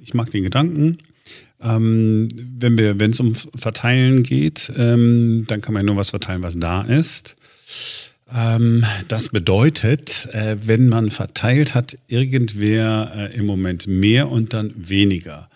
ich 0.07 0.13
mag 0.13 0.31
den 0.31 0.43
Gedanken. 0.43 0.97
Ähm, 1.61 2.29
wenn 2.33 2.77
wir, 2.77 2.99
wenn 2.99 3.11
es 3.11 3.19
um 3.19 3.33
Verteilen 3.33 4.23
geht, 4.23 4.71
ähm, 4.77 5.43
dann 5.47 5.61
kann 5.61 5.73
man 5.73 5.85
nur 5.85 5.97
was 5.97 6.11
verteilen, 6.11 6.43
was 6.43 6.57
da 6.57 6.83
ist. 6.83 7.35
Ähm, 8.33 8.85
das 9.09 9.29
bedeutet, 9.29 10.29
äh, 10.31 10.55
wenn 10.65 10.87
man 10.87 11.11
verteilt 11.11 11.75
hat, 11.75 11.97
irgendwer 12.07 13.11
äh, 13.15 13.35
im 13.35 13.45
Moment 13.45 13.87
mehr 13.87 14.29
und 14.29 14.53
dann 14.53 14.73
weniger. 14.77 15.49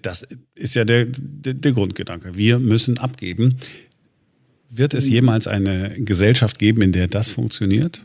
Das 0.00 0.26
ist 0.54 0.74
ja 0.74 0.84
der, 0.84 1.06
der, 1.06 1.54
der 1.54 1.72
Grundgedanke. 1.72 2.36
Wir 2.36 2.58
müssen 2.58 2.98
abgeben. 2.98 3.56
Wird 4.68 4.94
es 4.94 5.08
jemals 5.08 5.46
eine 5.46 5.94
Gesellschaft 6.00 6.58
geben, 6.58 6.82
in 6.82 6.92
der 6.92 7.06
das 7.06 7.30
funktioniert? 7.30 8.04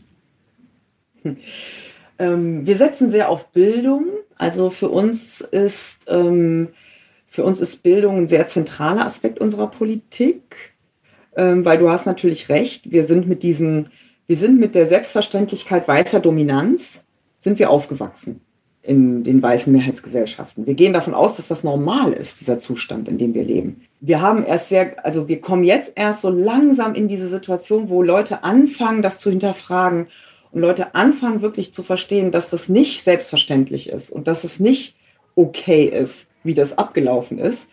Ähm, 2.18 2.66
wir 2.66 2.76
setzen 2.76 3.10
sehr 3.10 3.30
auf 3.30 3.50
Bildung. 3.52 4.17
Also 4.38 4.70
für 4.70 4.88
uns 4.88 5.40
ist 5.40 6.06
ähm, 6.08 6.68
Für 7.30 7.44
uns 7.44 7.60
ist 7.60 7.82
Bildung 7.82 8.16
ein 8.16 8.28
sehr 8.28 8.46
zentraler 8.48 9.04
Aspekt 9.04 9.38
unserer 9.38 9.66
Politik, 9.68 10.56
ähm, 11.36 11.64
weil 11.64 11.78
du 11.78 11.90
hast 11.90 12.06
natürlich 12.06 12.48
recht, 12.48 12.90
wir 12.90 13.04
sind 13.04 13.28
mit 13.28 13.42
diesem, 13.42 13.88
wir 14.26 14.38
sind 14.38 14.58
mit 14.58 14.74
der 14.74 14.86
Selbstverständlichkeit 14.86 15.86
weißer 15.86 16.20
Dominanz, 16.20 17.02
sind 17.38 17.58
wir 17.58 17.68
aufgewachsen 17.68 18.40
in 18.82 19.22
den 19.22 19.42
weißen 19.42 19.70
Mehrheitsgesellschaften. 19.70 20.66
Wir 20.66 20.74
gehen 20.74 20.94
davon 20.94 21.12
aus, 21.12 21.36
dass 21.36 21.48
das 21.48 21.62
normal 21.62 22.14
ist, 22.14 22.40
dieser 22.40 22.58
Zustand, 22.58 23.06
in 23.08 23.18
dem 23.18 23.34
wir 23.34 23.44
leben. 23.44 23.82
Wir 24.00 24.22
haben 24.22 24.42
erst 24.42 24.70
sehr, 24.70 25.04
also 25.04 25.28
wir 25.28 25.42
kommen 25.42 25.64
jetzt 25.64 25.92
erst 25.94 26.22
so 26.22 26.30
langsam 26.30 26.94
in 26.94 27.08
diese 27.08 27.28
Situation, 27.28 27.90
wo 27.90 28.02
Leute 28.02 28.42
anfangen, 28.42 29.02
das 29.02 29.18
zu 29.18 29.28
hinterfragen 29.28 30.06
und 30.50 30.60
Leute 30.60 30.94
anfangen 30.94 31.42
wirklich 31.42 31.72
zu 31.72 31.82
verstehen, 31.82 32.32
dass 32.32 32.50
das 32.50 32.68
nicht 32.68 33.02
selbstverständlich 33.04 33.88
ist 33.88 34.10
und 34.10 34.28
dass 34.28 34.44
es 34.44 34.60
nicht 34.60 34.96
okay 35.34 35.84
ist, 35.84 36.26
wie 36.42 36.54
das 36.54 36.78
abgelaufen 36.78 37.38
ist. 37.38 37.66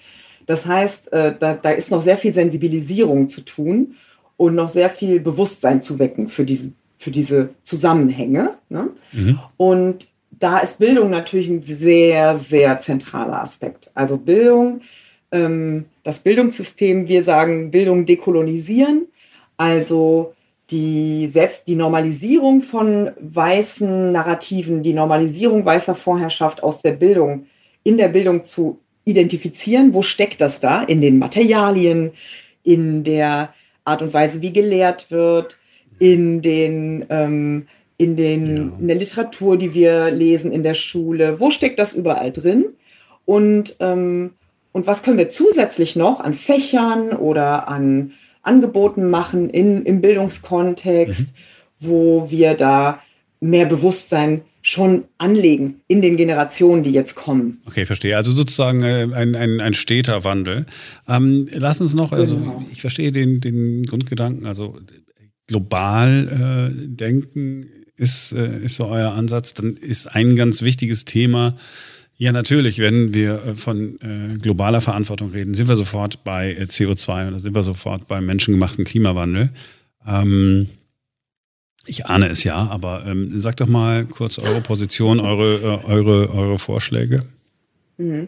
Das 0.45 0.65
heißt, 0.65 1.11
äh, 1.11 1.35
da, 1.37 1.55
da 1.55 1.71
ist 1.71 1.91
noch 1.91 2.01
sehr 2.01 2.17
viel 2.17 2.33
Sensibilisierung 2.33 3.29
zu 3.29 3.41
tun 3.41 3.95
und 4.37 4.55
noch 4.55 4.69
sehr 4.69 4.89
viel 4.89 5.19
Bewusstsein 5.19 5.81
zu 5.81 5.97
wecken 5.97 6.29
für 6.29 6.45
diese, 6.45 6.71
für 6.97 7.11
diese 7.11 7.49
Zusammenhänge. 7.63 8.55
Ne? 8.69 8.89
Mhm. 9.11 9.39
Und 9.57 10.07
da 10.31 10.59
ist 10.59 10.79
Bildung 10.79 11.09
natürlich 11.09 11.47
ein 11.47 11.63
sehr, 11.63 12.37
sehr 12.37 12.77
zentraler 12.79 13.41
Aspekt. 13.41 13.89
Also 13.95 14.17
Bildung, 14.17 14.81
ähm, 15.31 15.85
das 16.03 16.19
Bildungssystem, 16.19 17.07
wir 17.07 17.23
sagen 17.23 17.71
Bildung 17.71 18.05
dekolonisieren, 18.05 19.07
also 19.57 20.34
die 20.71 21.27
selbst 21.27 21.67
die 21.67 21.75
Normalisierung 21.75 22.61
von 22.61 23.11
weißen 23.19 24.11
Narrativen, 24.11 24.83
die 24.83 24.93
Normalisierung 24.93 25.63
weißer 25.63 25.95
Vorherrschaft 25.95 26.63
aus 26.63 26.81
der 26.81 26.93
Bildung, 26.93 27.45
in 27.83 27.97
der 27.97 28.07
Bildung 28.07 28.43
zu 28.43 28.79
identifizieren, 29.05 29.93
wo 29.93 30.01
steckt 30.01 30.41
das 30.41 30.59
da? 30.59 30.81
In 30.83 31.01
den 31.01 31.19
Materialien, 31.19 32.11
in 32.63 33.03
der 33.03 33.53
Art 33.83 34.01
und 34.01 34.13
Weise, 34.13 34.41
wie 34.41 34.53
gelehrt 34.53 35.11
wird, 35.11 35.57
in 35.99 36.41
den 36.41 37.05
ähm, 37.09 37.67
in, 37.97 38.15
den, 38.15 38.57
ja. 38.57 38.63
in 38.79 38.87
der 38.87 38.97
Literatur, 38.97 39.57
die 39.57 39.73
wir 39.73 40.11
lesen 40.11 40.51
in 40.51 40.63
der 40.63 40.73
Schule. 40.73 41.39
Wo 41.39 41.49
steckt 41.49 41.79
das 41.79 41.93
überall 41.93 42.31
drin? 42.31 42.65
Und, 43.25 43.77
ähm, 43.79 44.33
und 44.71 44.87
was 44.87 45.03
können 45.03 45.17
wir 45.17 45.29
zusätzlich 45.29 45.95
noch 45.95 46.19
an 46.19 46.33
Fächern 46.33 47.13
oder 47.13 47.67
an 47.67 48.11
Angeboten 48.45 49.09
machen 49.09 49.49
in, 49.49 49.83
im 49.83 50.01
Bildungskontext, 50.01 51.21
mhm. 51.21 51.33
wo 51.79 52.29
wir 52.29 52.53
da 52.53 53.01
mehr 53.39 53.65
Bewusstsein 53.65 54.41
schon 54.61 55.05
anlegen 55.19 55.81
in 55.87 56.01
den 56.01 56.17
Generationen, 56.17 56.81
die 56.81 56.89
jetzt 56.89 57.13
kommen. 57.13 57.61
Okay, 57.65 57.85
verstehe. 57.85 58.17
Also 58.17 58.31
sozusagen 58.31 58.81
äh, 58.81 59.07
ein, 59.13 59.35
ein, 59.35 59.61
ein 59.61 59.73
steter 59.75 60.23
Wandel. 60.23 60.65
Ähm, 61.07 61.47
lass 61.51 61.81
uns 61.81 61.93
noch, 61.93 62.11
also 62.11 62.37
genau. 62.37 62.65
ich 62.71 62.81
verstehe 62.81 63.11
den, 63.11 63.41
den 63.41 63.85
Grundgedanken, 63.85 64.47
also 64.47 64.79
global 65.47 66.71
äh, 66.73 66.87
denken 66.87 67.67
ist, 67.95 68.31
äh, 68.31 68.63
ist 68.63 68.75
so 68.75 68.87
euer 68.87 69.11
Ansatz, 69.11 69.53
dann 69.53 69.77
ist 69.77 70.07
ein 70.07 70.35
ganz 70.35 70.63
wichtiges 70.63 71.05
Thema, 71.05 71.55
ja, 72.17 72.31
natürlich, 72.31 72.79
wenn 72.79 73.13
wir 73.13 73.43
äh, 73.43 73.55
von 73.55 73.99
äh, 73.99 74.37
globaler 74.37 74.79
Verantwortung 74.79 75.31
reden, 75.31 75.53
sind 75.53 75.67
wir 75.67 75.75
sofort 75.75 76.23
bei 76.23 76.53
äh, 76.53 76.63
CO2 76.63 77.27
oder 77.27 77.39
sind 77.39 77.53
wir 77.53 77.63
sofort 77.63 78.07
beim 78.07 78.25
menschengemachten 78.25 78.85
Klimawandel. 78.85 79.49
Ähm, 80.07 80.69
ich 81.85 82.05
ahne 82.05 82.29
es 82.29 82.43
ja, 82.45 82.55
aber 82.55 83.05
ähm, 83.05 83.37
sagt 83.37 83.59
doch 83.59 83.67
mal 83.67 84.05
kurz 84.05 84.39
eure 84.39 84.61
Position, 84.61 85.19
eure, 85.19 85.55
äh, 85.55 85.85
eure, 85.85 86.29
eure 86.29 86.57
Vorschläge. 86.57 87.23
Mhm. 87.97 88.27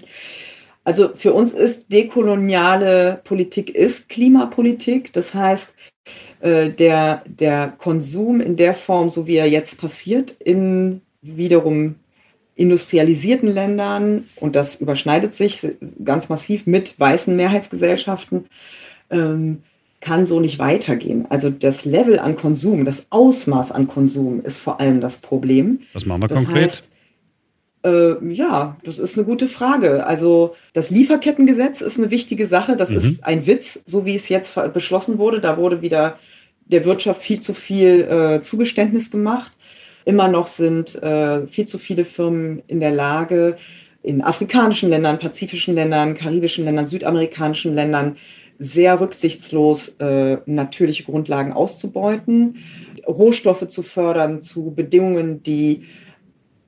Also 0.84 1.10
für 1.16 1.34
uns 1.34 1.52
ist 1.52 1.92
dekoloniale 1.92 3.22
Politik 3.24 3.70
ist 3.70 4.08
Klimapolitik. 4.08 5.12
Das 5.12 5.34
heißt, 5.34 5.74
der, 6.42 7.24
der 7.26 7.74
Konsum 7.78 8.40
in 8.40 8.56
der 8.56 8.74
Form, 8.74 9.10
so 9.10 9.28
wie 9.28 9.36
er 9.36 9.50
jetzt 9.50 9.78
passiert, 9.78 10.32
in 10.32 11.02
wiederum 11.22 11.96
industrialisierten 12.58 13.48
Ländern, 13.48 14.26
und 14.36 14.56
das 14.56 14.76
überschneidet 14.76 15.36
sich 15.36 15.66
ganz 16.04 16.28
massiv 16.28 16.68
mit 16.68 17.00
weißen 17.00 17.36
Mehrheitsgesellschaften, 17.36 18.46
ähm, 19.10 19.60
kann 20.02 20.26
so 20.26 20.40
nicht 20.40 20.60
weitergehen. 20.60 21.26
Also 21.30 21.50
das 21.50 21.86
Level 21.86 22.20
an 22.20 22.36
Konsum, 22.36 22.86
das 22.86 23.06
Ausmaß 23.10 23.72
an 23.72 23.88
Konsum 23.88 24.44
ist 24.44 24.60
vor 24.60 24.80
allem 24.80 25.02
das 25.02 25.18
Problem. 25.18 25.82
Was 25.94 26.06
machen 26.06 26.24
wir 26.24 26.30
das 26.30 26.38
konkret? 26.38 26.70
Heißt, 26.70 26.90
äh, 27.84 28.34
ja, 28.34 28.78
das 28.84 29.00
ist 29.00 29.18
eine 29.18 29.26
gute 29.26 29.48
Frage. 29.48 30.06
Also 30.06 30.56
das 30.74 30.90
Lieferkettengesetz 30.90 31.82
ist 31.82 31.98
eine 31.98 32.12
wichtige 32.12 32.48
Sache. 32.48 32.76
Das 32.76 32.90
mhm. 32.90 32.98
ist 32.98 33.24
ein 33.24 33.48
Witz, 33.48 33.80
so 33.86 34.06
wie 34.06 34.16
es 34.16 34.30
jetzt 34.30 34.56
beschlossen 34.74 35.18
wurde. 35.18 35.42
Da 35.42 35.58
wurde 35.58 35.82
wieder 35.82 36.20
der 36.66 36.86
Wirtschaft 36.86 37.22
viel 37.22 37.40
zu 37.40 37.54
viel 37.54 38.02
äh, 38.02 38.42
Zugeständnis 38.42 39.10
gemacht. 39.10 39.52
Immer 40.08 40.30
noch 40.30 40.48
sind 40.48 40.96
äh, 41.04 41.46
viel 41.48 41.66
zu 41.66 41.78
viele 41.78 42.06
Firmen 42.06 42.64
in 42.68 42.80
der 42.80 42.92
Lage, 42.92 43.58
in 44.04 44.22
afrikanischen 44.22 44.90
Ländern, 44.90 45.20
pazifischen 45.20 45.76
Ländern, 45.76 46.16
karibischen 46.16 46.64
Ländern, 46.64 46.88
südamerikanischen 46.88 47.76
Ländern 47.76 48.16
sehr 48.58 49.02
rücksichtslos 49.02 49.98
äh, 50.00 50.38
natürliche 50.46 51.04
Grundlagen 51.04 51.52
auszubeuten, 51.52 52.56
Rohstoffe 53.06 53.68
zu 53.68 53.84
fördern 53.84 54.40
zu 54.40 54.72
Bedingungen, 54.74 55.44
die 55.44 55.84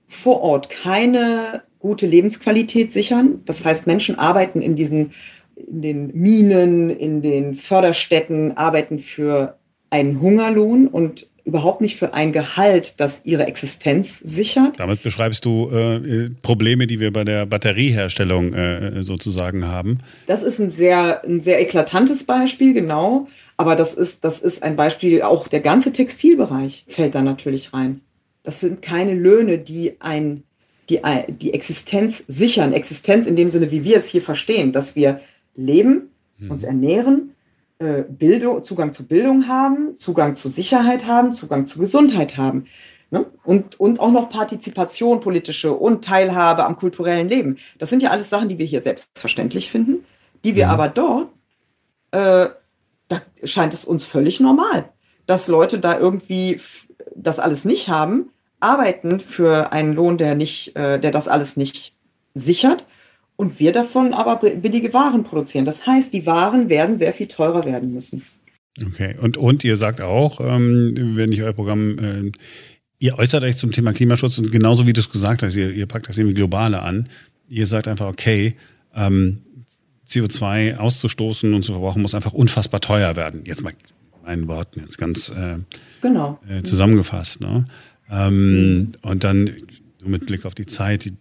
vor 0.06 0.42
Ort 0.42 0.70
keine 0.70 1.64
gute 1.80 2.08
Lebensqualität 2.08 2.92
sichern. 2.92 3.42
Das 3.46 3.64
heißt, 3.64 3.88
Menschen 3.88 4.20
arbeiten 4.20 4.62
in 4.62 4.76
diesen 4.76 5.14
in 5.56 5.82
den 5.82 6.12
Minen, 6.14 6.90
in 6.90 7.22
den 7.22 7.56
Förderstätten, 7.56 8.58
arbeiten 8.58 9.00
für 9.00 9.58
einen 9.92 10.20
Hungerlohn 10.20 10.88
und 10.88 11.30
überhaupt 11.50 11.82
nicht 11.82 11.98
für 11.98 12.14
ein 12.14 12.32
Gehalt, 12.32 12.94
das 12.98 13.22
ihre 13.26 13.46
Existenz 13.48 14.20
sichert. 14.20 14.80
Damit 14.80 15.04
beschreibst 15.04 15.44
du 15.44 15.70
äh, 15.70 16.30
Probleme, 16.42 16.88
die 16.88 17.00
wir 17.00 17.12
bei 17.12 17.24
der 17.24 17.46
Batterieherstellung 17.46 18.54
äh, 18.54 19.04
sozusagen 19.04 19.66
haben. 19.66 19.98
Das 20.28 20.44
ist 20.44 20.60
ein 20.60 20.72
sehr, 20.72 21.24
ein 21.26 21.42
sehr 21.42 21.62
eklatantes 21.62 22.24
Beispiel, 22.24 22.74
genau. 22.74 23.28
Aber 23.58 23.76
das 23.76 23.96
ist, 23.96 24.24
das 24.24 24.40
ist 24.40 24.64
ein 24.64 24.76
Beispiel, 24.76 25.22
auch 25.22 25.48
der 25.48 25.60
ganze 25.60 25.92
Textilbereich 25.92 26.86
fällt 26.88 27.16
da 27.16 27.22
natürlich 27.22 27.74
rein. 27.74 28.02
Das 28.44 28.60
sind 28.60 28.82
keine 28.82 29.16
Löhne, 29.16 29.58
die 29.58 30.00
ein, 30.00 30.44
die, 30.90 31.02
die 31.30 31.54
Existenz 31.54 32.24
sichern. 32.28 32.72
Existenz 32.72 33.26
in 33.26 33.36
dem 33.36 33.50
Sinne, 33.50 33.72
wie 33.72 33.84
wir 33.84 33.98
es 33.98 34.08
hier 34.08 34.22
verstehen, 34.22 34.72
dass 34.72 34.96
wir 34.96 35.20
leben, 35.56 36.12
hm. 36.38 36.52
uns 36.52 36.64
ernähren, 36.64 37.32
äh, 37.80 38.04
Bildung, 38.04 38.62
Zugang 38.64 38.92
zu 38.94 39.08
Bildung 39.08 39.48
haben, 39.48 39.96
Zugang 39.96 40.36
zu 40.36 40.50
Sicherheit 40.50 41.06
haben, 41.08 41.34
Zugang 41.34 41.66
zu 41.66 41.80
Gesundheit 41.80 42.38
haben. 42.38 42.66
Ne? 43.10 43.26
Und, 43.44 43.80
und 43.80 44.00
auch 44.00 44.12
noch 44.12 44.30
Partizipation, 44.30 45.22
politische 45.22 45.74
und 45.74 46.04
Teilhabe 46.04 46.66
am 46.66 46.76
kulturellen 46.76 47.30
Leben. 47.30 47.58
Das 47.78 47.90
sind 47.90 48.04
ja 48.04 48.12
alles 48.12 48.30
Sachen, 48.30 48.50
die 48.50 48.58
wir 48.58 48.66
hier 48.66 48.82
selbstverständlich 48.82 49.72
finden, 49.72 50.06
die 50.44 50.56
wir 50.56 50.66
mhm. 50.66 50.72
aber 50.72 50.90
dort, 50.90 51.30
äh, 52.12 52.50
da 53.08 53.22
scheint 53.44 53.74
es 53.74 53.86
uns 53.86 54.04
völlig 54.04 54.40
normal, 54.40 54.90
dass 55.26 55.48
Leute 55.48 55.80
da 55.80 55.98
irgendwie 55.98 56.60
das 57.16 57.40
alles 57.40 57.66
nicht 57.66 57.88
haben, 57.88 58.30
arbeiten 58.60 59.22
für 59.22 59.72
einen 59.72 59.94
Lohn, 59.94 60.18
der 60.18 60.36
nicht, 60.36 60.76
äh, 60.76 61.00
der 61.00 61.12
das 61.12 61.28
alles 61.28 61.56
nicht 61.56 61.96
sichert 62.34 62.86
und 63.40 63.58
wir 63.58 63.72
davon 63.72 64.14
aber 64.14 64.36
billige 64.36 64.94
Waren 64.94 65.24
produzieren. 65.24 65.64
Das 65.64 65.88
heißt, 65.88 66.12
die 66.12 66.26
Waren 66.26 66.68
werden 66.68 66.98
sehr 66.98 67.14
viel 67.14 67.28
teurer 67.28 67.64
werden 67.64 67.94
müssen. 67.94 68.24
Okay, 68.86 69.16
und, 69.18 69.38
und 69.38 69.64
ihr 69.64 69.78
sagt 69.78 70.02
auch, 70.02 70.42
ähm, 70.42 71.16
wenn 71.16 71.32
ich 71.32 71.42
euer 71.42 71.54
Programm, 71.54 72.00
äh, 72.00 72.32
ihr 72.98 73.18
äußert 73.18 73.46
euch 73.46 73.56
zum 73.56 73.72
Thema 73.72 73.94
Klimaschutz 73.94 74.40
und 74.40 74.52
genauso 74.52 74.88
wie 74.88 74.92
du 74.94 75.00
es 75.00 75.10
gesagt 75.10 75.42
hast, 75.42 75.56
ihr, 75.56 75.72
ihr 75.72 75.86
packt 75.86 76.10
das 76.10 76.18
irgendwie 76.18 76.34
globale 76.34 76.82
an. 76.82 77.08
Ihr 77.48 77.66
sagt 77.66 77.88
einfach, 77.88 78.08
okay, 78.08 78.58
ähm, 78.94 79.42
CO2 80.06 80.76
auszustoßen 80.76 81.54
und 81.54 81.64
zu 81.64 81.72
verbrauchen 81.72 82.02
muss 82.02 82.16
einfach 82.16 82.34
unfassbar 82.34 82.82
teuer 82.82 83.16
werden. 83.16 83.44
Jetzt 83.46 83.64
mal 83.64 83.72
meinen 84.22 84.50
Worten, 84.50 84.82
jetzt 84.82 84.98
ganz 84.98 85.30
äh, 85.30 85.60
genau. 86.02 86.42
äh, 86.50 86.62
zusammengefasst. 86.64 87.40
Ne? 87.40 87.68
Ähm, 88.12 88.80
mhm. 88.80 88.92
Und 89.02 89.24
dann 89.24 89.50
mit 90.04 90.26
Blick 90.26 90.46
auf 90.46 90.56
die 90.56 90.66
Zeit, 90.66 91.06
die, 91.06 91.14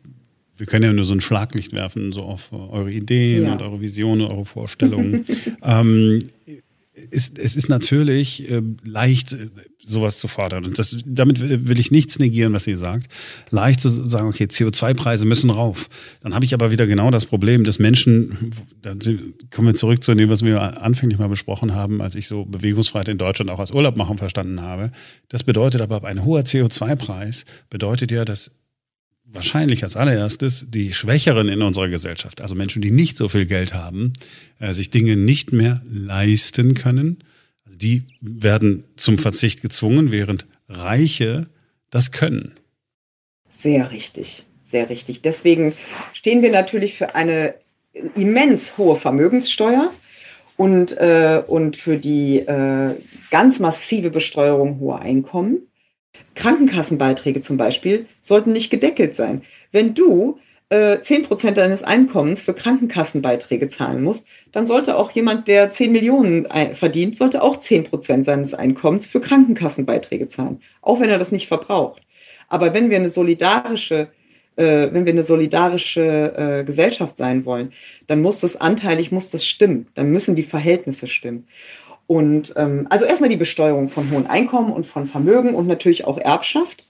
wir 0.59 0.66
können 0.66 0.84
ja 0.84 0.92
nur 0.92 1.04
so 1.04 1.14
ein 1.14 1.20
Schlaglicht 1.20 1.72
werfen, 1.72 2.12
so 2.12 2.22
auf 2.22 2.52
eure 2.52 2.90
Ideen 2.90 3.44
ja. 3.44 3.52
und 3.52 3.62
eure 3.62 3.80
Visionen, 3.80 4.26
eure 4.26 4.44
Vorstellungen. 4.44 5.24
ähm, 5.62 6.18
ist, 7.11 7.38
es 7.38 7.56
ist 7.56 7.68
natürlich 7.68 8.50
äh, 8.50 8.62
leicht, 8.84 9.32
äh, 9.32 9.48
sowas 9.82 10.18
zu 10.18 10.28
fordern. 10.28 10.66
Und 10.66 10.78
das, 10.78 10.96
damit 11.06 11.40
will 11.40 11.78
ich 11.78 11.90
nichts 11.90 12.18
negieren, 12.18 12.52
was 12.52 12.66
ihr 12.66 12.76
sagt. 12.76 13.06
Leicht 13.50 13.80
zu 13.80 14.06
sagen, 14.06 14.28
okay, 14.28 14.44
CO2-Preise 14.44 15.24
müssen 15.24 15.50
rauf. 15.50 15.88
Dann 16.20 16.34
habe 16.34 16.44
ich 16.44 16.54
aber 16.54 16.70
wieder 16.70 16.86
genau 16.86 17.11
das 17.11 17.24
Problem, 17.24 17.64
dass 17.64 17.78
Menschen, 17.78 18.52
da 18.82 18.94
kommen 19.50 19.68
wir 19.68 19.74
zurück 19.74 20.02
zu 20.02 20.14
dem, 20.14 20.28
was 20.28 20.44
wir 20.44 20.82
anfänglich 20.82 21.18
mal 21.18 21.28
besprochen 21.28 21.74
haben, 21.74 22.02
als 22.02 22.16
ich 22.16 22.26
so 22.26 22.44
Bewegungsfreiheit 22.44 23.09
in 23.09 23.18
Deutschland 23.18 23.50
auch 23.50 23.61
als 23.61 23.70
Urlaub 23.70 23.96
machen 23.96 24.18
verstanden 24.18 24.61
habe. 24.61 24.90
Das 25.28 25.44
bedeutet 25.44 25.80
aber, 25.80 26.04
ein 26.04 26.24
hoher 26.24 26.42
CO2-Preis 26.42 27.46
bedeutet 27.70 28.11
ja, 28.11 28.24
dass 28.24 28.50
wahrscheinlich 29.33 29.83
als 29.83 29.97
allererstes 29.97 30.66
die 30.68 30.93
Schwächeren 30.93 31.49
in 31.49 31.62
unserer 31.62 31.89
Gesellschaft, 31.89 32.41
also 32.41 32.55
Menschen, 32.55 32.83
die 32.83 32.91
nicht 32.91 33.16
so 33.16 33.29
viel 33.29 33.47
Geld 33.47 33.74
haben, 33.74 34.12
äh, 34.59 34.72
sich 34.72 34.91
Dinge 34.91 35.16
nicht 35.16 35.53
mehr 35.53 35.83
leisten 35.89 36.74
können. 36.74 37.18
Also 37.64 37.79
die 37.79 38.05
werden 38.20 38.85
zum 38.97 39.18
Verzicht 39.18 39.62
gezwungen, 39.62 40.11
während 40.11 40.47
Reiche 40.68 41.49
das 41.91 42.12
können. 42.12 42.55
Sehr 43.51 43.91
richtig, 43.91 44.45
sehr 44.62 44.89
richtig. 44.89 45.22
Deswegen 45.22 45.74
stehen 46.12 46.43
wir 46.43 46.51
natürlich 46.51 46.97
für 46.97 47.14
eine 47.14 47.55
immens 48.14 48.79
hohe 48.79 48.97
Vermögenssteuer 48.97 49.93
und, 50.57 50.97
äh, 50.97 51.43
und 51.47 51.76
für 51.76 51.97
die 51.97 52.39
äh, 52.39 52.95
ganz 53.31 53.59
massive 53.59 54.11
Besteuerung 54.11 54.81
hoher 54.81 55.01
Einkommen. 55.01 55.68
Krankenkassenbeiträge 56.39 57.41
zum 57.41 57.57
Beispiel 57.57 58.07
sollten 58.22 58.53
nicht 58.53 58.70
gedeckelt 58.70 59.14
sein. 59.14 59.43
Wenn 59.72 59.95
du 59.95 60.39
äh, 60.70 60.99
10% 60.99 61.53
deines 61.53 61.82
Einkommens 61.82 62.43
für 62.43 62.55
Krankenkassenbeiträge 62.55 63.68
zahlen 63.68 64.03
musst, 64.03 64.26
dann 64.53 64.66
sollte 64.66 64.97
auch 64.97 65.11
jemand, 65.11 65.49
der 65.49 65.70
10 65.70 65.91
Millionen 65.91 66.47
verdient, 66.74 67.16
sollte 67.16 67.43
auch 67.43 67.57
10% 67.59 68.24
seines 68.24 68.55
Einkommens 68.55 69.07
für 69.07 69.20
Krankenkassenbeiträge 69.20 70.28
zahlen, 70.28 70.61
auch 70.80 71.01
wenn 71.01 71.11
er 71.11 71.18
das 71.18 71.32
nicht 71.32 71.49
verbraucht. 71.49 72.03
Aber 72.49 72.72
wenn 72.72 72.89
wir 72.89 72.97
eine 72.97 73.11
solidarische 73.11 74.09
äh, 74.59 74.93
wenn 74.93 75.07
wir 75.07 75.12
eine 75.12 75.22
solidarische 75.22 76.34
äh, 76.36 76.64
Gesellschaft 76.64 77.16
sein 77.16 77.45
wollen, 77.45 77.72
dann 78.09 78.20
muss 78.20 78.41
das 78.41 78.57
anteilig, 78.57 79.12
muss 79.12 79.30
das 79.30 79.47
stimmen. 79.47 79.86
Dann 79.95 80.11
müssen 80.11 80.34
die 80.34 80.43
Verhältnisse 80.43 81.07
stimmen. 81.07 81.47
Und 82.09 82.54
ähm, 82.56 82.86
also 82.88 83.04
erstmal 83.04 83.28
die 83.28 83.36
Besteuerung 83.36 83.90
von 83.90 84.11
hohen 84.11 84.26
Einkommen 84.26 84.72
und 84.72 84.86
von 84.86 85.04
Vermögen 85.04 85.54
und 85.54 85.66
natürlich 85.66 86.06
auch 86.06 86.16
Erbschaft 86.16 86.84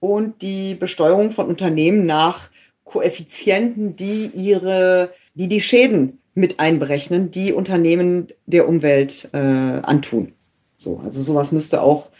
und 0.00 0.40
die 0.40 0.74
Besteuerung 0.74 1.30
von 1.32 1.48
Unternehmen 1.48 2.06
nach 2.06 2.48
Koeffizienten, 2.84 3.94
die 3.94 4.30
ihre, 4.34 5.12
die 5.34 5.48
die 5.48 5.60
Schäden 5.60 6.18
mit 6.34 6.60
einberechnen, 6.60 7.30
die 7.30 7.52
Unternehmen 7.52 8.28
der 8.46 8.66
Umwelt 8.66 9.28
äh, 9.34 9.36
antun. 9.36 10.32
So, 10.78 10.98
also 11.04 11.22
sowas 11.22 11.52
müsste 11.52 11.82
auch 11.82 12.10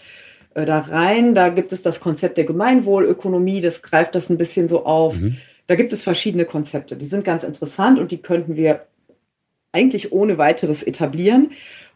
äh, 0.53 0.67
da 0.67 0.81
rein. 0.81 1.35
Da 1.35 1.49
gibt 1.49 1.73
es 1.73 1.81
das 1.81 1.99
Konzept 1.99 2.37
der 2.37 2.45
Gemeinwohlökonomie, 2.45 3.63
das 3.63 3.81
greift 3.81 4.15
das 4.15 4.29
ein 4.29 4.37
bisschen 4.37 4.69
so 4.69 4.85
auf. 4.85 5.17
Mhm. 5.17 5.39
Da 5.67 5.77
gibt 5.77 5.95
es 5.95 6.03
verschiedene 6.03 6.45
Konzepte, 6.45 6.95
die 6.97 7.07
sind 7.07 7.25
ganz 7.25 7.43
interessant 7.43 7.99
und 7.99 8.11
die 8.11 8.19
könnten 8.19 8.55
wir 8.55 8.87
eigentlich 9.73 10.13
ohne 10.13 10.37
weiteres 10.37 10.83
etablieren. 10.83 11.51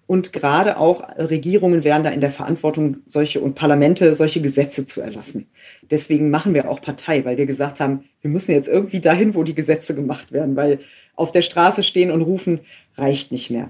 Und 0.08 0.32
gerade 0.32 0.78
auch 0.78 1.06
Regierungen 1.18 1.84
wären 1.84 2.02
da 2.02 2.08
in 2.08 2.22
der 2.22 2.30
Verantwortung, 2.30 2.96
solche 3.06 3.40
und 3.40 3.54
Parlamente 3.54 4.14
solche 4.14 4.40
Gesetze 4.40 4.86
zu 4.86 5.02
erlassen. 5.02 5.48
Deswegen 5.90 6.30
machen 6.30 6.54
wir 6.54 6.70
auch 6.70 6.80
Partei, 6.80 7.26
weil 7.26 7.36
wir 7.36 7.44
gesagt 7.44 7.78
haben, 7.78 8.04
wir 8.22 8.30
müssen 8.30 8.52
jetzt 8.52 8.68
irgendwie 8.68 9.00
dahin, 9.00 9.34
wo 9.34 9.42
die 9.42 9.54
Gesetze 9.54 9.94
gemacht 9.94 10.32
werden, 10.32 10.56
weil 10.56 10.80
auf 11.14 11.30
der 11.30 11.42
Straße 11.42 11.82
stehen 11.82 12.10
und 12.10 12.22
rufen 12.22 12.60
reicht 12.96 13.32
nicht 13.32 13.50
mehr. 13.50 13.68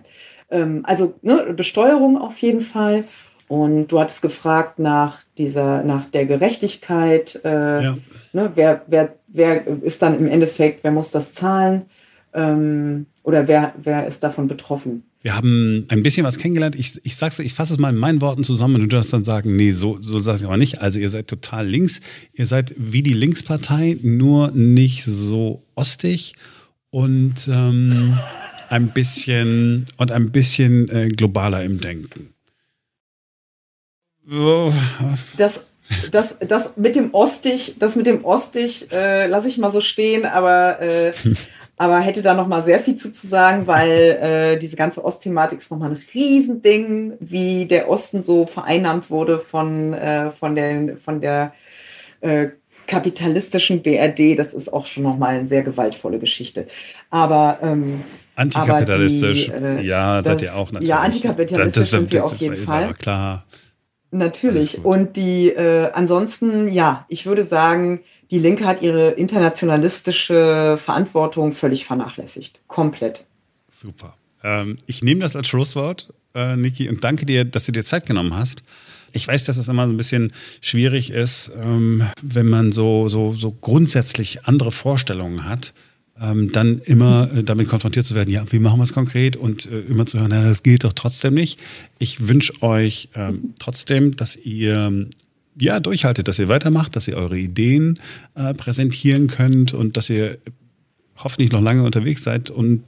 Ähm, 0.48 0.82
also 0.84 1.14
ne, 1.22 1.54
Besteuerung 1.56 2.16
auf 2.16 2.38
jeden 2.38 2.60
Fall. 2.60 3.02
Und 3.48 3.88
du 3.88 3.98
hattest 3.98 4.22
gefragt 4.22 4.78
nach 4.78 5.24
dieser, 5.38 5.82
nach 5.82 6.04
der 6.04 6.24
Gerechtigkeit. 6.24 7.40
Äh, 7.44 7.82
ja. 7.82 7.98
ne, 8.32 8.52
wer, 8.54 8.82
wer, 8.86 9.16
wer 9.26 9.66
ist 9.66 10.02
dann 10.02 10.16
im 10.16 10.28
Endeffekt, 10.28 10.84
wer 10.84 10.92
muss 10.92 11.10
das 11.10 11.34
zahlen? 11.34 11.86
Ähm, 12.32 13.06
oder 13.24 13.48
wer, 13.48 13.72
wer 13.76 14.06
ist 14.06 14.22
davon 14.22 14.46
betroffen? 14.46 15.07
Wir 15.20 15.36
haben 15.36 15.86
ein 15.88 16.02
bisschen 16.02 16.24
was 16.24 16.38
kennengelernt. 16.38 16.76
Ich, 16.76 17.00
ich 17.02 17.16
sag's, 17.16 17.40
ich 17.40 17.52
fasse 17.52 17.72
es 17.72 17.78
mal 17.80 17.90
in 17.90 17.96
meinen 17.96 18.20
Worten 18.20 18.44
zusammen 18.44 18.76
und 18.76 18.82
du 18.82 18.96
darfst 18.96 19.12
dann 19.12 19.24
sagen, 19.24 19.56
nee, 19.56 19.72
so, 19.72 19.98
so 20.00 20.20
sag 20.20 20.36
ich 20.36 20.44
aber 20.44 20.56
nicht. 20.56 20.80
Also 20.80 21.00
ihr 21.00 21.08
seid 21.08 21.26
total 21.26 21.66
links. 21.66 22.00
Ihr 22.32 22.46
seid 22.46 22.74
wie 22.76 23.02
die 23.02 23.14
Linkspartei, 23.14 23.98
nur 24.02 24.52
nicht 24.52 25.04
so 25.04 25.64
ostig 25.74 26.34
und 26.90 27.48
ähm, 27.48 28.16
ein 28.68 28.88
bisschen 28.88 29.86
und 29.96 30.12
ein 30.12 30.30
bisschen 30.30 30.88
äh, 30.88 31.08
globaler 31.08 31.64
im 31.64 31.80
Denken. 31.80 32.34
Das, 35.36 35.60
das, 36.10 36.36
das 36.46 36.76
mit 36.76 36.94
dem 36.94 37.14
Ostig, 37.14 37.76
das 37.78 37.96
mit 37.96 38.06
dem 38.06 38.24
Ostig 38.24 38.92
äh, 38.92 39.26
lasse 39.26 39.48
ich 39.48 39.58
mal 39.58 39.72
so 39.72 39.80
stehen, 39.80 40.26
aber 40.26 40.80
äh, 40.80 41.12
aber 41.78 42.00
hätte 42.00 42.22
da 42.22 42.34
noch 42.34 42.48
mal 42.48 42.62
sehr 42.62 42.80
viel 42.80 42.96
zu, 42.96 43.12
zu 43.12 43.26
sagen, 43.26 43.66
weil 43.66 43.90
äh, 44.22 44.58
diese 44.58 44.76
ganze 44.76 45.04
Ostthematik 45.04 45.58
ist 45.58 45.70
noch 45.70 45.78
mal 45.78 45.90
ein 45.90 46.02
Riesending, 46.12 47.14
wie 47.20 47.66
der 47.66 47.88
Osten 47.88 48.22
so 48.22 48.46
vereinnahmt 48.46 49.10
wurde 49.10 49.38
von, 49.38 49.94
äh, 49.94 50.30
von, 50.30 50.54
den, 50.54 50.98
von 50.98 51.20
der 51.20 51.54
äh, 52.20 52.48
kapitalistischen 52.86 53.82
BRD. 53.82 54.38
Das 54.38 54.54
ist 54.54 54.72
auch 54.72 54.86
schon 54.86 55.04
noch 55.04 55.16
mal 55.16 55.38
eine 55.38 55.48
sehr 55.48 55.62
gewaltvolle 55.62 56.18
Geschichte. 56.18 56.66
Aber 57.10 57.58
ähm, 57.62 58.02
Antikapitalistisch, 58.34 59.50
aber 59.50 59.58
die, 59.58 59.64
äh, 59.64 59.86
ja, 59.86 60.16
das, 60.16 60.24
seid 60.24 60.42
ihr 60.42 60.54
auch 60.54 60.70
natürlich. 60.70 60.88
Ja, 60.88 61.00
antikapitalistisch 61.00 61.74
das, 61.74 61.74
das, 61.74 61.90
sind 61.90 62.12
wir 62.12 62.24
auf 62.24 62.36
jeden 62.36 62.56
Fall. 62.56 62.94
Klar. 62.94 63.44
Natürlich. 64.10 64.84
Und 64.84 65.16
die 65.16 65.50
äh, 65.50 65.90
ansonsten, 65.92 66.68
ja, 66.68 67.04
ich 67.08 67.26
würde 67.26 67.44
sagen, 67.44 68.00
die 68.30 68.38
Linke 68.38 68.64
hat 68.64 68.82
ihre 68.82 69.10
internationalistische 69.10 70.78
Verantwortung 70.82 71.52
völlig 71.52 71.84
vernachlässigt. 71.84 72.60
Komplett. 72.68 73.24
Super. 73.68 74.16
Ähm, 74.42 74.76
ich 74.86 75.02
nehme 75.02 75.20
das 75.20 75.36
als 75.36 75.48
Schlusswort, 75.48 76.12
äh, 76.34 76.56
Niki, 76.56 76.88
und 76.88 77.04
danke 77.04 77.26
dir, 77.26 77.44
dass 77.44 77.66
du 77.66 77.72
dir 77.72 77.84
Zeit 77.84 78.06
genommen 78.06 78.34
hast. 78.34 78.62
Ich 79.12 79.26
weiß, 79.26 79.44
dass 79.44 79.56
es 79.56 79.68
immer 79.68 79.86
so 79.86 79.94
ein 79.94 79.96
bisschen 79.96 80.32
schwierig 80.60 81.10
ist, 81.10 81.50
ähm, 81.58 82.06
wenn 82.22 82.46
man 82.46 82.72
so, 82.72 83.08
so, 83.08 83.32
so 83.32 83.52
grundsätzlich 83.52 84.44
andere 84.44 84.72
Vorstellungen 84.72 85.48
hat 85.48 85.72
ähm, 86.20 86.52
dann 86.52 86.80
immer 86.80 87.30
äh, 87.34 87.44
damit 87.44 87.68
konfrontiert 87.68 88.06
zu 88.06 88.14
werden, 88.14 88.30
ja, 88.30 88.44
wie 88.50 88.58
machen 88.58 88.78
wir 88.78 88.84
es 88.84 88.92
konkret 88.92 89.36
und 89.36 89.66
äh, 89.66 89.80
immer 89.80 90.06
zu 90.06 90.18
hören, 90.18 90.30
na, 90.30 90.42
das 90.42 90.62
geht 90.62 90.84
doch 90.84 90.92
trotzdem 90.92 91.34
nicht. 91.34 91.60
Ich 91.98 92.28
wünsche 92.28 92.62
euch 92.62 93.08
ähm, 93.14 93.54
trotzdem, 93.58 94.16
dass 94.16 94.36
ihr 94.36 95.06
ja 95.60 95.80
durchhaltet, 95.80 96.28
dass 96.28 96.38
ihr 96.38 96.48
weitermacht, 96.48 96.96
dass 96.96 97.08
ihr 97.08 97.16
eure 97.16 97.38
Ideen 97.38 97.98
äh, 98.34 98.54
präsentieren 98.54 99.26
könnt 99.26 99.74
und 99.74 99.96
dass 99.96 100.10
ihr 100.10 100.38
hoffentlich 101.16 101.50
noch 101.52 101.60
lange 101.60 101.82
unterwegs 101.82 102.22
seid 102.22 102.50
und 102.50 102.84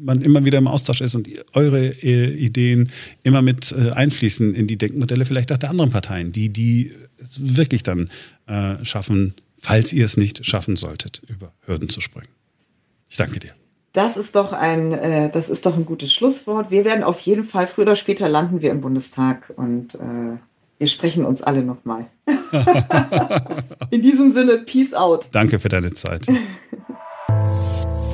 man 0.00 0.22
immer 0.22 0.44
wieder 0.44 0.58
im 0.58 0.68
Austausch 0.68 1.00
ist 1.00 1.14
und 1.14 1.28
eure 1.54 1.86
äh, 2.02 2.30
Ideen 2.32 2.90
immer 3.24 3.42
mit 3.42 3.72
äh, 3.72 3.90
einfließen 3.90 4.54
in 4.54 4.66
die 4.66 4.76
Denkmodelle 4.76 5.24
vielleicht 5.24 5.50
auch 5.50 5.58
der 5.58 5.70
anderen 5.70 5.90
Parteien, 5.90 6.30
die 6.32 6.50
die 6.50 6.92
es 7.18 7.56
wirklich 7.56 7.82
dann 7.82 8.10
äh, 8.46 8.84
schaffen, 8.84 9.34
falls 9.58 9.92
ihr 9.92 10.04
es 10.04 10.16
nicht 10.16 10.46
schaffen 10.46 10.76
solltet, 10.76 11.22
über 11.26 11.52
Hürden 11.66 11.88
zu 11.88 12.00
springen. 12.00 12.28
Ich 13.08 13.16
danke 13.16 13.38
dir. 13.38 13.52
Das 13.92 14.16
ist 14.16 14.36
doch 14.36 14.52
ein, 14.52 14.92
äh, 14.92 15.30
das 15.30 15.48
ist 15.48 15.66
doch 15.66 15.76
ein 15.76 15.86
gutes 15.86 16.12
Schlusswort. 16.12 16.70
Wir 16.70 16.84
werden 16.84 17.02
auf 17.02 17.18
jeden 17.20 17.44
Fall 17.44 17.66
früher 17.66 17.84
oder 17.84 17.96
später 17.96 18.28
landen 18.28 18.62
wir 18.62 18.70
im 18.70 18.80
Bundestag 18.80 19.52
und 19.56 19.94
äh, 19.94 20.38
wir 20.78 20.86
sprechen 20.86 21.24
uns 21.24 21.42
alle 21.42 21.62
nochmal. 21.62 22.06
In 23.90 24.02
diesem 24.02 24.32
Sinne, 24.32 24.58
Peace 24.58 24.94
out. 24.94 25.28
Danke 25.32 25.58
für 25.58 25.68
deine 25.68 25.92
Zeit. 25.92 26.26